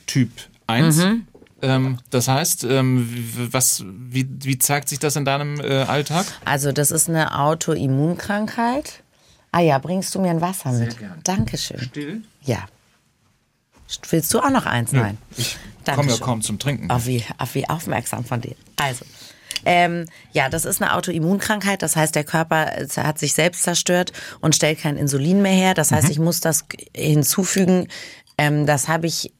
Typ 0.06 0.30
1. 0.68 0.98
Mhm. 0.98 1.28
Ähm, 1.62 2.00
das 2.10 2.28
heißt, 2.28 2.64
ähm, 2.64 3.08
wie- 3.12 3.54
was, 3.54 3.84
wie, 3.88 4.28
wie 4.44 4.58
zeigt 4.58 4.90
sich 4.90 5.00
das 5.00 5.16
in 5.16 5.26
deinem 5.26 5.60
äh, 5.60 5.84
Alltag? 5.84 6.26
Also 6.46 6.72
das 6.72 6.92
ist 6.92 7.10
eine 7.10 7.40
Autoimmunkrankheit. 7.40 9.04
Ah 9.52 9.60
ja, 9.60 9.78
bringst 9.80 10.16
du 10.16 10.20
mir 10.22 10.32
ein 10.32 10.42
Wasser 10.42 10.72
mit? 10.72 10.98
gern. 10.98 11.20
Dankeschön. 11.24 11.80
Still. 11.82 12.24
Ja. 12.44 12.66
Willst 14.10 14.34
du 14.34 14.40
auch 14.40 14.50
noch 14.50 14.66
eins? 14.66 14.94
Nein. 14.94 15.18
Ich 15.36 15.58
Dankeschön. 15.84 15.96
komme 15.96 16.12
ja 16.20 16.26
kaum 16.26 16.42
zum 16.42 16.60
Trinken. 16.60 16.88
Ach, 16.90 17.06
wie, 17.06 17.24
ach, 17.38 17.50
wie 17.54 17.68
aufmerksam 17.70 18.24
von 18.24 18.40
dir. 18.40 18.56
Also, 18.78 19.04
Ähm, 19.66 20.06
ja, 20.32 20.48
das 20.50 20.64
ist 20.66 20.82
eine 20.82 20.96
Autoimmunkrankheit. 20.96 21.82
Das 21.84 21.96
heißt, 21.98 22.16
der 22.16 22.24
Körper 22.24 22.78
äh, 22.78 22.88
hat 22.98 23.20
sich 23.20 23.34
selbst 23.34 23.64
zerstört 23.64 24.14
und 24.40 24.56
stellt 24.56 24.80
kein 24.80 24.96
Insulin 24.98 25.42
mehr 25.42 25.52
her. 25.54 25.74
Das 25.74 25.92
heißt, 25.92 26.06
mhm. 26.06 26.12
ich 26.12 26.20
muss 26.20 26.40
das 26.40 26.64
hinzufügen. 26.96 27.88
Ähm, 28.38 28.66
das 28.66 28.88
habe 28.88 29.08
ich 29.08 29.34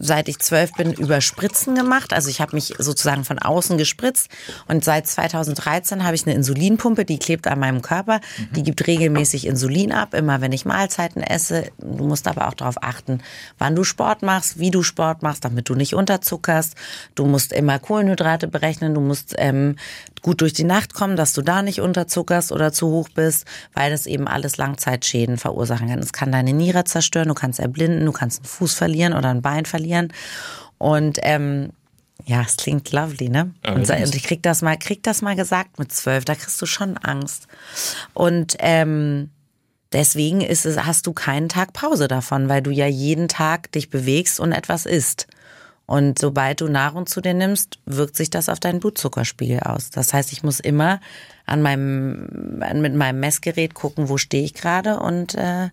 seit 0.00 0.28
ich 0.28 0.38
zwölf 0.38 0.72
bin, 0.72 0.92
über 0.92 1.20
Spritzen 1.20 1.74
gemacht. 1.74 2.12
Also 2.12 2.28
ich 2.28 2.40
habe 2.40 2.56
mich 2.56 2.74
sozusagen 2.78 3.24
von 3.24 3.38
außen 3.38 3.78
gespritzt 3.78 4.28
und 4.66 4.84
seit 4.84 5.06
2013 5.06 6.04
habe 6.04 6.14
ich 6.14 6.26
eine 6.26 6.34
Insulinpumpe, 6.34 7.04
die 7.04 7.18
klebt 7.18 7.46
an 7.46 7.60
meinem 7.60 7.82
Körper. 7.82 8.20
Mhm. 8.38 8.52
Die 8.54 8.62
gibt 8.62 8.86
regelmäßig 8.86 9.46
Insulin 9.46 9.92
ab, 9.92 10.14
immer 10.14 10.40
wenn 10.40 10.52
ich 10.52 10.64
Mahlzeiten 10.64 11.22
esse. 11.22 11.70
Du 11.78 12.04
musst 12.04 12.26
aber 12.26 12.48
auch 12.48 12.54
darauf 12.54 12.82
achten, 12.82 13.20
wann 13.58 13.76
du 13.76 13.84
Sport 13.84 14.22
machst, 14.22 14.58
wie 14.58 14.70
du 14.70 14.82
Sport 14.82 15.22
machst, 15.22 15.44
damit 15.44 15.68
du 15.68 15.74
nicht 15.74 15.94
unterzuckerst. 15.94 16.74
Du 17.14 17.26
musst 17.26 17.52
immer 17.52 17.78
Kohlenhydrate 17.78 18.48
berechnen, 18.48 18.94
du 18.94 19.00
musst 19.00 19.34
ähm, 19.38 19.76
gut 20.22 20.40
durch 20.40 20.52
die 20.52 20.64
Nacht 20.64 20.94
kommen, 20.94 21.16
dass 21.16 21.32
du 21.32 21.42
da 21.42 21.62
nicht 21.62 21.80
unterzuckerst 21.80 22.52
oder 22.52 22.72
zu 22.72 22.88
hoch 22.88 23.08
bist, 23.08 23.46
weil 23.74 23.90
das 23.90 24.06
eben 24.06 24.26
alles 24.28 24.56
Langzeitschäden 24.56 25.38
verursachen 25.38 25.88
kann. 25.88 25.98
Es 25.98 26.12
kann 26.12 26.32
deine 26.32 26.52
Niere 26.52 26.84
zerstören, 26.84 27.28
du 27.28 27.34
kannst 27.34 27.60
erblinden, 27.60 28.04
du 28.04 28.12
kannst 28.12 28.40
einen 28.40 28.46
Fuß 28.46 28.74
verlieren 28.74 29.12
oder 29.12 29.27
ein 29.30 29.42
Bein 29.42 29.64
verlieren. 29.64 30.12
Und 30.78 31.18
ähm, 31.22 31.70
ja, 32.26 32.42
es 32.42 32.56
klingt 32.56 32.92
lovely, 32.92 33.28
ne? 33.28 33.54
Und, 33.66 33.88
und, 33.88 34.14
ich 34.14 34.22
krieg 34.22 34.42
das 34.42 34.62
mal, 34.62 34.76
krieg 34.76 35.02
das 35.02 35.22
mal 35.22 35.36
gesagt 35.36 35.78
mit 35.78 35.92
zwölf, 35.92 36.24
da 36.24 36.34
kriegst 36.34 36.60
du 36.60 36.66
schon 36.66 36.96
Angst. 36.98 37.46
Und 38.12 38.56
ähm, 38.58 39.30
deswegen 39.92 40.40
ist 40.40 40.66
es, 40.66 40.84
hast 40.84 41.06
du 41.06 41.12
keinen 41.12 41.48
Tag 41.48 41.72
Pause 41.72 42.08
davon, 42.08 42.48
weil 42.48 42.62
du 42.62 42.70
ja 42.70 42.86
jeden 42.86 43.28
Tag 43.28 43.72
dich 43.72 43.90
bewegst 43.90 44.40
und 44.40 44.52
etwas 44.52 44.84
isst. 44.84 45.26
Und 45.86 46.18
sobald 46.18 46.60
du 46.60 46.68
Nahrung 46.68 47.06
zu 47.06 47.22
dir 47.22 47.32
nimmst, 47.32 47.78
wirkt 47.86 48.14
sich 48.14 48.28
das 48.28 48.50
auf 48.50 48.60
deinen 48.60 48.80
Blutzuckerspiegel 48.80 49.60
aus. 49.60 49.88
Das 49.88 50.12
heißt, 50.12 50.32
ich 50.32 50.42
muss 50.42 50.60
immer 50.60 51.00
an 51.46 51.62
meinem, 51.62 52.58
mit 52.58 52.94
meinem 52.94 53.20
Messgerät 53.20 53.72
gucken, 53.72 54.10
wo 54.10 54.18
stehe 54.18 54.44
ich 54.44 54.52
gerade 54.52 55.00
und 55.00 55.34
äh, 55.34 55.70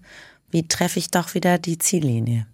wie 0.51 0.69
treffe 0.69 0.99
ich 0.99 1.11
doch 1.11 1.33
wieder 1.33 1.57
die 1.57 1.79
Ziellinie. 1.79 2.47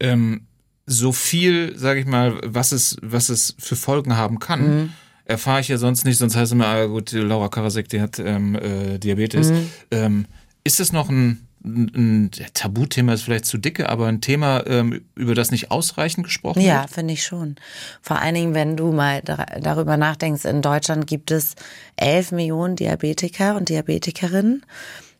Ähm, 0.00 0.42
so 0.86 1.12
viel, 1.12 1.76
sage 1.76 2.00
ich 2.00 2.06
mal, 2.06 2.40
was 2.44 2.72
es, 2.72 2.96
was 3.02 3.28
es 3.28 3.56
für 3.58 3.76
Folgen 3.76 4.16
haben 4.16 4.38
kann, 4.38 4.60
mhm. 4.60 4.92
erfahre 5.24 5.60
ich 5.60 5.68
ja 5.68 5.78
sonst 5.78 6.04
nicht. 6.04 6.18
Sonst 6.18 6.36
heißt 6.36 6.46
es 6.46 6.52
immer, 6.52 6.66
ah, 6.66 6.86
gut, 6.86 7.12
Laura 7.12 7.48
Karasek, 7.48 7.88
die 7.88 8.00
hat 8.00 8.18
ähm, 8.18 8.54
äh, 8.54 8.98
Diabetes. 8.98 9.50
Mhm. 9.50 9.70
Ähm, 9.90 10.26
ist 10.64 10.80
das 10.80 10.92
noch 10.92 11.08
ein 11.08 11.46
ein 11.66 12.30
Tabuthema 12.54 13.12
ist 13.12 13.22
vielleicht 13.22 13.44
zu 13.44 13.58
dicke, 13.58 13.88
aber 13.88 14.06
ein 14.06 14.20
Thema, 14.20 14.64
ähm, 14.66 15.04
über 15.16 15.34
das 15.34 15.50
nicht 15.50 15.70
ausreichend 15.70 16.24
gesprochen 16.24 16.60
ja, 16.60 16.82
wird? 16.82 16.90
Ja, 16.90 16.94
finde 16.94 17.14
ich 17.14 17.24
schon. 17.24 17.56
Vor 18.00 18.20
allen 18.20 18.34
Dingen, 18.34 18.54
wenn 18.54 18.76
du 18.76 18.92
mal 18.92 19.20
darüber 19.22 19.96
nachdenkst, 19.96 20.44
in 20.44 20.62
Deutschland 20.62 21.06
gibt 21.06 21.30
es 21.30 21.54
11 21.96 22.32
Millionen 22.32 22.76
Diabetiker 22.76 23.56
und 23.56 23.68
Diabetikerinnen. 23.68 24.64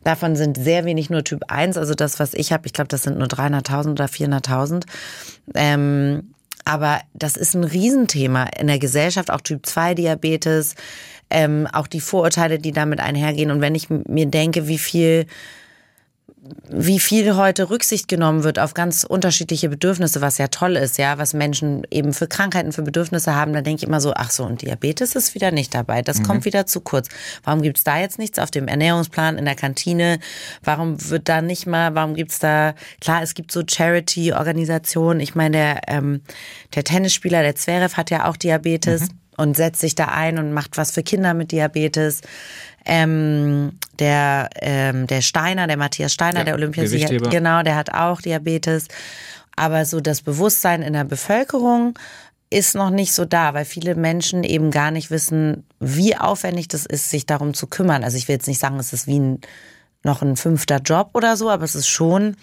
Davon 0.06 0.36
sind 0.36 0.56
sehr 0.56 0.84
wenig 0.84 1.10
nur 1.10 1.24
Typ 1.24 1.42
1, 1.48 1.76
also 1.76 1.94
das, 1.94 2.20
was 2.20 2.32
ich 2.32 2.52
habe, 2.52 2.64
ich 2.66 2.72
glaube, 2.72 2.86
das 2.86 3.02
sind 3.02 3.18
nur 3.18 3.26
300.000 3.26 3.90
oder 3.90 4.04
400.000. 4.04 4.84
Ähm, 5.56 6.32
aber 6.64 7.00
das 7.12 7.36
ist 7.36 7.54
ein 7.54 7.64
Riesenthema 7.64 8.44
in 8.56 8.68
der 8.68 8.78
Gesellschaft, 8.78 9.32
auch 9.32 9.40
Typ 9.40 9.66
2 9.66 9.94
Diabetes, 9.94 10.76
ähm, 11.28 11.66
auch 11.72 11.88
die 11.88 11.98
Vorurteile, 11.98 12.60
die 12.60 12.70
damit 12.70 13.00
einhergehen. 13.00 13.50
Und 13.50 13.60
wenn 13.60 13.74
ich 13.74 13.90
mir 13.90 14.26
denke, 14.26 14.68
wie 14.68 14.78
viel 14.78 15.26
wie 16.68 17.00
viel 17.00 17.36
heute 17.36 17.70
Rücksicht 17.70 18.08
genommen 18.08 18.42
wird 18.42 18.58
auf 18.58 18.74
ganz 18.74 19.04
unterschiedliche 19.04 19.68
Bedürfnisse, 19.68 20.20
was 20.20 20.38
ja 20.38 20.48
toll 20.48 20.76
ist, 20.76 20.98
ja, 20.98 21.18
was 21.18 21.34
Menschen 21.34 21.86
eben 21.90 22.12
für 22.12 22.26
Krankheiten, 22.26 22.72
für 22.72 22.82
Bedürfnisse 22.82 23.34
haben, 23.34 23.52
dann 23.52 23.64
denke 23.64 23.82
ich 23.82 23.88
immer 23.88 24.00
so, 24.00 24.12
ach 24.14 24.30
so, 24.30 24.44
und 24.44 24.62
Diabetes 24.62 25.14
ist 25.14 25.34
wieder 25.34 25.50
nicht 25.50 25.74
dabei. 25.74 26.02
Das 26.02 26.18
mhm. 26.18 26.22
kommt 26.24 26.44
wieder 26.44 26.66
zu 26.66 26.80
kurz. 26.80 27.08
Warum 27.44 27.62
gibt's 27.62 27.84
da 27.84 27.98
jetzt 27.98 28.18
nichts 28.18 28.38
auf 28.38 28.50
dem 28.50 28.68
Ernährungsplan, 28.68 29.38
in 29.38 29.44
der 29.44 29.54
Kantine? 29.54 30.18
Warum 30.62 30.96
wird 31.10 31.28
da 31.28 31.42
nicht 31.42 31.66
mal, 31.66 31.94
warum 31.94 32.14
gibt's 32.14 32.38
da, 32.38 32.74
klar, 33.00 33.22
es 33.22 33.34
gibt 33.34 33.52
so 33.52 33.62
Charity-Organisationen. 33.66 35.20
Ich 35.20 35.34
meine, 35.34 35.56
der, 35.56 35.80
ähm, 35.88 36.22
der 36.74 36.84
Tennisspieler, 36.84 37.42
der 37.42 37.54
Zverev 37.54 37.96
hat 37.96 38.10
ja 38.10 38.28
auch 38.28 38.36
Diabetes. 38.36 39.02
Mhm 39.02 39.20
und 39.36 39.56
setzt 39.56 39.80
sich 39.80 39.94
da 39.94 40.06
ein 40.06 40.38
und 40.38 40.52
macht 40.52 40.76
was 40.76 40.90
für 40.90 41.02
Kinder 41.02 41.34
mit 41.34 41.52
Diabetes. 41.52 42.22
Ähm, 42.88 43.78
der, 43.98 44.48
ähm, 44.60 45.08
der 45.08 45.20
Steiner, 45.20 45.66
der 45.66 45.76
Matthias 45.76 46.12
Steiner, 46.12 46.38
ja, 46.40 46.44
der 46.44 46.54
Olympiasieger, 46.54 47.18
genau, 47.30 47.62
der 47.62 47.74
hat 47.74 47.92
auch 47.92 48.20
Diabetes. 48.20 48.86
Aber 49.56 49.84
so 49.84 50.00
das 50.00 50.22
Bewusstsein 50.22 50.82
in 50.82 50.92
der 50.92 51.04
Bevölkerung 51.04 51.98
ist 52.50 52.74
noch 52.74 52.90
nicht 52.90 53.12
so 53.12 53.24
da, 53.24 53.54
weil 53.54 53.64
viele 53.64 53.94
Menschen 53.94 54.44
eben 54.44 54.70
gar 54.70 54.90
nicht 54.90 55.10
wissen, 55.10 55.66
wie 55.80 56.16
aufwendig 56.16 56.68
das 56.68 56.86
ist, 56.86 57.10
sich 57.10 57.26
darum 57.26 57.54
zu 57.54 57.66
kümmern. 57.66 58.04
Also 58.04 58.16
ich 58.16 58.28
will 58.28 58.36
jetzt 58.36 58.46
nicht 58.46 58.60
sagen, 58.60 58.78
es 58.78 58.92
ist 58.92 59.06
wie 59.06 59.18
ein, 59.18 59.40
noch 60.04 60.22
ein 60.22 60.36
fünfter 60.36 60.78
Job 60.78 61.10
oder 61.14 61.36
so, 61.36 61.50
aber 61.50 61.64
es 61.64 61.74
ist 61.74 61.88
schon, 61.88 62.36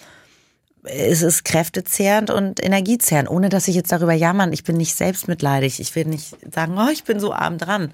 es 0.83 1.21
ist 1.21 1.45
kräftezehrend 1.45 2.29
und 2.29 2.61
energiezehrend, 2.61 3.29
ohne 3.29 3.47
dass 3.47 3.69
ich 3.69 3.75
jetzt 3.75 3.93
darüber 3.93 4.13
jammern. 4.13 4.51
Ich 4.51 4.65
bin 4.65 4.75
nicht 4.75 4.95
selbstmitleidig. 4.95 5.79
Ich 5.79 5.95
will 5.95 6.05
nicht 6.05 6.35
sagen, 6.53 6.77
oh, 6.77 6.89
ich 6.91 7.05
bin 7.05 7.21
so 7.21 7.31
arm 7.31 7.57
dran. 7.57 7.93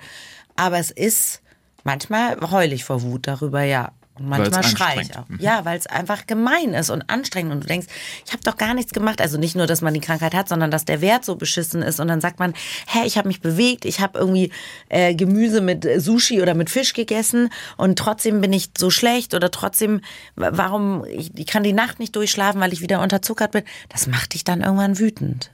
Aber 0.55 0.79
es 0.79 0.89
ist, 0.89 1.41
Manchmal 1.89 2.37
heule 2.51 2.75
ich 2.75 2.83
vor 2.83 3.01
Wut 3.01 3.25
darüber, 3.25 3.63
ja. 3.63 3.93
Und 4.19 4.29
manchmal 4.29 4.63
schreie 4.63 5.01
ich 5.01 5.17
auch. 5.17 5.27
Mhm. 5.27 5.39
Ja, 5.39 5.65
weil 5.65 5.75
es 5.79 5.87
einfach 5.87 6.27
gemein 6.27 6.75
ist 6.75 6.91
und 6.91 7.09
anstrengend. 7.09 7.51
Und 7.51 7.63
du 7.63 7.67
denkst, 7.67 7.87
ich 8.27 8.31
habe 8.31 8.43
doch 8.43 8.57
gar 8.57 8.75
nichts 8.75 8.91
gemacht. 8.91 9.21
Also 9.21 9.39
nicht 9.39 9.55
nur, 9.55 9.65
dass 9.65 9.81
man 9.81 9.95
die 9.95 9.99
Krankheit 9.99 10.35
hat, 10.35 10.49
sondern 10.49 10.69
dass 10.69 10.85
der 10.85 11.01
Wert 11.01 11.25
so 11.25 11.35
beschissen 11.35 11.81
ist. 11.81 11.99
Und 11.99 12.09
dann 12.09 12.21
sagt 12.21 12.37
man, 12.37 12.53
hä, 12.85 12.99
ich 13.05 13.17
habe 13.17 13.27
mich 13.27 13.41
bewegt, 13.41 13.85
ich 13.85 14.01
habe 14.01 14.19
irgendwie 14.19 14.51
äh, 14.89 15.15
Gemüse 15.15 15.61
mit 15.61 15.87
Sushi 15.97 16.43
oder 16.43 16.53
mit 16.53 16.69
Fisch 16.69 16.93
gegessen 16.93 17.49
und 17.75 17.97
trotzdem 17.97 18.39
bin 18.39 18.53
ich 18.53 18.69
so 18.77 18.91
schlecht 18.91 19.33
oder 19.33 19.49
trotzdem, 19.49 20.01
warum, 20.35 21.05
ich, 21.05 21.31
ich 21.35 21.47
kann 21.47 21.63
die 21.63 21.73
Nacht 21.73 21.97
nicht 21.97 22.15
durchschlafen, 22.15 22.61
weil 22.61 22.71
ich 22.71 22.81
wieder 22.81 23.01
unterzuckert 23.01 23.51
bin. 23.51 23.63
Das 23.87 24.05
macht 24.05 24.35
dich 24.35 24.43
dann 24.43 24.61
irgendwann 24.61 24.99
wütend. 24.99 25.49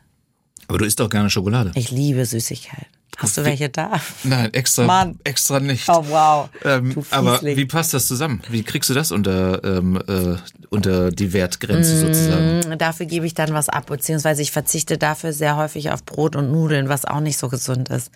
Aber 0.67 0.79
du 0.79 0.85
isst 0.85 0.99
doch 0.99 1.09
gerne 1.09 1.29
Schokolade. 1.29 1.71
Ich 1.75 1.91
liebe 1.91 2.25
Süßigkeiten. 2.25 2.94
Hast 3.17 3.37
du 3.37 3.45
welche 3.45 3.69
da? 3.69 4.01
Nein, 4.23 4.53
extra, 4.53 4.83
Mann. 4.83 5.17
extra 5.23 5.61
nicht. 5.61 5.87
Oh 5.87 6.03
wow. 6.09 6.49
Ähm, 6.65 7.01
aber 7.11 7.41
wie 7.41 7.65
passt 7.65 7.93
das 7.93 8.07
zusammen? 8.07 8.41
Wie 8.49 8.63
kriegst 8.63 8.89
du 8.89 8.93
das 8.93 9.11
unter, 9.11 9.63
ähm, 9.63 10.01
äh, 10.07 10.37
unter 10.69 11.11
die 11.11 11.31
Wertgrenze 11.31 11.93
mmh, 11.93 11.99
sozusagen? 12.01 12.77
Dafür 12.77 13.05
gebe 13.05 13.25
ich 13.25 13.33
dann 13.33 13.53
was 13.53 13.69
ab, 13.69 13.85
beziehungsweise 13.85 14.41
ich 14.41 14.51
verzichte 14.51 14.97
dafür 14.97 15.31
sehr 15.31 15.55
häufig 15.55 15.91
auf 15.91 16.03
Brot 16.03 16.35
und 16.35 16.51
Nudeln, 16.51 16.89
was 16.89 17.05
auch 17.05 17.21
nicht 17.21 17.37
so 17.37 17.47
gesund 17.47 17.89
ist. 17.89 18.11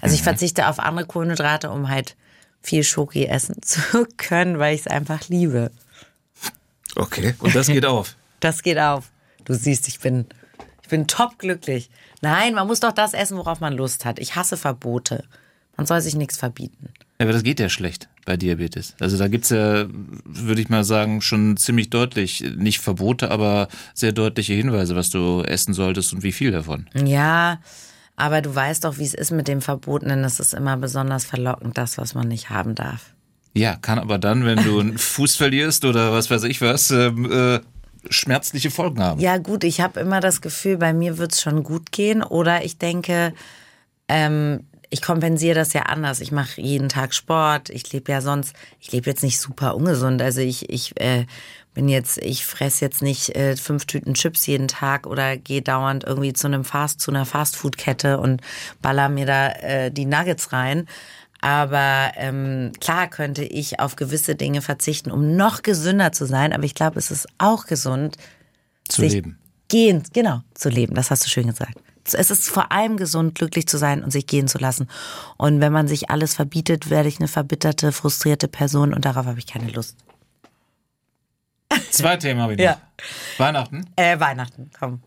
Also 0.00 0.12
mhm. 0.12 0.16
ich 0.16 0.22
verzichte 0.22 0.68
auf 0.68 0.78
andere 0.78 1.06
Kohlenhydrate, 1.06 1.70
um 1.70 1.88
halt 1.88 2.14
viel 2.62 2.84
Schoki 2.84 3.26
essen 3.26 3.56
zu 3.62 4.06
können, 4.16 4.58
weil 4.58 4.74
ich 4.74 4.82
es 4.82 4.86
einfach 4.86 5.28
liebe. 5.28 5.72
Okay, 6.94 7.34
und 7.40 7.54
das 7.54 7.66
geht 7.66 7.84
auf. 7.84 8.16
das 8.40 8.62
geht 8.62 8.78
auf. 8.78 9.10
Du 9.44 9.54
siehst, 9.54 9.88
ich 9.88 10.00
bin, 10.00 10.26
ich 10.82 10.88
bin 10.88 11.06
top 11.06 11.38
glücklich. 11.38 11.90
Nein, 12.26 12.54
man 12.54 12.66
muss 12.66 12.80
doch 12.80 12.90
das 12.90 13.14
essen, 13.14 13.36
worauf 13.36 13.60
man 13.60 13.72
Lust 13.72 14.04
hat. 14.04 14.18
Ich 14.18 14.34
hasse 14.34 14.56
Verbote. 14.56 15.22
Man 15.76 15.86
soll 15.86 16.00
sich 16.00 16.16
nichts 16.16 16.36
verbieten. 16.36 16.88
Ja, 17.20 17.26
aber 17.26 17.32
das 17.32 17.44
geht 17.44 17.60
ja 17.60 17.68
schlecht 17.68 18.08
bei 18.24 18.36
Diabetes. 18.36 18.96
Also 18.98 19.16
da 19.16 19.28
gibt's 19.28 19.50
ja, 19.50 19.86
würde 20.24 20.60
ich 20.60 20.68
mal 20.68 20.82
sagen, 20.82 21.20
schon 21.20 21.56
ziemlich 21.56 21.88
deutlich, 21.88 22.44
nicht 22.56 22.80
Verbote, 22.80 23.30
aber 23.30 23.68
sehr 23.94 24.10
deutliche 24.10 24.54
Hinweise, 24.54 24.96
was 24.96 25.10
du 25.10 25.42
essen 25.42 25.72
solltest 25.72 26.14
und 26.14 26.24
wie 26.24 26.32
viel 26.32 26.50
davon. 26.50 26.88
Ja, 26.94 27.60
aber 28.16 28.42
du 28.42 28.52
weißt 28.52 28.82
doch, 28.82 28.98
wie 28.98 29.04
es 29.04 29.14
ist 29.14 29.30
mit 29.30 29.46
dem 29.46 29.60
Verbotenen. 29.60 30.24
Es 30.24 30.40
ist 30.40 30.52
immer 30.52 30.76
besonders 30.76 31.24
verlockend, 31.24 31.78
das, 31.78 31.96
was 31.96 32.14
man 32.14 32.26
nicht 32.26 32.50
haben 32.50 32.74
darf. 32.74 33.14
Ja, 33.54 33.76
kann 33.76 34.00
aber 34.00 34.18
dann, 34.18 34.44
wenn 34.44 34.64
du 34.64 34.80
einen 34.80 34.98
Fuß 34.98 35.36
verlierst 35.36 35.84
oder 35.84 36.12
was 36.12 36.28
weiß 36.28 36.42
ich 36.42 36.60
was, 36.60 36.90
ähm, 36.90 37.30
äh, 37.30 37.60
schmerzliche 38.10 38.70
Folgen 38.70 39.02
haben. 39.02 39.20
Ja 39.20 39.38
gut, 39.38 39.64
ich 39.64 39.80
habe 39.80 40.00
immer 40.00 40.20
das 40.20 40.40
Gefühl, 40.40 40.76
bei 40.78 40.92
mir 40.92 41.18
wird 41.18 41.32
es 41.32 41.40
schon 41.40 41.62
gut 41.62 41.92
gehen. 41.92 42.22
Oder 42.22 42.64
ich 42.64 42.78
denke, 42.78 43.32
ähm, 44.08 44.60
ich 44.90 45.02
kompensiere 45.02 45.54
das 45.54 45.72
ja 45.72 45.82
anders. 45.82 46.20
Ich 46.20 46.32
mache 46.32 46.60
jeden 46.60 46.88
Tag 46.88 47.14
Sport. 47.14 47.70
Ich 47.70 47.92
lebe 47.92 48.12
ja 48.12 48.20
sonst, 48.20 48.54
ich 48.80 48.92
lebe 48.92 49.10
jetzt 49.10 49.22
nicht 49.22 49.40
super 49.40 49.74
ungesund. 49.74 50.22
Also 50.22 50.40
ich, 50.40 50.70
ich 50.70 50.98
äh, 51.00 51.26
bin 51.74 51.88
jetzt, 51.88 52.18
ich 52.18 52.46
fress 52.46 52.80
jetzt 52.80 53.02
nicht 53.02 53.36
äh, 53.36 53.56
fünf 53.56 53.84
Tüten 53.84 54.14
Chips 54.14 54.46
jeden 54.46 54.68
Tag 54.68 55.06
oder 55.06 55.36
gehe 55.36 55.60
dauernd 55.60 56.04
irgendwie 56.04 56.32
zu 56.32 56.46
einem 56.46 56.64
Fast, 56.64 57.00
zu 57.00 57.10
einer 57.10 57.26
Fastfood-Kette 57.26 58.18
und 58.18 58.40
baller 58.80 59.08
mir 59.08 59.26
da 59.26 59.48
äh, 59.50 59.90
die 59.90 60.06
Nuggets 60.06 60.52
rein. 60.52 60.88
Aber 61.46 62.10
ähm, 62.16 62.72
klar 62.80 63.06
könnte 63.06 63.44
ich 63.44 63.78
auf 63.78 63.94
gewisse 63.94 64.34
Dinge 64.34 64.62
verzichten, 64.62 65.12
um 65.12 65.36
noch 65.36 65.62
gesünder 65.62 66.10
zu 66.10 66.26
sein. 66.26 66.52
Aber 66.52 66.64
ich 66.64 66.74
glaube, 66.74 66.98
es 66.98 67.12
ist 67.12 67.28
auch 67.38 67.66
gesund, 67.66 68.16
zu 68.88 69.02
leben. 69.02 69.38
Gehen, 69.68 70.02
genau, 70.12 70.40
zu 70.54 70.70
leben. 70.70 70.96
Das 70.96 71.12
hast 71.12 71.24
du 71.24 71.28
schön 71.28 71.46
gesagt. 71.46 71.78
Es 72.02 72.32
ist 72.32 72.48
vor 72.48 72.72
allem 72.72 72.96
gesund, 72.96 73.36
glücklich 73.36 73.68
zu 73.68 73.78
sein 73.78 74.02
und 74.02 74.10
sich 74.10 74.26
gehen 74.26 74.48
zu 74.48 74.58
lassen. 74.58 74.88
Und 75.36 75.60
wenn 75.60 75.72
man 75.72 75.86
sich 75.86 76.10
alles 76.10 76.34
verbietet, 76.34 76.90
werde 76.90 77.08
ich 77.08 77.20
eine 77.20 77.28
verbitterte, 77.28 77.92
frustrierte 77.92 78.48
Person 78.48 78.92
und 78.92 79.04
darauf 79.04 79.26
habe 79.26 79.38
ich 79.38 79.46
keine 79.46 79.70
Lust. 79.70 79.96
Zwei 81.92 82.16
Themen 82.16 82.40
habe 82.40 82.54
ich 82.54 82.58
noch. 82.58 82.64
Ja. 82.64 82.80
Weihnachten? 83.38 83.86
Äh, 83.94 84.18
Weihnachten, 84.18 84.68
komm. 84.76 85.00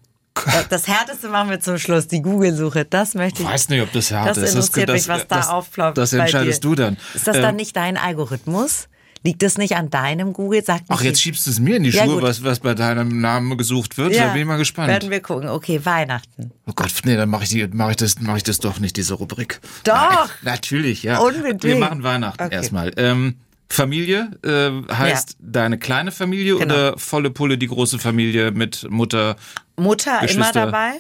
Das 0.70 0.88
Härteste 0.88 1.30
machen 1.30 1.50
wir 1.50 1.60
zum 1.60 1.78
Schluss, 1.78 2.08
die 2.08 2.22
Google-Suche. 2.22 2.86
Das 2.86 3.14
möchte 3.16 3.42
ich. 3.42 3.48
Ich 3.48 3.54
weiß 3.54 3.70
nicht, 3.70 3.82
ob 3.82 3.92
das 3.92 4.12
hart 4.12 4.30
das 4.30 4.38
ist. 4.38 4.50
interessiert 4.56 4.90
das, 4.90 4.94
mich, 4.96 5.08
was 5.08 5.28
da 5.28 5.38
das, 5.38 5.48
aufploppt. 5.50 5.98
Das 5.98 6.14
entscheidest 6.14 6.64
du 6.64 6.76
dann. 6.76 6.98
Ist 7.14 7.28
das 7.28 7.36
dann 7.38 7.52
Ähm, 7.52 7.56
nicht 7.56 7.76
dein 7.76 7.98
Algorithmus? 7.98 8.88
Liegt 9.22 9.42
das 9.44 9.58
nicht 9.58 9.76
an 9.76 9.90
deinem 9.90 10.32
Google? 10.32 10.64
Sag 10.64 10.80
Ach, 10.88 11.02
jetzt 11.02 11.22
schiebst 11.22 11.46
du 11.46 11.50
es 11.52 11.60
mir 11.60 11.76
in 11.76 11.84
die 11.84 11.90
Ja, 11.90 12.06
Schuhe, 12.06 12.16
gut. 12.16 12.24
was, 12.24 12.42
was 12.46 12.62
bei 12.62 12.74
deinem 12.74 13.20
Namen 13.20 13.58
gesucht 13.58 13.98
wird. 13.98 14.16
Da 14.18 14.30
bin 14.32 14.42
ich 14.44 14.48
mal 14.48 14.56
gespannt. 14.58 14.88
Werden 14.88 15.10
wir 15.10 15.20
gucken. 15.20 15.50
Okay, 15.50 15.82
Weihnachten. 15.84 16.52
Oh 16.68 16.72
Gott, 16.74 16.94
nee, 17.04 17.18
dann 17.18 17.28
mache 17.30 17.44
ich, 17.44 17.50
die- 17.50 17.68
mach 17.68 17.90
ich, 17.90 17.98
das, 17.98 18.16
mach 18.22 18.38
ich 18.38 18.44
das 18.44 18.60
doch 18.60 18.80
nicht, 18.80 18.96
diese 18.96 19.16
Rubrik. 19.16 19.60
Doch. 19.84 19.94
Nein, 19.94 20.30
natürlich, 20.44 21.04
ja. 21.04 21.18
Unbedingt. 21.20 21.64
Wir 21.64 21.76
machen 21.76 22.02
Weihnachten 22.04 22.42
Okay. 22.42 22.56
erstmal. 22.56 22.94
Ähm, 22.96 23.36
Familie 23.72 24.32
äh, 24.44 24.72
heißt 24.92 25.36
deine 25.40 25.78
kleine 25.78 26.12
Familie 26.12 26.56
Genau. 26.58 26.74
oder 26.74 26.98
volle 26.98 27.30
Pulle 27.30 27.58
die 27.58 27.68
große 27.68 28.00
Familie 28.00 28.52
mit 28.52 28.88
Mutter? 28.90 29.36
Mutter 29.80 30.22
immer 30.30 30.52
dabei. 30.52 30.94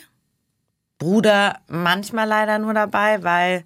Bruder 0.98 1.60
manchmal 1.68 2.28
leider 2.28 2.60
nur 2.60 2.74
dabei, 2.74 3.24
weil 3.24 3.64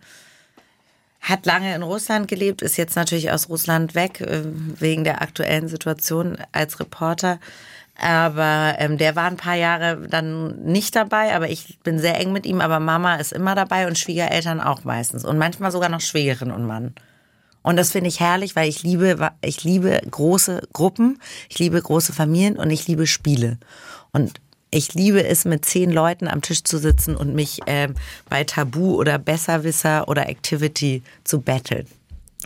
hat 1.23 1.45
lange 1.45 1.73
in 1.73 1.83
Russland 1.83 2.27
gelebt, 2.27 2.61
ist 2.61 2.77
jetzt 2.77 2.97
natürlich 2.97 3.31
aus 3.31 3.47
Russland 3.47 3.95
weg 3.95 4.19
äh, 4.19 4.43
wegen 4.45 5.05
der 5.05 5.21
aktuellen 5.21 5.69
Situation 5.69 6.37
als 6.51 6.79
Reporter. 6.79 7.39
Aber 7.95 8.75
ähm, 8.79 8.97
der 8.97 9.15
war 9.15 9.25
ein 9.25 9.37
paar 9.37 9.55
Jahre 9.55 10.07
dann 10.09 10.63
nicht 10.63 10.95
dabei, 10.95 11.33
aber 11.33 11.49
ich 11.49 11.79
bin 11.83 11.99
sehr 11.99 12.19
eng 12.19 12.33
mit 12.33 12.45
ihm. 12.45 12.59
Aber 12.59 12.79
Mama 12.79 13.15
ist 13.15 13.31
immer 13.31 13.55
dabei 13.55 13.87
und 13.87 13.97
Schwiegereltern 13.97 14.59
auch 14.59 14.83
meistens 14.83 15.23
und 15.23 15.37
manchmal 15.37 15.71
sogar 15.71 15.89
noch 15.89 16.01
Schwägerin 16.01 16.51
und 16.51 16.65
Mann. 16.65 16.93
Und 17.61 17.77
das 17.77 17.91
finde 17.91 18.09
ich 18.09 18.19
herrlich, 18.19 18.55
weil 18.57 18.67
ich 18.67 18.83
liebe, 18.83 19.31
ich 19.41 19.63
liebe 19.63 20.01
große 20.09 20.67
Gruppen, 20.73 21.19
ich 21.47 21.59
liebe 21.59 21.81
große 21.81 22.11
Familien 22.11 22.57
und 22.57 22.69
ich 22.69 22.87
liebe 22.87 23.07
Spiele. 23.07 23.57
Und 24.11 24.41
ich 24.73 24.93
liebe 24.93 25.23
es, 25.23 25.45
mit 25.45 25.65
zehn 25.65 25.91
Leuten 25.91 26.27
am 26.27 26.41
Tisch 26.41 26.63
zu 26.63 26.77
sitzen 26.77 27.15
und 27.15 27.35
mich 27.35 27.59
ähm, 27.67 27.95
bei 28.29 28.43
Tabu 28.43 28.95
oder 28.95 29.17
Besserwisser 29.19 30.07
oder 30.07 30.27
Activity 30.27 31.03
zu 31.23 31.41
battlen. 31.41 31.87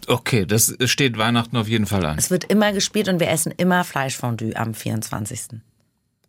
Okay, 0.07 0.45
das 0.45 0.75
steht 0.85 1.17
Weihnachten 1.17 1.57
auf 1.57 1.67
jeden 1.67 1.85
Fall 1.85 2.05
an. 2.05 2.17
Es 2.17 2.29
wird 2.29 2.43
immer 2.45 2.71
gespielt 2.71 3.09
und 3.09 3.19
wir 3.19 3.29
essen 3.29 3.53
immer 3.55 3.83
Fleischfondue 3.83 4.55
am 4.55 4.73
24. 4.73 5.59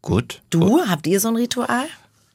Gut. 0.01 0.41
Du, 0.51 0.81
habt 0.87 1.07
ihr 1.07 1.21
so 1.21 1.29
ein 1.29 1.37
Ritual? 1.37 1.87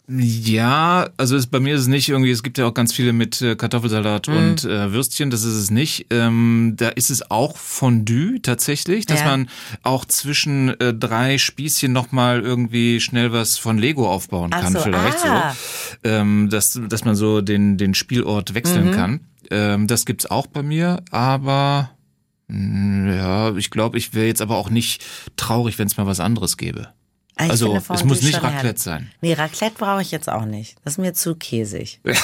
Ja, 0.09 1.09
also 1.15 1.37
es, 1.37 1.47
bei 1.47 1.61
mir 1.61 1.75
ist 1.75 1.81
es 1.81 1.87
nicht 1.87 2.09
irgendwie, 2.09 2.31
es 2.31 2.43
gibt 2.43 2.57
ja 2.57 2.65
auch 2.67 2.73
ganz 2.73 2.91
viele 2.91 3.13
mit 3.13 3.41
äh, 3.41 3.55
Kartoffelsalat 3.55 4.27
Mhm. 4.27 4.35
und 4.37 4.63
äh, 4.65 4.91
Würstchen, 4.91 5.29
das 5.29 5.43
ist 5.45 5.53
es 5.55 5.71
nicht. 5.71 6.07
Ähm, 6.09 6.73
da 6.75 6.89
ist 6.89 7.09
es 7.09 7.31
auch 7.31 7.55
Fondue 7.55 8.41
tatsächlich, 8.41 9.05
dass 9.05 9.21
Ja. 9.21 9.27
man 9.27 9.49
auch 9.81 10.03
zwischen 10.03 10.77
äh, 10.81 10.93
drei 10.93 11.37
Spießchen 11.37 11.93
nochmal 11.93 12.41
irgendwie 12.41 12.99
schnell 12.99 13.31
was 13.31 13.57
von 13.57 13.77
Lego 13.77 14.09
aufbauen 14.11 14.51
Ach 14.53 14.59
kann 14.61 14.73
so, 14.73 14.79
vielleicht 14.79 15.25
ah. 15.25 15.55
so. 16.03 16.09
Ähm, 16.09 16.49
dass, 16.49 16.79
dass 16.89 17.05
man 17.05 17.15
so 17.15 17.39
den, 17.39 17.77
den 17.77 17.93
Spielort 17.93 18.53
wechseln 18.55 18.87
Mhm. 18.87 18.91
kann. 18.91 19.19
Ähm, 19.51 19.87
das 19.87 20.05
gibt's 20.05 20.25
auch 20.25 20.47
bei 20.47 20.63
mir, 20.63 21.01
aber 21.11 21.91
mh, 22.49 23.15
ja, 23.15 23.55
ich 23.55 23.71
glaube, 23.71 23.97
ich 23.97 24.13
wäre 24.13 24.27
jetzt 24.27 24.41
aber 24.41 24.57
auch 24.57 24.69
nicht 24.69 25.01
traurig, 25.37 25.79
wenn 25.79 25.87
es 25.87 25.95
mal 25.95 26.05
was 26.07 26.19
anderes 26.19 26.57
gäbe. 26.57 26.89
Ich 27.39 27.49
Also, 27.49 27.75
es 27.75 28.03
muss 28.03 28.21
nicht 28.21 28.36
Raclette 28.43 28.55
herrlich. 28.63 28.81
sein. 28.81 29.11
Nee, 29.21 29.34
Raclette 29.34 29.75
brauche 29.77 30.01
ich 30.01 30.11
jetzt 30.11 30.29
auch 30.29 30.45
nicht. 30.45 30.75
Das 30.84 30.93
ist 30.93 30.97
mir 30.99 31.13
zu 31.13 31.36
käsig. 31.36 31.99
Ja, 32.05 32.15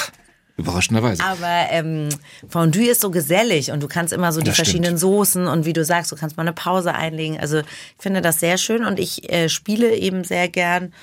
überraschenderweise. 0.58 1.24
Aber 1.24 1.68
ähm, 1.72 2.10
Fondue 2.50 2.90
ist 2.90 3.00
so 3.02 3.12
gesellig 3.12 3.72
und 3.72 3.82
du 3.82 3.88
kannst 3.88 4.12
immer 4.12 4.32
so 4.34 4.42
die 4.42 4.48
Das 4.48 4.56
stimmt. 4.56 4.68
verschiedenen 4.68 4.98
Soßen 4.98 5.48
und 5.48 5.66
wie 5.66 5.72
du 5.74 5.86
sagst, 5.86 6.12
du 6.12 6.18
kannst 6.18 6.36
mal 6.36 6.44
eine 6.44 6.52
Pause 6.54 6.94
einlegen. 6.94 7.40
Also 7.40 7.60
ich 7.60 7.66
finde 7.98 8.22
das 8.22 8.40
sehr 8.42 8.58
schön 8.58 8.84
und 8.84 9.00
ich 9.00 9.32
äh, 9.32 9.48
spiele 9.48 9.96
eben 9.96 10.26
sehr 10.26 10.50
gern 10.50 10.94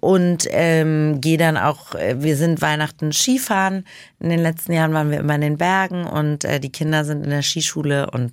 und 0.00 0.46
ähm, 0.50 1.20
gehe 1.20 1.36
dann 1.36 1.58
auch, 1.58 1.94
äh, 1.94 2.22
wir 2.22 2.36
sind 2.38 2.62
Weihnachten 2.62 3.12
Skifahren. 3.12 3.84
In 4.18 4.30
den 4.30 4.40
letzten 4.40 4.72
Jahren 4.72 4.94
waren 4.94 5.10
wir 5.10 5.20
immer 5.20 5.34
in 5.34 5.42
den 5.42 5.58
Bergen 5.58 6.04
und 6.06 6.44
äh, 6.44 6.58
die 6.58 6.72
Kinder 6.72 7.04
sind 7.04 7.22
in 7.22 7.30
der 7.30 7.42
Skischule 7.42 8.10
und 8.10 8.32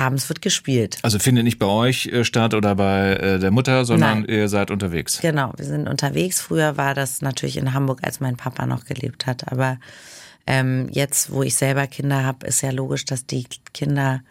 abends 0.00 0.28
wird 0.28 0.42
gespielt. 0.42 0.98
Also 1.02 1.18
findet 1.18 1.44
nicht 1.44 1.58
bei 1.58 1.66
euch 1.66 2.06
äh, 2.06 2.24
statt 2.24 2.54
oder 2.54 2.74
bei 2.74 3.12
äh, 3.12 3.38
der 3.38 3.50
Mutter, 3.50 3.84
sondern 3.84 4.20
Nein. 4.22 4.28
ihr 4.28 4.48
seid 4.48 4.70
unterwegs. 4.70 5.20
Genau, 5.20 5.52
wir 5.56 5.66
sind 5.66 5.88
unterwegs. 5.88 6.40
Früher 6.40 6.76
war 6.76 6.94
das 6.94 7.20
natürlich 7.20 7.56
in 7.56 7.74
Hamburg, 7.74 8.00
als 8.02 8.20
mein 8.20 8.36
Papa 8.36 8.66
noch 8.66 8.84
gelebt 8.84 9.26
hat. 9.26 9.52
Aber 9.52 9.78
ähm, 10.46 10.88
jetzt, 10.90 11.32
wo 11.32 11.42
ich 11.42 11.54
selber 11.54 11.86
Kinder 11.86 12.24
habe, 12.24 12.46
ist 12.46 12.62
ja 12.62 12.70
logisch, 12.70 13.04
dass 13.04 13.26
die 13.26 13.46
Kinder 13.72 14.22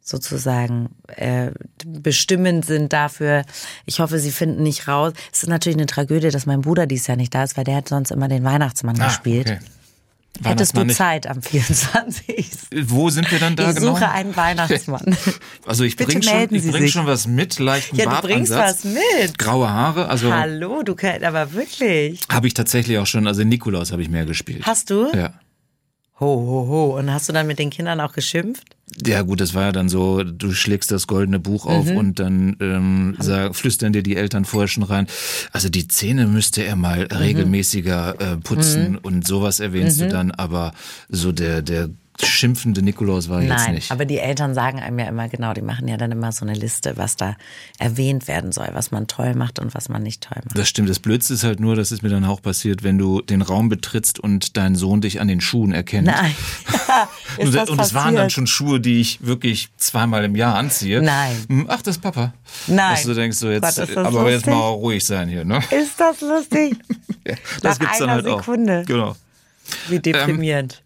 sozusagen 0.00 0.90
äh, 1.06 1.50
bestimmend 1.86 2.66
sind 2.66 2.92
dafür. 2.92 3.44
Ich 3.86 4.00
hoffe, 4.00 4.18
sie 4.18 4.32
finden 4.32 4.62
nicht 4.62 4.86
raus. 4.86 5.14
Es 5.32 5.44
ist 5.44 5.48
natürlich 5.48 5.78
eine 5.78 5.86
Tragödie, 5.86 6.28
dass 6.28 6.44
mein 6.44 6.60
Bruder 6.60 6.86
dies 6.86 7.06
Jahr 7.06 7.16
nicht 7.16 7.34
da 7.34 7.44
ist, 7.44 7.56
weil 7.56 7.64
der 7.64 7.76
hat 7.76 7.88
sonst 7.88 8.10
immer 8.10 8.28
den 8.28 8.44
Weihnachtsmann 8.44 8.96
gespielt. 8.96 9.50
Ah, 9.50 9.54
okay. 9.54 9.64
Hättest 10.42 10.76
du 10.76 10.86
Zeit 10.88 11.26
am 11.26 11.40
24. 11.42 12.48
Wo 12.86 13.08
sind 13.10 13.30
wir 13.30 13.38
dann 13.38 13.54
da 13.54 13.70
ich 13.70 13.76
genau? 13.76 13.94
suche 13.94 14.10
einen 14.10 14.34
Weihnachtsmann. 14.36 15.16
Also 15.66 15.84
ich 15.84 15.96
bringe 15.96 16.22
schon, 16.22 16.54
ich 16.54 16.70
bring 16.70 16.82
sich. 16.82 16.92
schon 16.92 17.06
was 17.06 17.26
mit, 17.26 17.58
leichten 17.58 17.96
ja, 17.96 18.20
du 18.20 18.26
bringst 18.26 18.52
was 18.52 18.84
mit. 18.84 19.38
graue 19.38 19.70
Haare, 19.70 20.08
also 20.08 20.30
Hallo, 20.30 20.82
du 20.82 20.94
kannst 20.94 21.22
aber 21.24 21.52
wirklich. 21.54 22.20
habe 22.30 22.46
ich 22.46 22.54
tatsächlich 22.54 22.98
auch 22.98 23.06
schon, 23.06 23.26
also 23.26 23.44
Nikolaus 23.44 23.90
habe 23.90 24.02
ich 24.02 24.10
mehr 24.10 24.26
gespielt. 24.26 24.66
Hast 24.66 24.90
du? 24.90 25.10
Ja. 25.14 25.32
Ho, 26.20 26.26
ho, 26.26 26.68
ho. 26.68 26.98
Und 26.98 27.10
hast 27.12 27.28
du 27.28 27.32
dann 27.32 27.46
mit 27.46 27.58
den 27.58 27.70
Kindern 27.70 28.00
auch 28.00 28.12
geschimpft? 28.12 28.76
Ja 29.04 29.22
gut, 29.22 29.40
das 29.40 29.54
war 29.54 29.64
ja 29.64 29.72
dann 29.72 29.88
so, 29.88 30.22
du 30.22 30.52
schlägst 30.52 30.90
das 30.92 31.06
goldene 31.06 31.38
Buch 31.40 31.66
auf 31.66 31.86
Mhm. 31.86 31.96
und 31.96 32.18
dann 32.20 32.56
ähm, 32.60 33.16
sag, 33.18 33.56
flüstern 33.56 33.92
dir 33.92 34.02
die 34.02 34.16
Eltern 34.16 34.44
vorher 34.44 34.68
schon 34.68 34.84
rein. 34.84 35.06
Also 35.52 35.68
die 35.68 35.88
Zähne 35.88 36.26
müsste 36.26 36.62
er 36.62 36.76
mal 36.76 37.08
Mhm. 37.10 37.16
regelmäßiger 37.16 38.20
äh, 38.20 38.36
putzen 38.36 38.96
und 38.96 39.26
sowas 39.26 39.58
erwähnst 39.60 40.00
du 40.00 40.08
dann, 40.08 40.30
aber 40.30 40.72
so 41.08 41.32
der, 41.32 41.62
der 41.62 41.90
schimpfende 42.22 42.82
Nikolaus 42.82 43.28
war 43.28 43.42
jetzt 43.42 43.50
Nein, 43.50 43.74
nicht. 43.74 43.90
aber 43.90 44.04
die 44.04 44.18
Eltern 44.18 44.54
sagen 44.54 44.80
einem 44.80 44.98
ja 44.98 45.06
immer 45.06 45.28
genau, 45.28 45.52
die 45.52 45.62
machen 45.62 45.88
ja 45.88 45.96
dann 45.96 46.12
immer 46.12 46.32
so 46.32 46.44
eine 46.44 46.54
Liste, 46.54 46.96
was 46.96 47.16
da 47.16 47.36
erwähnt 47.78 48.28
werden 48.28 48.52
soll, 48.52 48.68
was 48.72 48.90
man 48.90 49.06
toll 49.06 49.34
macht 49.34 49.58
und 49.58 49.74
was 49.74 49.88
man 49.88 50.02
nicht 50.02 50.22
toll 50.22 50.40
macht. 50.44 50.56
Das 50.56 50.68
stimmt. 50.68 50.88
Das 50.88 51.00
Blödste 51.00 51.34
ist 51.34 51.44
halt 51.44 51.60
nur, 51.60 51.74
das 51.76 51.92
ist 51.92 52.02
mir 52.02 52.10
dann 52.10 52.24
auch 52.24 52.40
passiert, 52.40 52.82
wenn 52.82 52.98
du 52.98 53.20
den 53.20 53.42
Raum 53.42 53.68
betrittst 53.68 54.20
und 54.20 54.56
dein 54.56 54.76
Sohn 54.76 55.00
dich 55.00 55.20
an 55.20 55.28
den 55.28 55.40
Schuhen 55.40 55.72
erkennt. 55.72 56.06
Nein. 56.06 56.34
ist 57.38 57.46
und 57.46 57.54
das 57.54 57.70
und 57.70 57.80
es 57.80 57.94
waren 57.94 58.14
dann 58.14 58.30
schon 58.30 58.46
Schuhe, 58.46 58.80
die 58.80 59.00
ich 59.00 59.26
wirklich 59.26 59.70
zweimal 59.76 60.24
im 60.24 60.36
Jahr 60.36 60.54
anziehe. 60.56 61.02
Nein. 61.02 61.36
Hm, 61.48 61.66
Ach, 61.68 61.82
das 61.82 61.96
ist 61.96 62.02
Papa. 62.02 62.32
Nein. 62.66 62.94
Dass 62.94 63.04
du 63.04 63.14
denkst 63.14 63.38
so 63.38 63.50
jetzt, 63.50 63.76
Gott, 63.76 63.96
aber 63.96 64.30
jetzt 64.30 64.46
lustig? 64.46 64.54
mal 64.54 64.68
ruhig 64.68 65.04
sein 65.04 65.28
hier, 65.28 65.44
ne? 65.44 65.60
Ist 65.70 65.98
das 65.98 66.20
lustig? 66.20 66.76
Ja, 67.26 67.32
Nach 67.36 67.60
das 67.62 67.78
gibt's 67.78 67.98
dann 67.98 68.10
halt 68.10 68.26
Sekunde. 68.26 68.80
auch. 68.82 68.86
Genau. 68.86 69.16
Wie 69.88 69.98
deprimierend. 69.98 70.82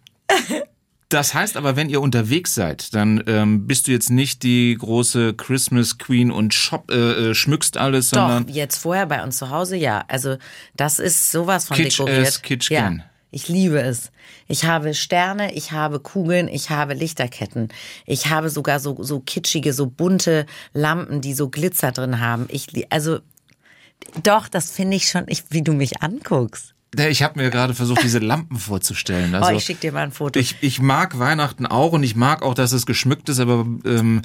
Das 1.09 1.33
heißt 1.33 1.57
aber, 1.57 1.75
wenn 1.75 1.89
ihr 1.89 2.01
unterwegs 2.01 2.53
seid, 2.53 2.93
dann 2.93 3.23
ähm, 3.25 3.65
bist 3.65 3.87
du 3.87 3.91
jetzt 3.91 4.11
nicht 4.11 4.43
die 4.43 4.75
große 4.77 5.33
Christmas 5.33 5.97
Queen 5.97 6.29
und 6.29 6.53
shop, 6.53 6.91
äh, 6.91 7.31
äh, 7.31 7.33
schmückst 7.33 7.77
alles, 7.77 8.11
Doch, 8.11 8.29
sondern 8.29 8.47
jetzt 8.47 8.77
vorher 8.77 9.07
bei 9.07 9.23
uns 9.23 9.37
zu 9.39 9.49
Hause, 9.49 9.75
ja. 9.75 10.05
Also 10.07 10.37
das 10.75 10.99
ist 10.99 11.31
sowas 11.31 11.67
von 11.67 11.77
Kitsch 11.77 11.97
dekoriert. 11.99 12.27
as 12.27 12.41
Kitsch 12.43 12.69
ja. 12.69 12.81
can. 12.81 13.03
Ich 13.31 13.47
liebe 13.47 13.81
es. 13.81 14.11
Ich 14.47 14.65
habe 14.65 14.93
Sterne, 14.93 15.53
ich 15.53 15.71
habe 15.71 15.99
Kugeln, 15.99 16.47
ich 16.47 16.69
habe 16.69 16.93
Lichterketten. 16.93 17.69
Ich 18.05 18.27
habe 18.27 18.49
sogar 18.51 18.79
so, 18.79 19.01
so 19.01 19.19
kitschige, 19.19 19.73
so 19.73 19.87
bunte 19.87 20.45
Lampen, 20.73 21.21
die 21.21 21.33
so 21.33 21.49
Glitzer 21.49 21.91
drin 21.91 22.19
haben. 22.19 22.45
Ich, 22.49 22.67
also, 22.91 23.19
doch, 24.23 24.47
das 24.47 24.71
finde 24.71 24.97
ich 24.97 25.09
schon, 25.09 25.25
ich, 25.27 25.43
wie 25.49 25.63
du 25.63 25.73
mich 25.73 26.01
anguckst. 26.01 26.73
Ich 26.95 27.21
habe 27.21 27.39
mir 27.39 27.51
gerade 27.51 27.75
versucht, 27.75 28.01
diese 28.01 28.19
Lampen 28.19 28.57
vorzustellen. 28.57 29.35
Also, 29.35 29.51
oh, 29.51 29.55
ich 29.55 29.63
schick 29.63 29.79
dir 29.79 29.91
mal 29.91 30.03
ein 30.03 30.11
Foto. 30.11 30.39
Ich, 30.39 30.55
ich 30.61 30.81
mag 30.81 31.19
Weihnachten 31.19 31.67
auch 31.67 31.91
und 31.91 32.01
ich 32.03 32.15
mag 32.15 32.41
auch, 32.41 32.55
dass 32.55 32.71
es 32.71 32.87
geschmückt 32.87 33.29
ist, 33.29 33.39
aber 33.39 33.65
ähm, 33.85 34.23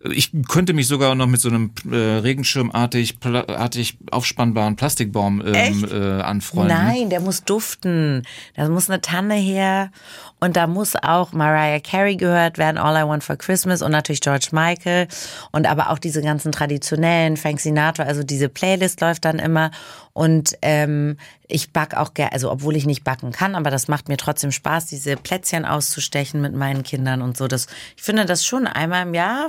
ich 0.00 0.30
könnte 0.48 0.74
mich 0.74 0.86
sogar 0.86 1.14
noch 1.16 1.26
mit 1.26 1.40
so 1.40 1.48
einem 1.48 1.72
äh, 1.90 1.96
Regenschirmartig 1.96 3.18
pla 3.18 3.44
artig 3.48 3.98
aufspannbaren 4.12 4.76
Plastikbaum 4.76 5.42
ähm, 5.44 5.84
äh, 5.90 6.22
anfreunden. 6.22 6.76
Nein, 6.76 7.10
der 7.10 7.20
muss 7.20 7.42
duften. 7.42 8.22
Da 8.54 8.68
muss 8.68 8.88
eine 8.88 9.00
Tanne 9.00 9.34
her. 9.34 9.90
Und 10.38 10.56
da 10.56 10.68
muss 10.68 10.94
auch 10.94 11.32
Mariah 11.32 11.80
Carey 11.80 12.16
gehört 12.16 12.58
werden, 12.58 12.78
All 12.78 12.96
I 12.96 13.08
Want 13.08 13.24
for 13.24 13.34
Christmas 13.34 13.82
und 13.82 13.90
natürlich 13.90 14.20
George 14.20 14.48
Michael. 14.52 15.08
Und 15.50 15.66
aber 15.66 15.90
auch 15.90 15.98
diese 15.98 16.22
ganzen 16.22 16.52
traditionellen, 16.52 17.36
Frank 17.36 17.58
Sinatra, 17.58 18.04
also 18.04 18.22
diese 18.22 18.48
Playlist 18.48 19.00
läuft 19.00 19.24
dann 19.24 19.40
immer. 19.40 19.72
Und 20.12 20.56
ähm, 20.62 21.16
ich 21.48 21.72
back 21.72 21.96
auch 21.96 22.14
gerne, 22.14 22.32
also 22.32 22.52
obwohl 22.52 22.76
ich 22.76 22.86
nicht 22.86 23.02
backen 23.02 23.32
kann, 23.32 23.56
aber 23.56 23.70
das 23.70 23.88
macht 23.88 24.08
mir 24.08 24.16
trotzdem 24.16 24.52
Spaß, 24.52 24.86
diese 24.86 25.16
Plätzchen 25.16 25.64
auszustechen 25.64 26.40
mit 26.40 26.54
meinen 26.54 26.84
Kindern 26.84 27.20
und 27.20 27.36
so. 27.36 27.48
Das, 27.48 27.66
ich 27.96 28.02
finde 28.04 28.26
das 28.26 28.44
schon 28.44 28.68
einmal 28.68 29.02
im 29.02 29.14
Jahr. 29.14 29.48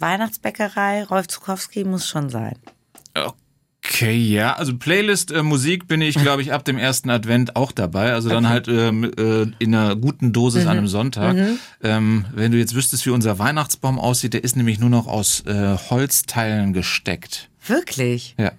Weihnachtsbäckerei, 0.00 1.04
Rolf 1.04 1.28
Zukowski 1.28 1.84
muss 1.84 2.08
schon 2.08 2.30
sein. 2.30 2.56
Okay, 3.84 4.16
ja, 4.16 4.54
also 4.54 4.76
Playlist 4.76 5.30
äh, 5.30 5.42
Musik 5.42 5.88
bin 5.88 6.02
ich, 6.02 6.16
glaube 6.16 6.42
ich, 6.42 6.52
ab 6.52 6.64
dem 6.64 6.76
ersten 6.78 7.10
Advent 7.10 7.56
auch 7.56 7.72
dabei. 7.72 8.12
Also 8.12 8.28
dann 8.28 8.48
halt 8.48 8.68
ähm, 8.68 9.04
äh, 9.04 9.42
in 9.58 9.74
einer 9.74 9.96
guten 9.96 10.32
Dosis 10.32 10.64
Mhm. 10.64 10.68
an 10.70 10.78
einem 10.78 10.88
Sonntag. 10.88 11.36
Ähm, 11.82 12.26
wenn 12.34 12.52
du 12.52 12.58
jetzt 12.58 12.74
wüsstest, 12.74 13.06
wie 13.06 13.10
unser 13.10 13.38
Weihnachtsbaum 13.38 13.98
aussieht, 13.98 14.34
der 14.34 14.44
ist 14.44 14.56
nämlich 14.56 14.78
nur 14.78 14.90
noch 14.90 15.06
aus 15.06 15.42
äh, 15.46 15.76
Holzteilen 15.90 16.72
gesteckt. 16.74 17.48
Wirklich? 17.66 18.34
Ja. 18.38 18.52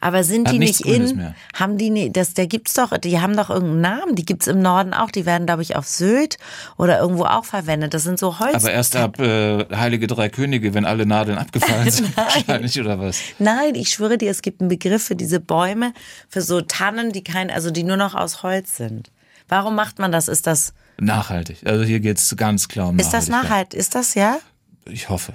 Aber 0.00 0.24
sind 0.24 0.48
Hat 0.48 0.54
die 0.54 0.58
nicht 0.58 0.82
Grünes 0.82 1.12
in? 1.12 1.16
mehr. 1.16 1.34
Haben 1.54 1.78
die 1.78 1.90
nicht, 1.90 2.16
das, 2.16 2.34
der 2.34 2.46
gibt's 2.46 2.74
doch, 2.74 2.96
die 2.98 3.20
haben 3.20 3.36
doch 3.36 3.50
irgendeinen 3.50 3.80
Namen, 3.80 4.14
die 4.14 4.24
gibt's 4.24 4.46
im 4.46 4.60
Norden 4.62 4.94
auch, 4.94 5.10
die 5.10 5.26
werden, 5.26 5.46
glaube 5.46 5.62
ich, 5.62 5.76
auf 5.76 5.86
Sylt 5.86 6.38
oder 6.76 6.98
irgendwo 7.00 7.24
auch 7.24 7.44
verwendet. 7.44 7.94
Das 7.94 8.02
sind 8.02 8.18
so 8.18 8.38
Holz. 8.38 8.54
Aber 8.54 8.70
erst 8.70 8.96
ab 8.96 9.18
äh, 9.18 9.64
Heilige 9.74 10.06
Drei 10.06 10.28
Könige, 10.28 10.74
wenn 10.74 10.84
alle 10.84 11.06
Nadeln 11.06 11.38
abgefallen 11.38 11.90
sind, 11.90 12.16
wahrscheinlich, 12.16 12.78
oder 12.80 12.98
was? 13.00 13.20
Nein, 13.38 13.74
ich 13.74 13.90
schwöre 13.90 14.18
dir, 14.18 14.30
es 14.30 14.42
gibt 14.42 14.60
einen 14.60 14.68
Begriff 14.68 15.02
für 15.04 15.16
diese 15.16 15.40
Bäume, 15.40 15.92
für 16.28 16.42
so 16.42 16.60
Tannen, 16.60 17.12
die 17.12 17.24
kein, 17.24 17.50
also 17.50 17.70
die 17.70 17.82
nur 17.82 17.96
noch 17.96 18.14
aus 18.14 18.42
Holz 18.42 18.76
sind. 18.76 19.10
Warum 19.48 19.74
macht 19.74 19.98
man 19.98 20.12
das? 20.12 20.28
Ist 20.28 20.46
das, 20.46 20.74
Nachhaltig. 21.00 21.66
Also 21.66 21.82
hier 21.84 22.00
geht's 22.00 22.34
ganz 22.36 22.68
klar 22.68 22.88
um 22.88 22.98
ist 22.98 23.12
das 23.12 23.28
nachhaltig? 23.28 23.78
Ist 23.78 23.94
das 23.94 24.14
ja? 24.14 24.38
Ich 24.84 25.08
hoffe. 25.08 25.34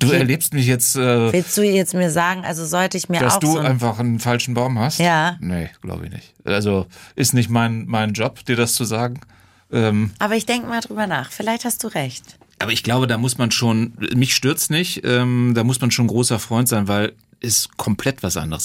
Du 0.00 0.08
Okay. 0.08 0.16
erlebst 0.18 0.52
mich 0.54 0.66
jetzt, 0.66 0.96
äh, 0.96 1.32
Willst 1.32 1.56
du 1.56 1.62
jetzt 1.62 1.94
mir 1.94 2.10
sagen, 2.10 2.44
also 2.44 2.64
sollte 2.66 2.98
ich 2.98 3.08
mir 3.08 3.20
dass 3.20 3.34
auch 3.36 3.40
du 3.40 3.52
so 3.52 3.58
ein, 3.58 3.66
einfach 3.66 3.98
einen 3.98 4.18
falschen 4.18 4.54
Baum 4.54 4.78
hast? 4.78 4.98
Ja. 4.98 5.36
Nee, 5.40 5.70
glaube 5.82 6.06
ich 6.06 6.12
nicht. 6.12 6.34
Also 6.44 6.86
ist 7.14 7.32
nicht 7.32 7.48
mein, 7.48 7.84
mein 7.86 8.12
Job, 8.12 8.44
dir 8.44 8.56
das 8.56 8.74
zu 8.74 8.84
sagen. 8.84 9.20
Ähm, 9.72 10.10
aber 10.18 10.34
ich 10.36 10.46
denke 10.46 10.68
mal 10.68 10.80
drüber 10.80 11.06
nach. 11.06 11.30
Vielleicht 11.30 11.64
hast 11.64 11.82
du 11.84 11.88
recht. 11.88 12.38
aber 12.58 12.72
ich 12.72 12.82
glaube, 12.82 13.06
da 13.06 13.18
muss 13.18 13.38
man 13.38 13.50
schon, 13.50 13.92
mich 14.14 14.34
stört's 14.34 14.68
nicht, 14.70 15.02
ähm, 15.04 15.52
da 15.54 15.64
muss 15.64 15.80
man 15.80 15.90
schon 15.90 16.06
großer 16.08 16.38
Freund 16.38 16.68
sein, 16.68 16.88
weil 16.88 17.12
ist 17.40 17.76
komplett 17.76 18.22
was 18.22 18.36
anderes. 18.36 18.64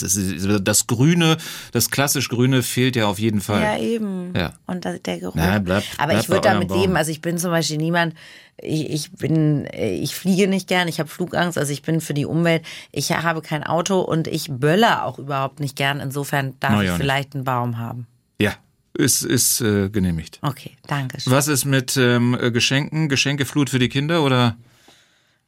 Das 0.63 0.87
Grüne, 0.87 1.37
das 1.71 1.89
klassisch 1.91 2.29
Grüne 2.29 2.63
fehlt 2.63 2.95
ja 2.95 3.07
auf 3.07 3.19
jeden 3.19 3.41
Fall. 3.41 3.61
Ja, 3.61 3.77
eben. 3.77 4.33
Ja. 4.35 4.53
Und 4.67 4.85
der 4.85 4.99
Geruch. 5.19 5.33
Na, 5.35 5.59
bleib- 5.59 5.83
Aber 5.97 6.19
ich 6.19 6.29
würde 6.29 6.41
damit 6.41 6.67
Baum. 6.69 6.81
leben. 6.81 6.95
Also 6.97 7.11
ich 7.11 7.21
bin 7.21 7.37
zum 7.37 7.51
Beispiel 7.51 7.77
niemand, 7.77 8.13
ich, 8.61 8.89
ich 8.89 9.11
bin, 9.11 9.65
äh, 9.65 9.93
ich 9.95 10.15
fliege 10.15 10.47
nicht 10.47 10.67
gern, 10.67 10.87
ich 10.87 10.99
habe 10.99 11.09
Flugangst, 11.09 11.57
also 11.57 11.71
ich 11.71 11.81
bin 11.81 12.01
für 12.01 12.13
die 12.13 12.25
Umwelt, 12.25 12.63
ich 12.91 13.11
habe 13.11 13.41
kein 13.41 13.63
Auto 13.63 14.01
und 14.01 14.27
ich 14.27 14.47
böller 14.49 15.05
auch 15.05 15.17
überhaupt 15.19 15.59
nicht 15.59 15.75
gern. 15.75 15.99
Insofern 15.99 16.55
darf 16.59 16.71
Na 16.73 16.81
ich 16.81 16.87
ja, 16.87 16.93
nicht. 16.93 17.01
vielleicht 17.01 17.35
einen 17.35 17.43
Baum 17.45 17.77
haben. 17.77 18.05
Ja, 18.41 18.53
ist, 18.93 19.23
ist 19.23 19.61
äh, 19.61 19.89
genehmigt. 19.89 20.39
Okay, 20.41 20.71
danke 20.87 21.21
schön. 21.21 21.31
Was 21.31 21.47
ist 21.47 21.63
mit 21.65 21.95
ähm, 21.97 22.37
äh, 22.39 22.51
Geschenken? 22.51 23.07
Geschenkeflut 23.07 23.69
für 23.69 23.79
die 23.79 23.89
Kinder 23.89 24.23
oder? 24.23 24.57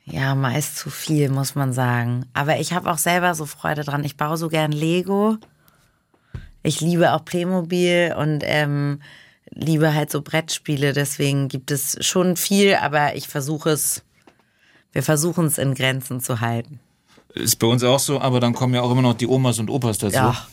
Ja, 0.05 0.35
meist 0.35 0.77
zu 0.77 0.89
viel, 0.89 1.29
muss 1.29 1.55
man 1.55 1.73
sagen. 1.73 2.25
Aber 2.33 2.59
ich 2.59 2.73
habe 2.73 2.91
auch 2.91 2.97
selber 2.97 3.35
so 3.35 3.45
Freude 3.45 3.83
dran. 3.83 4.03
Ich 4.03 4.17
baue 4.17 4.37
so 4.37 4.49
gern 4.49 4.71
Lego. 4.71 5.37
Ich 6.63 6.81
liebe 6.81 7.13
auch 7.13 7.23
Playmobil 7.23 8.15
und 8.17 8.41
ähm, 8.43 9.01
liebe 9.51 9.93
halt 9.93 10.11
so 10.11 10.21
Brettspiele. 10.21 10.93
Deswegen 10.93 11.47
gibt 11.47 11.71
es 11.71 11.97
schon 12.05 12.35
viel, 12.35 12.75
aber 12.75 13.15
ich 13.15 13.27
versuche 13.27 13.71
es, 13.71 14.03
wir 14.91 15.03
versuchen 15.03 15.45
es 15.45 15.57
in 15.57 15.75
Grenzen 15.75 16.19
zu 16.19 16.41
halten. 16.41 16.79
Ist 17.33 17.57
bei 17.59 17.67
uns 17.67 17.83
auch 17.83 17.99
so, 17.99 18.19
aber 18.19 18.39
dann 18.39 18.53
kommen 18.53 18.73
ja 18.73 18.81
auch 18.81 18.91
immer 18.91 19.01
noch 19.01 19.13
die 19.13 19.27
Omas 19.27 19.59
und 19.59 19.69
Opas 19.69 19.97
dazu. 19.99 20.15
Ja. 20.15 20.47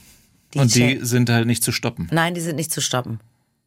Die 0.55 0.59
und 0.59 0.75
die 0.75 1.01
sind 1.03 1.29
halt 1.29 1.47
nicht 1.47 1.63
zu 1.63 1.73
stoppen. 1.73 2.09
Nein, 2.11 2.35
die 2.35 2.41
sind 2.41 2.57
nicht 2.57 2.73
zu 2.73 2.81
stoppen. 2.81 3.21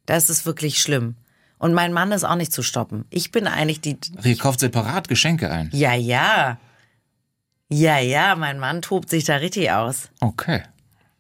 Das 0.05 0.29
ist 0.29 0.45
wirklich 0.45 0.82
schlimm. 0.82 1.15
Und 1.62 1.76
mein 1.76 1.93
Mann 1.93 2.12
ist 2.12 2.24
auch 2.24 2.36
nicht 2.36 2.51
zu 2.51 2.64
stoppen. 2.64 3.05
Ich 3.12 3.30
bin 3.30 3.45
eigentlich 3.45 3.82
die, 3.82 3.95
Ihr 4.24 4.36
kauft 4.36 4.62
separat 4.62 5.07
Geschenke 5.07 5.51
ein. 5.51 5.70
ja, 5.72 5.93
ja. 5.93 6.57
Ja, 7.70 7.99
ja, 7.99 8.36
mein 8.36 8.57
Mann 8.57 8.82
tobt 8.82 9.12
sich 9.12 9.26
da 9.26 9.36
richtig 9.36 9.72
aus. 9.72 10.09
Okay. 10.22 10.64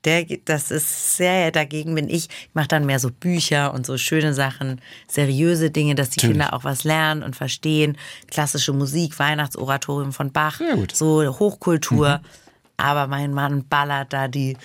Der, 0.03 0.25
das 0.45 0.71
ist 0.71 1.15
sehr, 1.15 1.51
dagegen 1.51 1.93
bin 1.93 2.09
ich. 2.09 2.27
Ich 2.27 2.49
mache 2.53 2.67
dann 2.67 2.87
mehr 2.87 2.97
so 2.97 3.11
Bücher 3.11 3.71
und 3.71 3.85
so 3.85 3.97
schöne 3.99 4.33
Sachen, 4.33 4.81
seriöse 5.07 5.69
Dinge, 5.69 5.93
dass 5.93 6.09
die 6.09 6.17
Natürlich. 6.19 6.39
Kinder 6.39 6.53
auch 6.55 6.63
was 6.63 6.83
lernen 6.83 7.21
und 7.21 7.35
verstehen. 7.35 7.95
Klassische 8.31 8.73
Musik, 8.73 9.19
Weihnachtsoratorium 9.19 10.11
von 10.11 10.31
Bach, 10.31 10.59
gut. 10.73 10.95
so 10.95 11.21
Hochkultur. 11.39 12.19
Aber 12.77 13.05
mein 13.05 13.31
Mann 13.31 13.67
ballert 13.69 14.11
da 14.11 14.27
die, 14.27 14.57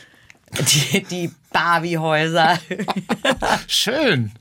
die, 0.59 1.05
die 1.05 1.31
Barbie-Häuser. 1.53 2.59
Schön. 3.69 4.33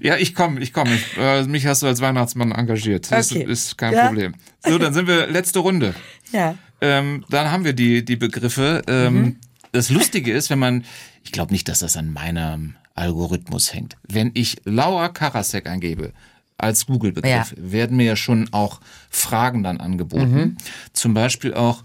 Ja, 0.00 0.16
ich 0.16 0.34
komme, 0.34 0.60
ich 0.60 0.72
komme. 0.72 0.90
Äh, 1.18 1.42
mich 1.44 1.66
hast 1.66 1.82
du 1.82 1.86
als 1.86 2.00
Weihnachtsmann 2.00 2.52
engagiert. 2.52 3.10
Das 3.10 3.30
Okay. 3.32 3.44
ist 3.44 3.76
kein 3.78 3.92
Ja. 3.94 4.06
Problem. 4.06 4.34
So, 4.64 4.78
dann 4.78 4.92
sind 4.94 5.06
wir 5.06 5.26
letzte 5.28 5.58
Runde. 5.60 5.94
ja. 6.32 6.56
Ähm, 6.82 7.24
dann 7.30 7.50
haben 7.50 7.64
wir 7.64 7.72
die, 7.72 8.04
die 8.04 8.16
Begriffe. 8.16 8.82
Ähm, 8.86 9.14
Mhm. 9.14 9.36
Das 9.72 9.88
Lustige 9.90 10.30
ist, 10.32 10.50
wenn 10.50 10.58
man, 10.58 10.84
ich 11.24 11.32
glaube 11.32 11.52
nicht, 11.52 11.68
dass 11.68 11.78
das 11.78 11.96
an 11.96 12.12
meinem 12.12 12.74
Algorithmus 12.94 13.72
hängt. 13.74 13.96
Wenn 14.08 14.30
ich 14.34 14.56
Laura 14.64 15.08
Karasek 15.08 15.66
eingebe 15.68 16.12
als 16.58 16.86
Google-Begriff, 16.86 17.30
Ja. 17.30 17.46
werden 17.56 17.96
mir 17.96 18.04
ja 18.06 18.16
schon 18.16 18.48
auch 18.52 18.80
Fragen 19.10 19.62
dann 19.62 19.78
angeboten. 19.80 20.32
Mhm. 20.34 20.56
Zum 20.92 21.14
Beispiel 21.14 21.54
auch, 21.54 21.82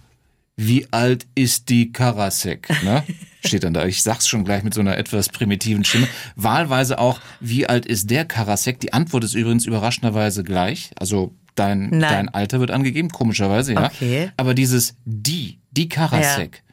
wie 0.68 0.88
alt 0.92 1.26
ist 1.36 1.70
die 1.70 1.92
Karasek? 1.92 2.70
Ne? 2.84 3.04
Steht 3.46 3.64
dann 3.64 3.74
da. 3.74 3.86
Ich 3.86 4.04
sag's 4.04 4.28
schon 4.28 4.44
gleich 4.46 4.64
mit 4.64 4.74
so 4.74 4.82
einer 4.82 4.98
etwas 4.98 5.30
primitiven 5.30 5.84
Stimme. 5.84 6.08
Wahlweise 6.36 7.00
auch, 7.00 7.20
wie 7.40 7.66
alt 7.68 7.88
ist 7.88 8.12
der 8.12 8.26
Karasek? 8.26 8.80
Die 8.80 8.94
Antwort 8.94 9.24
ist 9.24 9.34
übrigens 9.34 9.66
überraschenderweise 9.66 10.44
gleich. 10.44 10.92
Also 11.00 11.34
dein, 11.56 11.90
Nein. 11.90 12.02
dein 12.02 12.30
Alter 12.30 12.60
wird 12.60 12.70
angegeben, 12.70 13.10
komischerweise, 13.10 13.74
ja. 13.74 13.86
Okay. 13.86 14.32
Aber 14.38 14.54
dieses 14.54 14.96
die, 15.06 15.60
die 15.72 15.90
Karasek, 15.90 16.64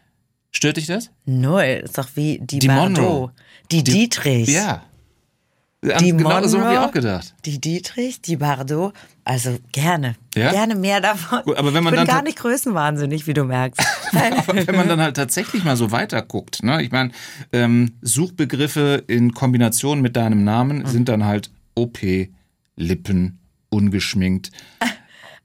stört 0.51 0.76
dich 0.76 0.86
das? 0.86 1.11
Null, 1.24 1.82
ist 1.84 1.97
doch 1.97 2.09
wie 2.14 2.39
die, 2.43 2.59
Die. 2.59 2.68
Monroe. 2.68 3.32
Die, 3.70 3.82
Dietrich. 3.82 4.49
Ja. 4.49 4.84
Die 5.85 6.11
genau 6.11 6.29
so 6.31 6.35
habe 6.35 6.47
ich 6.47 6.53
Monroe? 6.55 6.81
auch 6.89 6.91
gedacht. 6.93 7.35
Die 7.45 7.61
Dietrich, 7.61 8.20
die 8.20 8.37
Bardot, 8.37 8.93
also 9.24 9.59
gerne. 9.70 10.16
Ja? 10.35 10.51
Gerne 10.51 10.74
mehr 10.74 11.01
davon. 11.01 11.43
Gut, 11.45 11.57
aber 11.57 11.72
wenn 11.72 11.85
man 11.85 11.95
ich 11.95 12.01
bin 12.01 12.07
dann 12.07 12.16
gar 12.16 12.22
nicht 12.24 12.39
größenwahnsinnig, 12.39 13.29
wie 13.29 13.35
du 13.35 13.45
merkst. 13.45 13.81
Aber 14.12 14.66
wenn 14.66 14.74
man 14.74 14.89
dann 14.89 15.01
halt 15.01 15.14
tatsächlich 15.16 15.62
mal 15.64 15.76
so 15.76 15.93
weiter 15.93 16.20
guckt, 16.22 16.62
ne? 16.64 16.83
ich 16.83 16.91
meine, 16.91 17.12
ähm, 17.53 17.93
Suchbegriffe 18.03 19.05
in 19.07 19.35
Kombination 19.35 20.01
mit 20.01 20.16
deinem 20.16 20.43
Namen 20.43 20.79
Mhm. 20.79 20.87
sind 20.87 21.09
dann 21.09 21.24
halt 21.24 21.51
OP, 21.76 21.99
Lippen, 22.76 23.39
ungeschminkt. 23.70 24.51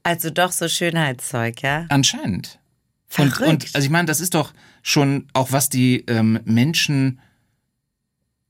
Also 0.06 0.28
doch 0.28 0.52
so 0.52 0.68
Schönheitszeug, 0.68 1.62
ja? 1.62 1.86
Anscheinend. 1.88 2.58
Und, 3.16 3.30
Verrückt. 3.32 3.48
und 3.48 3.66
also 3.74 3.86
ich 3.86 3.90
meine, 3.90 4.04
das 4.04 4.20
ist 4.20 4.34
doch 4.34 4.52
schon 4.82 5.28
auch, 5.32 5.50
was 5.50 5.70
die 5.70 6.04
ähm, 6.08 6.40
Menschen, 6.44 7.20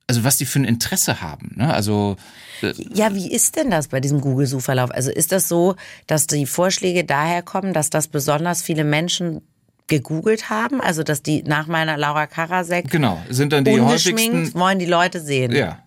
also 0.06 0.24
was 0.24 0.36
die 0.36 0.44
für 0.44 0.60
ein 0.60 0.64
Interesse 0.64 1.22
haben. 1.22 1.52
Ne? 1.56 1.72
Also 1.72 2.16
Ja, 2.60 3.14
wie 3.14 3.30
ist 3.30 3.56
denn 3.56 3.70
das 3.70 3.88
bei 3.88 4.00
diesem 4.00 4.20
Google-Suchverlauf? 4.20 4.90
Also 4.90 5.10
ist 5.10 5.32
das 5.32 5.48
so, 5.48 5.76
dass 6.06 6.26
die 6.26 6.46
Vorschläge 6.46 7.04
daher 7.04 7.42
kommen, 7.42 7.72
dass 7.72 7.90
das 7.90 8.08
besonders 8.08 8.62
viele 8.62 8.84
Menschen 8.84 9.40
gegoogelt 9.86 10.50
haben? 10.50 10.80
Also 10.80 11.02
dass 11.02 11.22
die 11.22 11.42
nach 11.42 11.66
meiner 11.66 11.96
Laura 11.96 12.26
Karasek 12.26 12.90
genau, 12.90 13.22
sind 13.30 13.52
dann 13.52 13.64
die 13.64 13.80
häufigsten. 13.80 14.52
wollen 14.54 14.78
die 14.78 14.86
Leute 14.86 15.20
sehen? 15.20 15.52
Ja. 15.52 15.82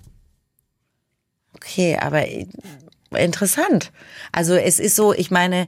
Okay, 1.54 1.98
aber 2.00 2.28
äh, 2.28 2.48
interessant. 3.16 3.92
Also 4.32 4.56
es 4.56 4.80
ist 4.80 4.96
so, 4.96 5.14
ich 5.14 5.32
meine, 5.32 5.68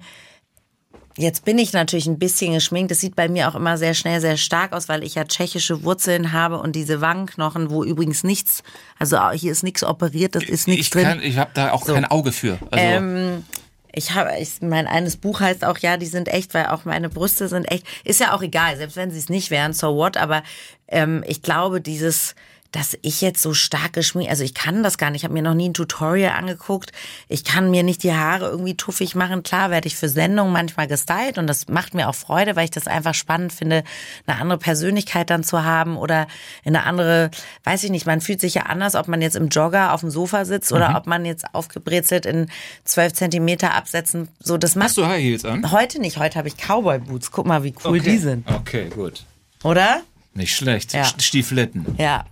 jetzt 1.19 1.43
bin 1.45 1.57
ich 1.57 1.73
natürlich 1.73 2.07
ein 2.07 2.17
bisschen 2.17 2.53
geschminkt. 2.53 2.91
Das 2.91 2.99
sieht 2.99 3.15
bei 3.15 3.27
mir 3.27 3.49
auch 3.49 3.55
immer 3.55 3.77
sehr 3.77 3.93
schnell 3.93 4.21
sehr 4.21 4.37
stark 4.37 4.73
aus, 4.73 4.87
weil 4.87 5.03
ich 5.03 5.15
ja 5.15 5.25
tschechische 5.25 5.83
Wurzeln 5.83 6.31
habe 6.31 6.59
und 6.59 6.75
diese 6.75 7.01
Wangenknochen, 7.01 7.69
wo 7.69 7.83
übrigens 7.83 8.23
nichts, 8.23 8.63
also 8.97 9.29
hier 9.31 9.51
ist 9.51 9.63
nichts 9.63 9.83
operiert, 9.83 10.35
das 10.35 10.43
ist 10.43 10.67
nichts 10.67 10.87
Ich, 10.87 10.89
drin. 10.91 11.03
kann, 11.03 11.21
ich 11.21 11.37
habe 11.37 11.51
da 11.53 11.71
auch 11.71 11.85
kein 11.85 12.05
Auge 12.05 12.31
für. 12.31 12.57
Also, 12.71 12.85
Ähm, 12.85 13.43
ich 13.91 14.11
habe, 14.13 14.31
ich, 14.39 14.61
mein 14.61 14.87
eines 14.87 15.17
Buch 15.17 15.39
heißt 15.41 15.65
auch, 15.65 15.77
ja, 15.79 15.97
die 15.97 16.05
sind 16.05 16.27
echt, 16.29 16.53
weil 16.53 16.67
auch 16.67 16.85
meine 16.85 17.09
Brüste 17.09 17.47
sind 17.47 17.69
echt. 17.71 17.85
Ist 18.03 18.19
ja 18.19 18.33
auch 18.33 18.41
egal, 18.41 18.77
selbst 18.77 18.95
wenn 18.95 19.11
sie 19.11 19.17
es 19.17 19.29
nicht 19.29 19.51
wären, 19.51 19.73
so 19.73 19.95
what. 19.95 20.15
Aber 20.15 20.43
ähm, 20.87 21.23
ich 21.27 21.41
glaube, 21.41 21.81
dieses, 21.81 22.35
dass 22.71 22.95
ich 23.01 23.21
jetzt 23.21 23.41
so 23.41 23.53
stark 23.55 23.93
geschminkt, 23.93 24.29
also 24.29 24.43
ich 24.43 24.53
kann 24.53 24.83
das 24.83 24.97
gar 24.99 25.09
nicht. 25.09 25.21
Ich 25.21 25.23
habe 25.23 25.33
mir 25.33 25.41
noch 25.41 25.55
nie 25.55 25.69
ein 25.69 25.73
Tutorial 25.73 26.37
angeguckt. 26.37 26.91
Ich 27.27 27.43
kann 27.43 27.71
mir 27.71 27.81
nicht 27.81 28.03
die 28.03 28.13
Haare 28.13 28.45
irgendwie 28.49 28.75
tuffig 28.77 29.15
machen. 29.15 29.41
Klar 29.41 29.71
werde 29.71 29.87
ich 29.87 29.95
für 29.95 30.07
Sendungen 30.07 30.53
manchmal 30.53 30.87
gestylt 30.87 31.37
und 31.39 31.47
das 31.47 31.67
macht 31.67 31.95
mir 31.95 32.07
auch 32.07 32.13
Freude, 32.15 32.55
weil 32.55 32.65
ich 32.65 32.71
das 32.71 32.85
einfach 32.87 33.15
spannend 33.15 33.53
finde, 33.53 33.83
eine 34.27 34.39
andere 34.39 34.59
Persönlichkeit 34.59 35.31
dann 35.31 35.43
zu 35.43 35.63
haben 35.63 35.97
oder 35.97 36.27
eine 36.63 36.83
andere, 36.83 37.31
weiß 37.63 37.83
ich 37.85 37.89
nicht, 37.89 38.05
man 38.05 38.21
fühlt 38.21 38.39
sich 38.39 38.53
ja 38.53 38.63
anders, 38.63 38.93
ob 38.93 39.07
man 39.07 39.21
jetzt 39.21 39.35
im 39.35 39.47
Jogger 39.47 39.93
auf 39.93 40.01
dem 40.01 40.11
Sofa 40.11 40.45
sitzt 40.45 40.71
oder 40.71 40.95
ob 40.95 41.07
man 41.07 41.25
jetzt 41.25 41.45
aufgebrezelt 41.55 42.27
in 42.27 42.51
12 42.85 43.13
Zentimeter 43.13 43.73
Absätzen. 43.73 44.27
So, 44.39 44.57
das 44.57 44.75
macht 44.75 44.89
hast 44.89 44.97
du 44.97 45.07
High 45.07 45.21
Heels 45.23 45.43
an? 45.45 45.71
heute 45.71 45.99
nicht. 45.99 46.17
Heute 46.17 46.37
habe 46.37 46.47
ich 46.47 46.55
Cowboy 46.55 46.99
Boots. 46.99 47.31
Guck 47.31 47.47
mal, 47.47 47.63
wie 47.63 47.73
cool 47.83 47.97
Okay. 47.99 48.11
die 48.11 48.17
sind, 48.19 48.47
Okay, 48.47 48.89
gut. 48.89 49.23
oder? 49.63 50.01
Nicht 50.35 50.55
schlecht. 50.55 50.93
Ja. 50.93 51.01
St- 51.01 51.21
Stiefeletten. 51.23 51.95
Ja. 51.97 52.25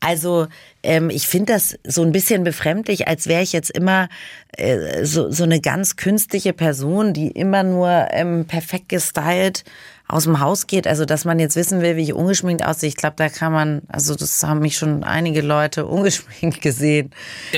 Also 0.00 0.46
ähm, 0.82 1.10
ich 1.10 1.28
finde 1.28 1.52
das 1.52 1.78
so 1.84 2.02
ein 2.02 2.10
bisschen 2.10 2.42
befremdlich, 2.42 3.06
als 3.06 3.26
wäre 3.26 3.42
ich 3.42 3.52
jetzt 3.52 3.70
immer 3.70 4.08
äh, 4.56 5.04
so, 5.04 5.30
so 5.30 5.44
eine 5.44 5.60
ganz 5.60 5.96
künstliche 5.96 6.54
Person, 6.54 7.12
die 7.12 7.30
immer 7.30 7.62
nur 7.62 8.08
ähm, 8.10 8.46
perfekt 8.46 8.88
gestylt 8.88 9.64
aus 10.08 10.24
dem 10.24 10.40
Haus 10.40 10.66
geht. 10.66 10.86
Also 10.86 11.04
dass 11.04 11.26
man 11.26 11.38
jetzt 11.38 11.54
wissen 11.54 11.82
will, 11.82 11.96
wie 11.96 12.02
ich 12.02 12.14
ungeschminkt 12.14 12.64
aussehe. 12.64 12.88
Ich 12.88 12.96
glaube, 12.96 13.16
da 13.18 13.28
kann 13.28 13.52
man, 13.52 13.82
also 13.88 14.14
das 14.14 14.42
haben 14.42 14.60
mich 14.60 14.78
schon 14.78 15.04
einige 15.04 15.42
Leute 15.42 15.84
ungeschminkt 15.86 16.62
gesehen. 16.62 17.10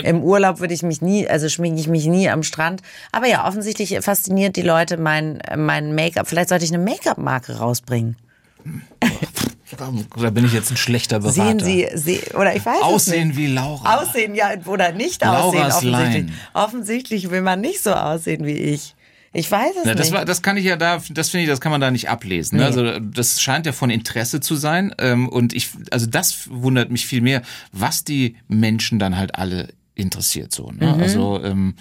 Im 0.02 0.24
Urlaub 0.24 0.58
würde 0.58 0.74
ich 0.74 0.82
mich 0.82 1.00
nie, 1.00 1.28
also 1.28 1.48
schminke 1.48 1.80
ich 1.80 1.86
mich 1.86 2.06
nie 2.06 2.28
am 2.28 2.42
Strand. 2.42 2.82
Aber 3.12 3.28
ja, 3.28 3.46
offensichtlich 3.46 3.96
fasziniert 4.00 4.56
die 4.56 4.62
Leute 4.62 4.96
mein, 4.96 5.40
mein 5.56 5.94
Make-up. 5.94 6.26
Vielleicht 6.26 6.48
sollte 6.48 6.64
ich 6.64 6.74
eine 6.74 6.82
Make-up-Marke 6.82 7.58
rausbringen. 7.58 8.16
Da 9.76 10.30
bin 10.30 10.44
ich 10.44 10.52
jetzt 10.52 10.70
ein 10.70 10.76
schlechter 10.76 11.20
Berater. 11.20 11.34
Sehen 11.34 11.60
Sie, 11.60 11.88
Sie 11.94 12.20
oder 12.34 12.54
ich 12.54 12.64
weiß 12.64 12.82
Aussehen 12.82 13.30
es 13.30 13.36
wie 13.36 13.46
Laura. 13.46 13.98
Aussehen, 13.98 14.34
ja, 14.34 14.50
oder 14.66 14.92
nicht 14.92 15.22
Laura's 15.22 15.76
aussehen, 15.76 15.94
offensichtlich. 15.94 16.14
Line. 16.14 16.32
Offensichtlich 16.54 17.30
will 17.30 17.42
man 17.42 17.60
nicht 17.60 17.82
so 17.82 17.92
aussehen 17.92 18.44
wie 18.44 18.52
ich. 18.52 18.94
Ich 19.34 19.50
weiß 19.50 19.70
es 19.76 19.82
Na, 19.84 19.94
das, 19.94 20.08
nicht. 20.08 20.16
war, 20.16 20.24
das 20.26 20.42
kann 20.42 20.58
ich 20.58 20.64
ja 20.64 20.76
da, 20.76 21.00
das 21.10 21.30
finde 21.30 21.44
ich, 21.44 21.48
das 21.48 21.60
kann 21.60 21.72
man 21.72 21.80
da 21.80 21.90
nicht 21.90 22.10
ablesen. 22.10 22.58
Ne? 22.58 22.62
Nee. 22.62 22.66
Also 22.66 23.00
das 23.00 23.40
scheint 23.40 23.64
ja 23.64 23.72
von 23.72 23.88
Interesse 23.88 24.40
zu 24.40 24.56
sein. 24.56 24.94
Ähm, 24.98 25.28
und 25.28 25.54
ich, 25.54 25.70
also 25.90 26.06
das 26.06 26.48
wundert 26.50 26.90
mich 26.90 27.06
viel 27.06 27.22
mehr, 27.22 27.40
was 27.72 28.04
die 28.04 28.36
Menschen 28.48 28.98
dann 28.98 29.16
halt 29.16 29.36
alle 29.36 29.68
interessiert 30.02 30.52
so. 30.52 30.70
Ne? 30.70 30.94
Mhm. 30.94 31.02
Also 31.02 31.42
ähm, 31.42 31.74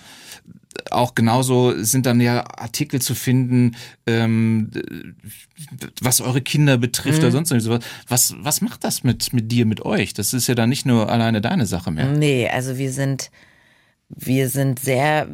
auch 0.89 1.15
genauso 1.15 1.73
sind 1.83 2.05
dann 2.05 2.21
ja 2.21 2.45
Artikel 2.57 3.01
zu 3.01 3.13
finden, 3.13 3.75
ähm, 4.07 4.71
was 6.01 6.21
eure 6.21 6.41
Kinder 6.41 6.77
betrifft 6.77 7.19
Mhm. 7.19 7.25
oder 7.25 7.31
sonst 7.31 7.49
sowas. 7.49 7.83
Was, 8.07 8.35
was 8.39 8.61
macht 8.61 8.83
das 8.83 9.03
mit, 9.03 9.33
mit 9.33 9.51
dir, 9.51 9.65
mit 9.65 9.81
euch? 9.85 10.13
Das 10.13 10.33
ist 10.33 10.47
ja 10.47 10.55
dann 10.55 10.69
nicht 10.69 10.85
nur 10.85 11.09
alleine 11.09 11.41
deine 11.41 11.65
Sache 11.65 11.91
mehr. 11.91 12.07
Nee, 12.07 12.47
also 12.47 12.77
wir 12.77 12.91
sind, 12.91 13.31
wir 14.09 14.49
sind 14.49 14.79
sehr 14.79 15.27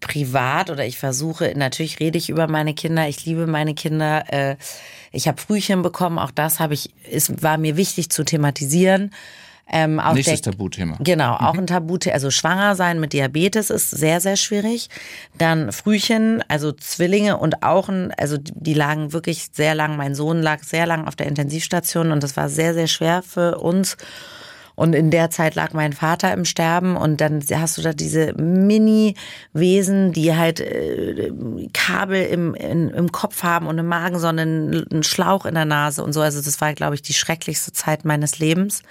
privat 0.00 0.70
oder 0.70 0.84
ich 0.84 0.98
versuche, 0.98 1.52
natürlich 1.56 2.00
rede 2.00 2.18
ich 2.18 2.28
über 2.28 2.48
meine 2.48 2.74
Kinder, 2.74 3.08
ich 3.08 3.24
liebe 3.24 3.46
meine 3.46 3.74
Kinder. 3.74 4.24
Äh, 4.32 4.56
ich 5.12 5.28
habe 5.28 5.40
Frühchen 5.40 5.82
bekommen, 5.82 6.18
auch 6.18 6.32
das 6.32 6.58
habe 6.58 6.74
ich, 6.74 6.90
es 7.10 7.42
war 7.42 7.58
mir 7.58 7.76
wichtig 7.76 8.10
zu 8.10 8.24
thematisieren. 8.24 9.12
Ähm, 9.66 9.98
auch 9.98 10.12
Nächstes 10.14 10.42
der- 10.42 10.52
Tabuthema. 10.52 10.98
Genau, 11.00 11.34
auch 11.34 11.56
ein 11.56 11.66
Tabuthema. 11.66 12.14
Also 12.14 12.30
schwanger 12.30 12.76
sein 12.76 13.00
mit 13.00 13.12
Diabetes 13.12 13.70
ist 13.70 13.90
sehr, 13.90 14.20
sehr 14.20 14.36
schwierig. 14.36 14.88
Dann 15.38 15.72
Frühchen, 15.72 16.44
also 16.48 16.70
Zwillinge 16.72 17.38
und 17.38 17.62
auch 17.62 17.88
ein, 17.88 18.12
also 18.18 18.36
die 18.38 18.74
lagen 18.74 19.12
wirklich 19.12 19.48
sehr 19.52 19.74
lang, 19.74 19.96
mein 19.96 20.14
Sohn 20.14 20.42
lag 20.42 20.62
sehr 20.62 20.86
lang 20.86 21.06
auf 21.06 21.16
der 21.16 21.26
Intensivstation 21.26 22.12
und 22.12 22.22
das 22.22 22.36
war 22.36 22.48
sehr, 22.48 22.74
sehr 22.74 22.88
schwer 22.88 23.22
für 23.22 23.58
uns. 23.58 23.96
Und 24.76 24.94
in 24.94 25.12
der 25.12 25.30
Zeit 25.30 25.54
lag 25.54 25.72
mein 25.72 25.92
Vater 25.92 26.32
im 26.32 26.44
Sterben 26.44 26.96
und 26.96 27.20
dann 27.20 27.40
hast 27.54 27.78
du 27.78 27.82
da 27.82 27.92
diese 27.92 28.32
Mini-Wesen, 28.34 30.12
die 30.12 30.34
halt 30.34 30.58
äh, 30.60 31.32
Kabel 31.72 32.24
im, 32.24 32.54
in, 32.54 32.90
im 32.90 33.12
Kopf 33.12 33.44
haben 33.44 33.66
und 33.66 33.78
eine 33.78 33.84
Magensonne, 33.84 34.42
einen, 34.42 34.84
einen 34.90 35.02
Schlauch 35.04 35.46
in 35.46 35.54
der 35.54 35.64
Nase 35.64 36.02
und 36.02 36.12
so. 36.12 36.20
Also 36.20 36.42
das 36.42 36.60
war, 36.60 36.74
glaube 36.74 36.96
ich, 36.96 37.02
die 37.02 37.14
schrecklichste 37.14 37.72
Zeit 37.72 38.04
meines 38.04 38.40
Lebens 38.40 38.82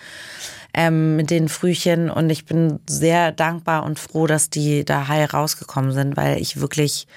ähm, 0.74 1.16
mit 1.16 1.30
den 1.30 1.50
Frühchen 1.50 2.10
und 2.10 2.30
ich 2.30 2.46
bin 2.46 2.80
sehr 2.88 3.32
dankbar 3.32 3.84
und 3.84 4.00
froh, 4.00 4.28
dass 4.28 4.50
die 4.50 4.84
da 4.86 5.08
heil 5.08 5.26
rausgekommen 5.26 5.92
sind, 5.92 6.18
weil 6.18 6.42
ich 6.42 6.60
wirklich 6.60 7.08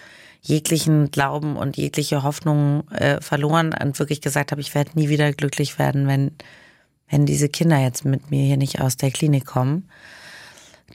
jeglichen 0.43 1.11
Glauben 1.11 1.57
und 1.57 1.77
jegliche 1.77 2.23
Hoffnung 2.23 2.89
äh, 2.93 3.21
verloren 3.21 3.75
und 3.83 3.99
wirklich 3.99 4.21
gesagt 4.21 4.53
habe, 4.53 4.61
ich 4.61 4.75
werde 4.75 4.91
nie 4.95 5.09
wieder 5.09 5.33
glücklich 5.33 5.79
werden, 5.79 6.07
wenn, 6.07 6.33
wenn 7.09 7.27
diese 7.27 7.49
Kinder 7.49 7.79
jetzt 7.79 8.05
mit 8.05 8.31
mir 8.31 8.45
hier 8.45 8.57
nicht 8.57 8.81
aus 8.81 8.97
der 8.97 9.11
Klinik 9.11 9.47
kommen. 9.47 9.89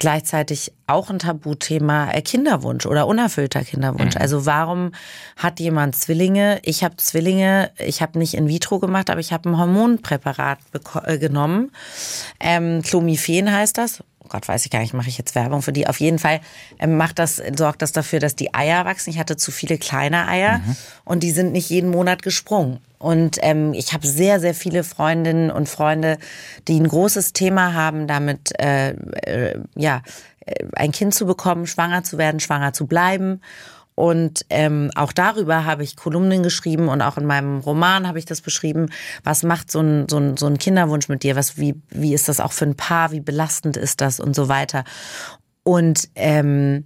Gleichzeitig 0.02 0.74
auch 0.88 1.12
ein 1.12 1.20
Tabuthema 1.20 2.10
äh, 2.10 2.24
Kinderwunsch 2.24 2.88
oder 2.88 3.06
unerfüllter 3.06 3.64
Kinderwunsch. 3.64 4.16
Also 4.16 4.48
warum 4.48 4.94
hat 5.38 5.60
jemand 5.60 5.96
Zwillinge? 5.96 6.60
Ich 6.64 6.84
habe 6.84 6.96
Zwillinge, 6.96 7.70
ich 7.78 8.02
habe 8.02 8.18
nicht 8.18 8.34
in 8.34 8.48
vitro 8.48 8.80
gemacht, 8.80 9.12
aber 9.12 9.20
ich 9.20 9.32
habe 9.32 9.48
ein 9.48 9.60
Hormonpräparat 9.60 10.58
äh, 11.06 11.20
genommen. 11.20 11.72
Ähm, 12.40 12.82
Clomiphen 12.82 13.52
heißt 13.52 13.78
das. 13.78 14.04
Gott, 14.32 14.48
weiß 14.48 14.66
ich 14.66 14.72
gar 14.72 14.80
nicht, 14.80 14.94
mache 14.94 15.10
ich 15.10 15.18
jetzt 15.18 15.36
Werbung 15.36 15.62
für 15.62 15.74
die. 15.74 15.88
Auf 15.88 16.00
jeden 16.00 16.20
Fall 16.20 16.40
ähm, 16.80 16.98
macht 16.98 17.20
das, 17.20 17.42
sorgt 17.56 17.82
das 17.82 17.92
dafür, 17.92 18.20
dass 18.20 18.36
die 18.36 18.54
Eier 18.54 18.86
wachsen. 18.86 19.10
Ich 19.10 19.20
hatte 19.20 19.38
zu 19.38 19.52
viele 19.52 19.78
kleine 19.78 20.28
Eier 20.28 20.62
und 21.06 21.22
die 21.22 21.32
sind 21.32 21.52
nicht 21.52 21.70
jeden 21.70 21.92
Monat 21.92 22.24
gesprungen. 22.24 22.80
Und 22.98 23.38
ähm, 23.42 23.74
ich 23.74 23.94
habe 23.94 24.06
sehr, 24.08 24.40
sehr 24.40 24.54
viele 24.54 24.84
Freundinnen 24.84 25.52
und 25.52 25.68
Freunde, 25.68 26.18
die 26.68 26.80
ein 26.80 26.88
großes 26.88 27.34
Thema 27.34 27.74
haben, 27.74 28.08
damit 28.08 28.58
äh, 28.60 28.92
äh, 28.92 29.60
ja 29.76 30.02
äh, 30.46 30.66
ein 30.76 30.92
Kind 30.92 31.16
zu 31.16 31.26
bekommen, 31.26 31.68
schwanger 31.68 32.04
zu 32.04 32.18
werden, 32.18 32.40
schwanger 32.40 32.74
zu 32.74 32.86
bleiben. 32.88 33.42
Und 33.96 34.46
ähm, 34.50 34.90
auch 34.96 35.12
darüber 35.12 35.66
habe 35.66 35.84
ich 35.84 35.96
Kolumnen 35.96 36.44
geschrieben 36.44 36.88
und 36.88 37.02
auch 37.02 37.18
in 37.18 37.26
meinem 37.26 37.60
Roman 37.60 38.08
habe 38.08 38.20
ich 38.20 38.26
das 38.26 38.42
beschrieben. 38.42 38.90
Was 39.24 39.44
macht 39.44 39.70
so 39.70 39.82
ein, 39.82 40.08
so 40.10 40.18
ein, 40.18 40.38
so 40.38 40.48
ein 40.48 40.58
Kinderwunsch 40.58 41.10
mit 41.10 41.24
dir? 41.24 41.36
Was, 41.36 41.58
wie, 41.58 41.76
wie 41.90 42.14
ist 42.14 42.30
das 42.30 42.40
auch 42.40 42.54
für 42.54 42.66
ein 42.66 42.76
Paar? 42.76 43.12
Wie 43.12 43.20
belastend 43.20 43.78
ist 43.78 44.02
das 44.02 44.20
und 44.20 44.36
so 44.36 44.48
weiter? 44.48 44.84
Und 45.64 46.10
ähm, 46.16 46.86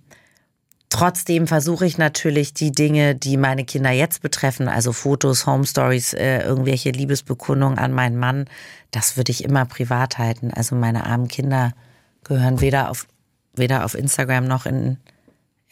Trotzdem 0.90 1.48
versuche 1.48 1.86
ich 1.86 1.98
natürlich 1.98 2.54
die 2.54 2.72
Dinge, 2.72 3.16
die 3.16 3.38
meine 3.38 3.66
Kinder 3.66 3.90
jetzt 3.90 4.22
betreffen, 4.22 4.70
also 4.70 4.94
Fotos, 4.94 5.46
Home 5.46 5.66
Stories, 5.66 6.14
äh, 6.14 6.40
irgendwelche 6.40 6.92
Liebesbekundungen 6.92 7.80
an 7.80 7.92
meinen 7.92 8.18
Mann, 8.18 8.46
das 8.92 9.18
würde 9.18 9.32
ich 9.32 9.44
immer 9.44 9.66
privat 9.66 10.20
halten. 10.20 10.52
Also 10.52 10.76
meine 10.76 11.06
armen 11.06 11.28
Kinder 11.28 11.74
gehören 12.24 12.62
weder 12.62 12.92
auf, 12.92 13.08
weder 13.56 13.84
auf 13.84 13.94
Instagram 13.94 14.46
noch 14.46 14.66
in, 14.66 14.98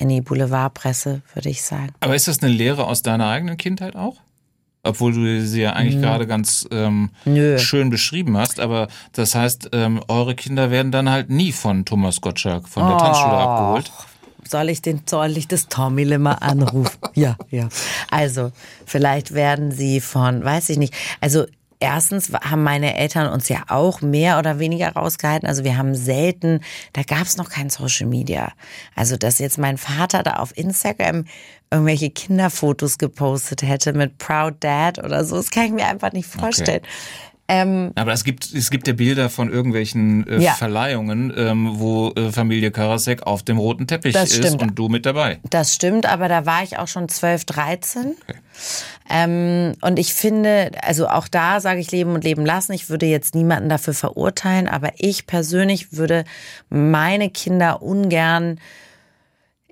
in 0.04 0.10
die 0.10 0.22
Boulevardpresse, 0.22 1.22
würde 1.34 1.50
ich 1.50 1.64
sagen. 1.64 1.94
Aber 2.02 2.16
ist 2.16 2.28
das 2.28 2.44
eine 2.44 2.52
Lehre 2.52 2.86
aus 2.86 3.02
deiner 3.02 3.30
eigenen 3.30 3.58
Kindheit 3.58 3.96
auch? 3.96 4.18
Obwohl 4.86 5.14
du 5.14 5.42
sie 5.46 5.62
ja 5.62 5.74
eigentlich 5.74 6.02
gerade 6.02 6.28
ganz 6.28 6.68
ähm, 6.70 7.12
schön 7.58 7.90
beschrieben 7.90 8.36
hast, 8.36 8.60
aber 8.60 8.90
das 9.14 9.34
heißt, 9.34 9.70
ähm, 9.72 10.02
eure 10.10 10.36
Kinder 10.36 10.72
werden 10.72 10.92
dann 10.92 11.10
halt 11.10 11.30
nie 11.30 11.54
von 11.54 11.86
Thomas 11.86 12.20
Gottschalk 12.20 12.68
von 12.68 12.86
der 12.90 12.98
Tanzschule 12.98 13.32
abgeholt. 13.32 13.92
Soll 14.46 14.68
ich 14.68 14.82
den, 14.82 15.02
soll 15.06 15.38
ich 15.38 15.48
das 15.48 15.70
Tommy 15.70 16.04
Limmer 16.04 16.42
anrufen? 16.42 16.98
ja, 17.14 17.38
ja. 17.50 17.70
Also, 18.12 18.52
vielleicht 18.86 19.34
werden 19.34 19.72
sie 19.72 20.02
von, 20.02 20.44
weiß 20.44 20.70
ich 20.70 20.78
nicht. 20.78 20.94
Also, 21.22 21.46
erstens 21.84 22.32
haben 22.34 22.64
meine 22.64 22.96
Eltern 22.98 23.32
uns 23.32 23.50
ja 23.50 23.64
auch 23.68 24.02
mehr 24.02 24.40
oder 24.40 24.58
weniger 24.60 24.90
rausgehalten. 24.94 25.48
Also, 25.48 25.64
wir 25.64 25.78
haben 25.78 25.94
selten, 25.96 26.62
da 26.94 27.04
gab 27.04 27.24
es 27.24 27.38
noch 27.38 27.50
kein 27.50 27.70
Social 27.70 28.08
Media. 28.08 28.52
Also, 28.96 29.18
dass 29.18 29.40
jetzt 29.40 29.58
mein 29.58 29.78
Vater 29.78 30.24
da 30.24 30.38
auf 30.38 30.58
Instagram 30.58 31.26
irgendwelche 31.70 32.10
Kinderfotos 32.10 32.98
gepostet 32.98 33.64
hätte 33.64 33.94
mit 33.94 34.18
Proud 34.18 34.56
Dad 34.60 35.00
oder 35.04 35.26
so, 35.26 35.36
das 35.38 35.50
kann 35.52 35.66
ich 35.66 35.72
mir 35.72 35.88
einfach 35.88 36.14
nicht 36.14 36.28
vorstellen. 36.28 36.82
Ähm, 37.50 37.92
Aber 37.96 38.14
es 38.14 38.24
gibt, 38.24 38.54
es 38.54 38.70
gibt 38.72 38.88
ja 38.88 38.94
Bilder 38.94 39.30
von 39.30 39.52
irgendwelchen 39.52 40.26
äh, 40.28 40.40
Ja. 40.40 40.54
Verleihungen, 40.54 41.34
ähm, 41.36 41.72
wo 41.74 42.12
äh, 42.12 42.32
Familie 42.32 42.72
Karasek 42.72 43.24
auf 43.24 43.44
dem 43.44 43.58
roten 43.58 43.86
Teppich 43.86 44.14
Das 44.14 44.32
ist 44.32 44.38
stimmt. 44.38 44.62
und 44.62 44.76
du 44.80 44.88
mit 44.88 45.06
dabei. 45.06 45.40
Das 45.50 45.76
stimmt, 45.76 46.06
aber 46.06 46.30
da 46.30 46.46
war 46.46 46.64
ich 46.64 46.78
auch 46.80 46.88
schon 46.88 47.10
12, 47.10 47.44
13. 47.44 48.16
Ähm, 49.10 49.74
und 49.82 50.00
ich 50.00 50.14
finde, 50.14 50.72
also 50.82 51.08
auch 51.08 51.28
da 51.28 51.60
sage 51.60 51.80
ich 51.80 51.92
Leben 51.92 52.14
und 52.14 52.24
Leben 52.24 52.46
lassen. 52.46 52.74
Ich 52.74 52.90
würde 52.90 53.06
jetzt 53.06 53.36
niemanden 53.36 53.70
dafür 53.70 53.94
verurteilen, 53.94 54.68
aber 54.68 54.92
ich 54.98 55.28
persönlich 55.28 55.94
würde 55.94 56.24
meine 56.70 57.30
Kinder 57.30 57.82
ungern 57.82 58.60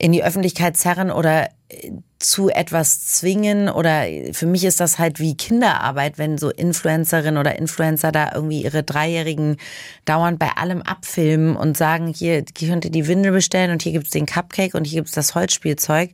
in 0.02 0.12
die 0.12 0.24
Öffentlichkeit 0.24 0.78
zerren 0.78 1.12
oder 1.12 1.50
äh, 1.70 1.92
zu 2.18 2.50
etwas 2.50 3.06
zwingen 3.06 3.70
oder 3.70 4.06
für 4.32 4.46
mich 4.48 4.64
ist 4.64 4.80
das 4.80 5.00
halt 5.00 5.20
wie 5.20 5.36
Kinderarbeit, 5.36 6.18
wenn 6.18 6.38
so 6.38 6.50
Influencerinnen 6.50 7.38
oder 7.38 7.58
Influencer 7.58 8.12
da 8.12 8.32
irgendwie 8.34 8.64
ihre 8.64 8.84
Dreijährigen 8.84 9.58
dauernd 10.06 10.38
bei 10.38 10.50
allem 10.56 10.82
abfilmen 10.82 11.56
und 11.56 11.78
sagen, 11.78 12.14
hier 12.16 12.44
könnt 12.44 12.86
ihr 12.86 12.92
die 12.92 13.08
Windel 13.08 13.32
bestellen 13.32 13.72
und 13.72 13.82
hier 13.82 13.92
gibt's 13.92 14.12
den 14.12 14.28
Cupcake 14.28 14.76
und 14.76 14.86
hier 14.86 15.02
gibt's 15.02 15.14
das 15.14 15.34
Holzspielzeug. 15.34 16.12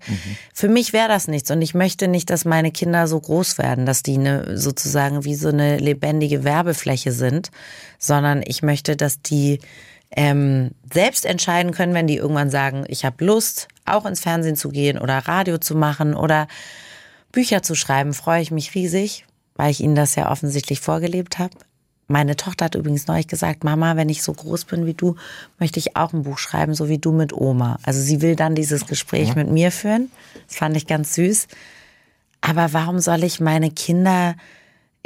Für 0.54 0.70
mich 0.70 0.94
wäre 0.94 1.10
das 1.10 1.28
nichts 1.28 1.52
und 1.52 1.62
ich 1.62 1.74
möchte 1.74 2.08
nicht, 2.08 2.30
dass 2.30 2.46
meine 2.46 2.72
Kinder 2.72 3.08
so 3.08 3.20
groß 3.20 3.58
werden, 3.58 3.86
dass 3.86 4.04
die 4.04 4.16
eine, 4.16 4.58
sozusagen 4.58 5.26
wie 5.26 5.36
so 5.36 5.50
eine 5.50 5.78
lebendige 5.78 6.46
Werbefläche 6.46 7.12
sind, 7.12 7.52
sondern 8.00 8.44
ich 8.46 8.64
möchte, 8.64 8.96
dass 8.96 9.22
die 9.22 9.60
ähm, 10.12 10.72
selbst 10.94 11.26
entscheiden 11.26 11.72
können, 11.74 11.94
wenn 11.94 12.08
die 12.08 12.18
irgendwann 12.18 12.50
sagen, 12.50 12.86
ich 12.88 13.04
habe 13.04 13.26
Lust, 13.26 13.68
auch 13.88 14.06
ins 14.06 14.20
Fernsehen 14.20 14.56
zu 14.56 14.70
gehen 14.70 14.98
oder 14.98 15.18
Radio 15.20 15.58
zu 15.58 15.76
machen 15.76 16.14
oder 16.14 16.48
Bücher 17.32 17.62
zu 17.62 17.76
schreiben, 17.76 18.14
freue 18.14 18.42
ich 18.42 18.52
mich 18.52 18.76
riesig, 18.76 19.26
weil 19.56 19.72
ich 19.72 19.82
ihnen 19.82 19.96
das 19.96 20.16
ja 20.16 20.32
offensichtlich 20.32 20.80
vorgelebt 20.80 21.40
habe. 21.40 21.54
Meine 22.10 22.38
Tochter 22.38 22.66
hat 22.66 22.76
übrigens 22.76 23.08
neulich 23.08 23.28
gesagt, 23.28 23.66
Mama, 23.66 23.98
wenn 23.98 24.08
ich 24.08 24.24
so 24.24 24.32
groß 24.32 24.64
bin 24.64 24.86
wie 24.86 24.94
du, 24.94 25.16
möchte 25.60 25.78
ich 25.78 25.98
auch 25.98 26.14
ein 26.14 26.24
Buch 26.24 26.38
schreiben, 26.38 26.74
so 26.74 26.88
wie 26.88 27.00
du 27.00 27.12
mit 27.12 27.34
Oma. 27.34 27.80
Also 27.84 28.00
sie 28.00 28.22
will 28.22 28.38
dann 28.38 28.56
dieses 28.56 28.86
Gespräch 28.88 29.36
mit 29.36 29.50
mir 29.50 29.72
führen. 29.72 30.10
Das 30.48 30.56
fand 30.56 30.78
ich 30.78 30.88
ganz 30.88 31.16
süß. 31.16 31.48
Aber 32.40 32.72
warum 32.72 33.00
soll 33.00 33.26
ich 33.26 33.42
meine 33.42 33.72
Kinder 33.72 34.36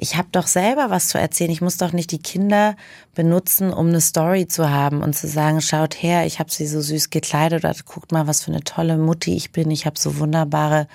ich 0.02 0.18
habe 0.18 0.30
doch 0.32 0.48
selber 0.48 0.90
was 0.90 1.10
zu 1.10 1.20
erzählen. 1.20 1.52
Ich 1.52 1.62
muss 1.62 1.78
doch 1.78 1.94
nicht 1.94 2.12
die 2.12 2.22
Kinder 2.22 2.76
benutzen, 3.14 3.72
um 3.72 3.90
eine 3.90 4.02
Story 4.02 4.48
zu 4.48 4.68
haben 4.72 5.04
und 5.04 5.16
zu 5.16 5.28
sagen, 5.28 5.62
schaut 5.62 5.94
her, 5.94 6.26
ich 6.26 6.40
habe 6.40 6.50
sie 6.50 6.66
so 6.66 6.82
süß 6.82 7.12
gekleidet 7.12 7.64
oder 7.64 7.76
guckt 7.86 8.12
mal, 8.12 8.26
was 8.26 8.44
für 8.44 8.52
eine 8.52 8.64
tolle 8.64 8.98
Mutti 8.98 9.36
ich 9.36 9.52
bin. 9.52 9.70
Ich 9.70 9.86
habe 9.86 10.00
so 10.00 10.18
wunderbare 10.18 10.88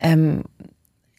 ähm, 0.00 0.44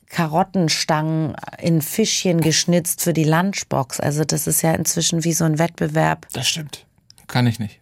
Karottenstangen 0.09 1.35
in 1.59 1.83
Fischchen 1.83 2.41
geschnitzt 2.41 3.01
für 3.01 3.13
die 3.13 3.23
Lunchbox. 3.23 3.99
Also 3.99 4.23
das 4.23 4.47
ist 4.47 4.63
ja 4.63 4.73
inzwischen 4.73 5.23
wie 5.23 5.33
so 5.33 5.45
ein 5.45 5.59
Wettbewerb. 5.59 6.27
Das 6.33 6.47
stimmt. 6.47 6.87
Kann 7.27 7.45
ich 7.45 7.59
nicht. 7.59 7.81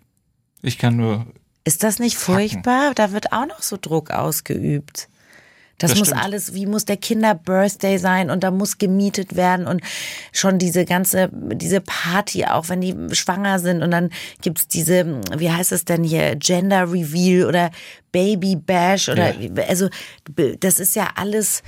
Ich 0.61 0.78
kann 0.78 0.97
nur 0.97 1.28
Ist 1.63 1.84
das 1.84 1.97
nicht 1.97 2.17
furchtbar? 2.17 2.93
Da 2.93 3.13
wird 3.13 3.32
auch 3.32 3.45
noch 3.45 3.61
so 3.61 3.78
Druck 3.80 4.11
ausgeübt. 4.11 5.07
Das, 5.80 5.91
das 5.91 5.99
muss 5.99 6.07
stimmt. 6.09 6.24
alles, 6.24 6.53
wie 6.53 6.65
muss 6.65 6.86
der 6.86 6.97
Kinderbirthday 6.97 7.97
sein 7.97 8.30
und 8.30 8.43
da 8.43 8.51
muss 8.51 8.78
gemietet 8.78 9.36
werden 9.36 9.67
und 9.67 9.82
schon 10.32 10.59
diese 10.59 10.86
ganze, 10.86 11.30
diese 11.34 11.82
Party, 11.82 12.45
auch 12.45 12.69
wenn 12.69 12.80
die 12.80 12.95
schwanger 13.13 13.59
sind 13.59 13.82
und 13.82 13.91
dann 13.91 14.11
gibt's 14.41 14.67
diese, 14.67 15.21
wie 15.36 15.51
heißt 15.51 15.71
es 15.71 15.84
denn 15.84 16.03
hier, 16.03 16.36
Gender 16.36 16.91
Reveal 16.91 17.47
oder 17.47 17.71
Baby 18.11 18.55
Bash 18.55 19.09
oder, 19.09 19.34
ja. 19.36 19.63
also 19.67 19.89
das 20.59 20.80
ist 20.80 20.95
ja 20.95 21.09
alles, 21.15 21.63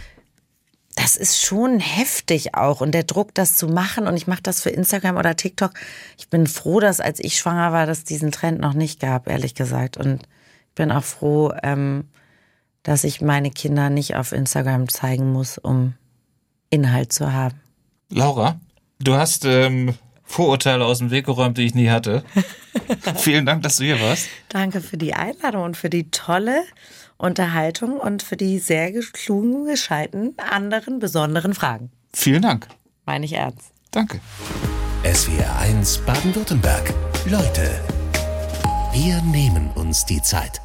das 0.96 1.18
ist 1.18 1.42
schon 1.42 1.80
heftig 1.80 2.56
auch 2.56 2.82
und 2.82 2.92
der 2.94 3.04
Druck, 3.04 3.34
das 3.34 3.58
zu 3.58 3.68
machen 3.68 4.08
und 4.08 4.16
ich 4.16 4.28
mache 4.28 4.44
das 4.44 4.62
für 4.62 4.70
Instagram 4.70 5.18
oder 5.18 5.36
TikTok. 5.36 5.72
Ich 6.18 6.30
bin 6.30 6.48
froh, 6.48 6.80
dass 6.80 7.00
als 7.00 7.20
ich 7.20 7.38
schwanger 7.38 7.74
war, 7.74 7.86
dass 7.88 8.04
diesen 8.04 8.32
Trend 8.32 8.62
noch 8.62 8.74
nicht 8.74 9.00
gab, 9.00 9.28
ehrlich 9.28 9.56
gesagt 9.56 9.98
und 9.98 10.22
ich 10.70 10.76
bin 10.76 10.92
auch 10.92 11.04
froh, 11.04 11.52
ähm, 11.64 12.06
dass 12.86 13.04
ich 13.04 13.20
meine 13.20 13.52
Kinder 13.52 13.90
nicht 13.90 14.16
auf 14.16 14.32
Instagram 14.32 14.88
zeigen 14.88 15.34
muss, 15.34 15.58
um 15.58 15.96
Inhalt 16.70 17.12
zu 17.12 17.34
haben. 17.34 17.60
Laura, 18.10 18.60
du 19.00 19.16
hast 19.16 19.44
ähm, 19.44 19.96
Vorurteile 20.24 20.86
aus 20.86 21.00
dem 21.00 21.10
Weg 21.10 21.26
geräumt, 21.26 21.58
die 21.58 21.66
ich 21.66 21.76
nie 21.76 21.90
hatte. 21.90 22.24
Vielen 23.16 23.46
Dank, 23.46 23.64
dass 23.64 23.78
du 23.78 23.86
hier 23.86 24.00
warst. 24.00 24.28
Danke 24.50 24.82
für 24.82 24.98
die 24.98 25.16
Einladung 25.16 25.64
und 25.64 25.78
für 25.78 25.90
die 25.90 26.12
tolle 26.12 26.64
Unterhaltung 27.18 27.98
und 27.98 28.22
für 28.22 28.38
die 28.38 28.60
sehr 28.60 28.92
klugen, 29.14 29.66
gescheiten, 29.66 30.36
anderen, 30.38 31.00
besonderen 31.00 31.56
Fragen. 31.56 31.92
Vielen 32.14 32.44
Dank. 32.44 32.68
Meine 33.06 33.26
ich 33.26 33.34
ernst. 33.34 33.72
Danke. 33.92 34.20
SWR 35.04 35.60
1 35.60 36.00
Baden-Württemberg. 36.00 36.94
Leute, 37.26 37.82
wir 38.94 39.22
nehmen 39.24 39.72
uns 39.76 40.06
die 40.06 40.22
Zeit. 40.22 40.62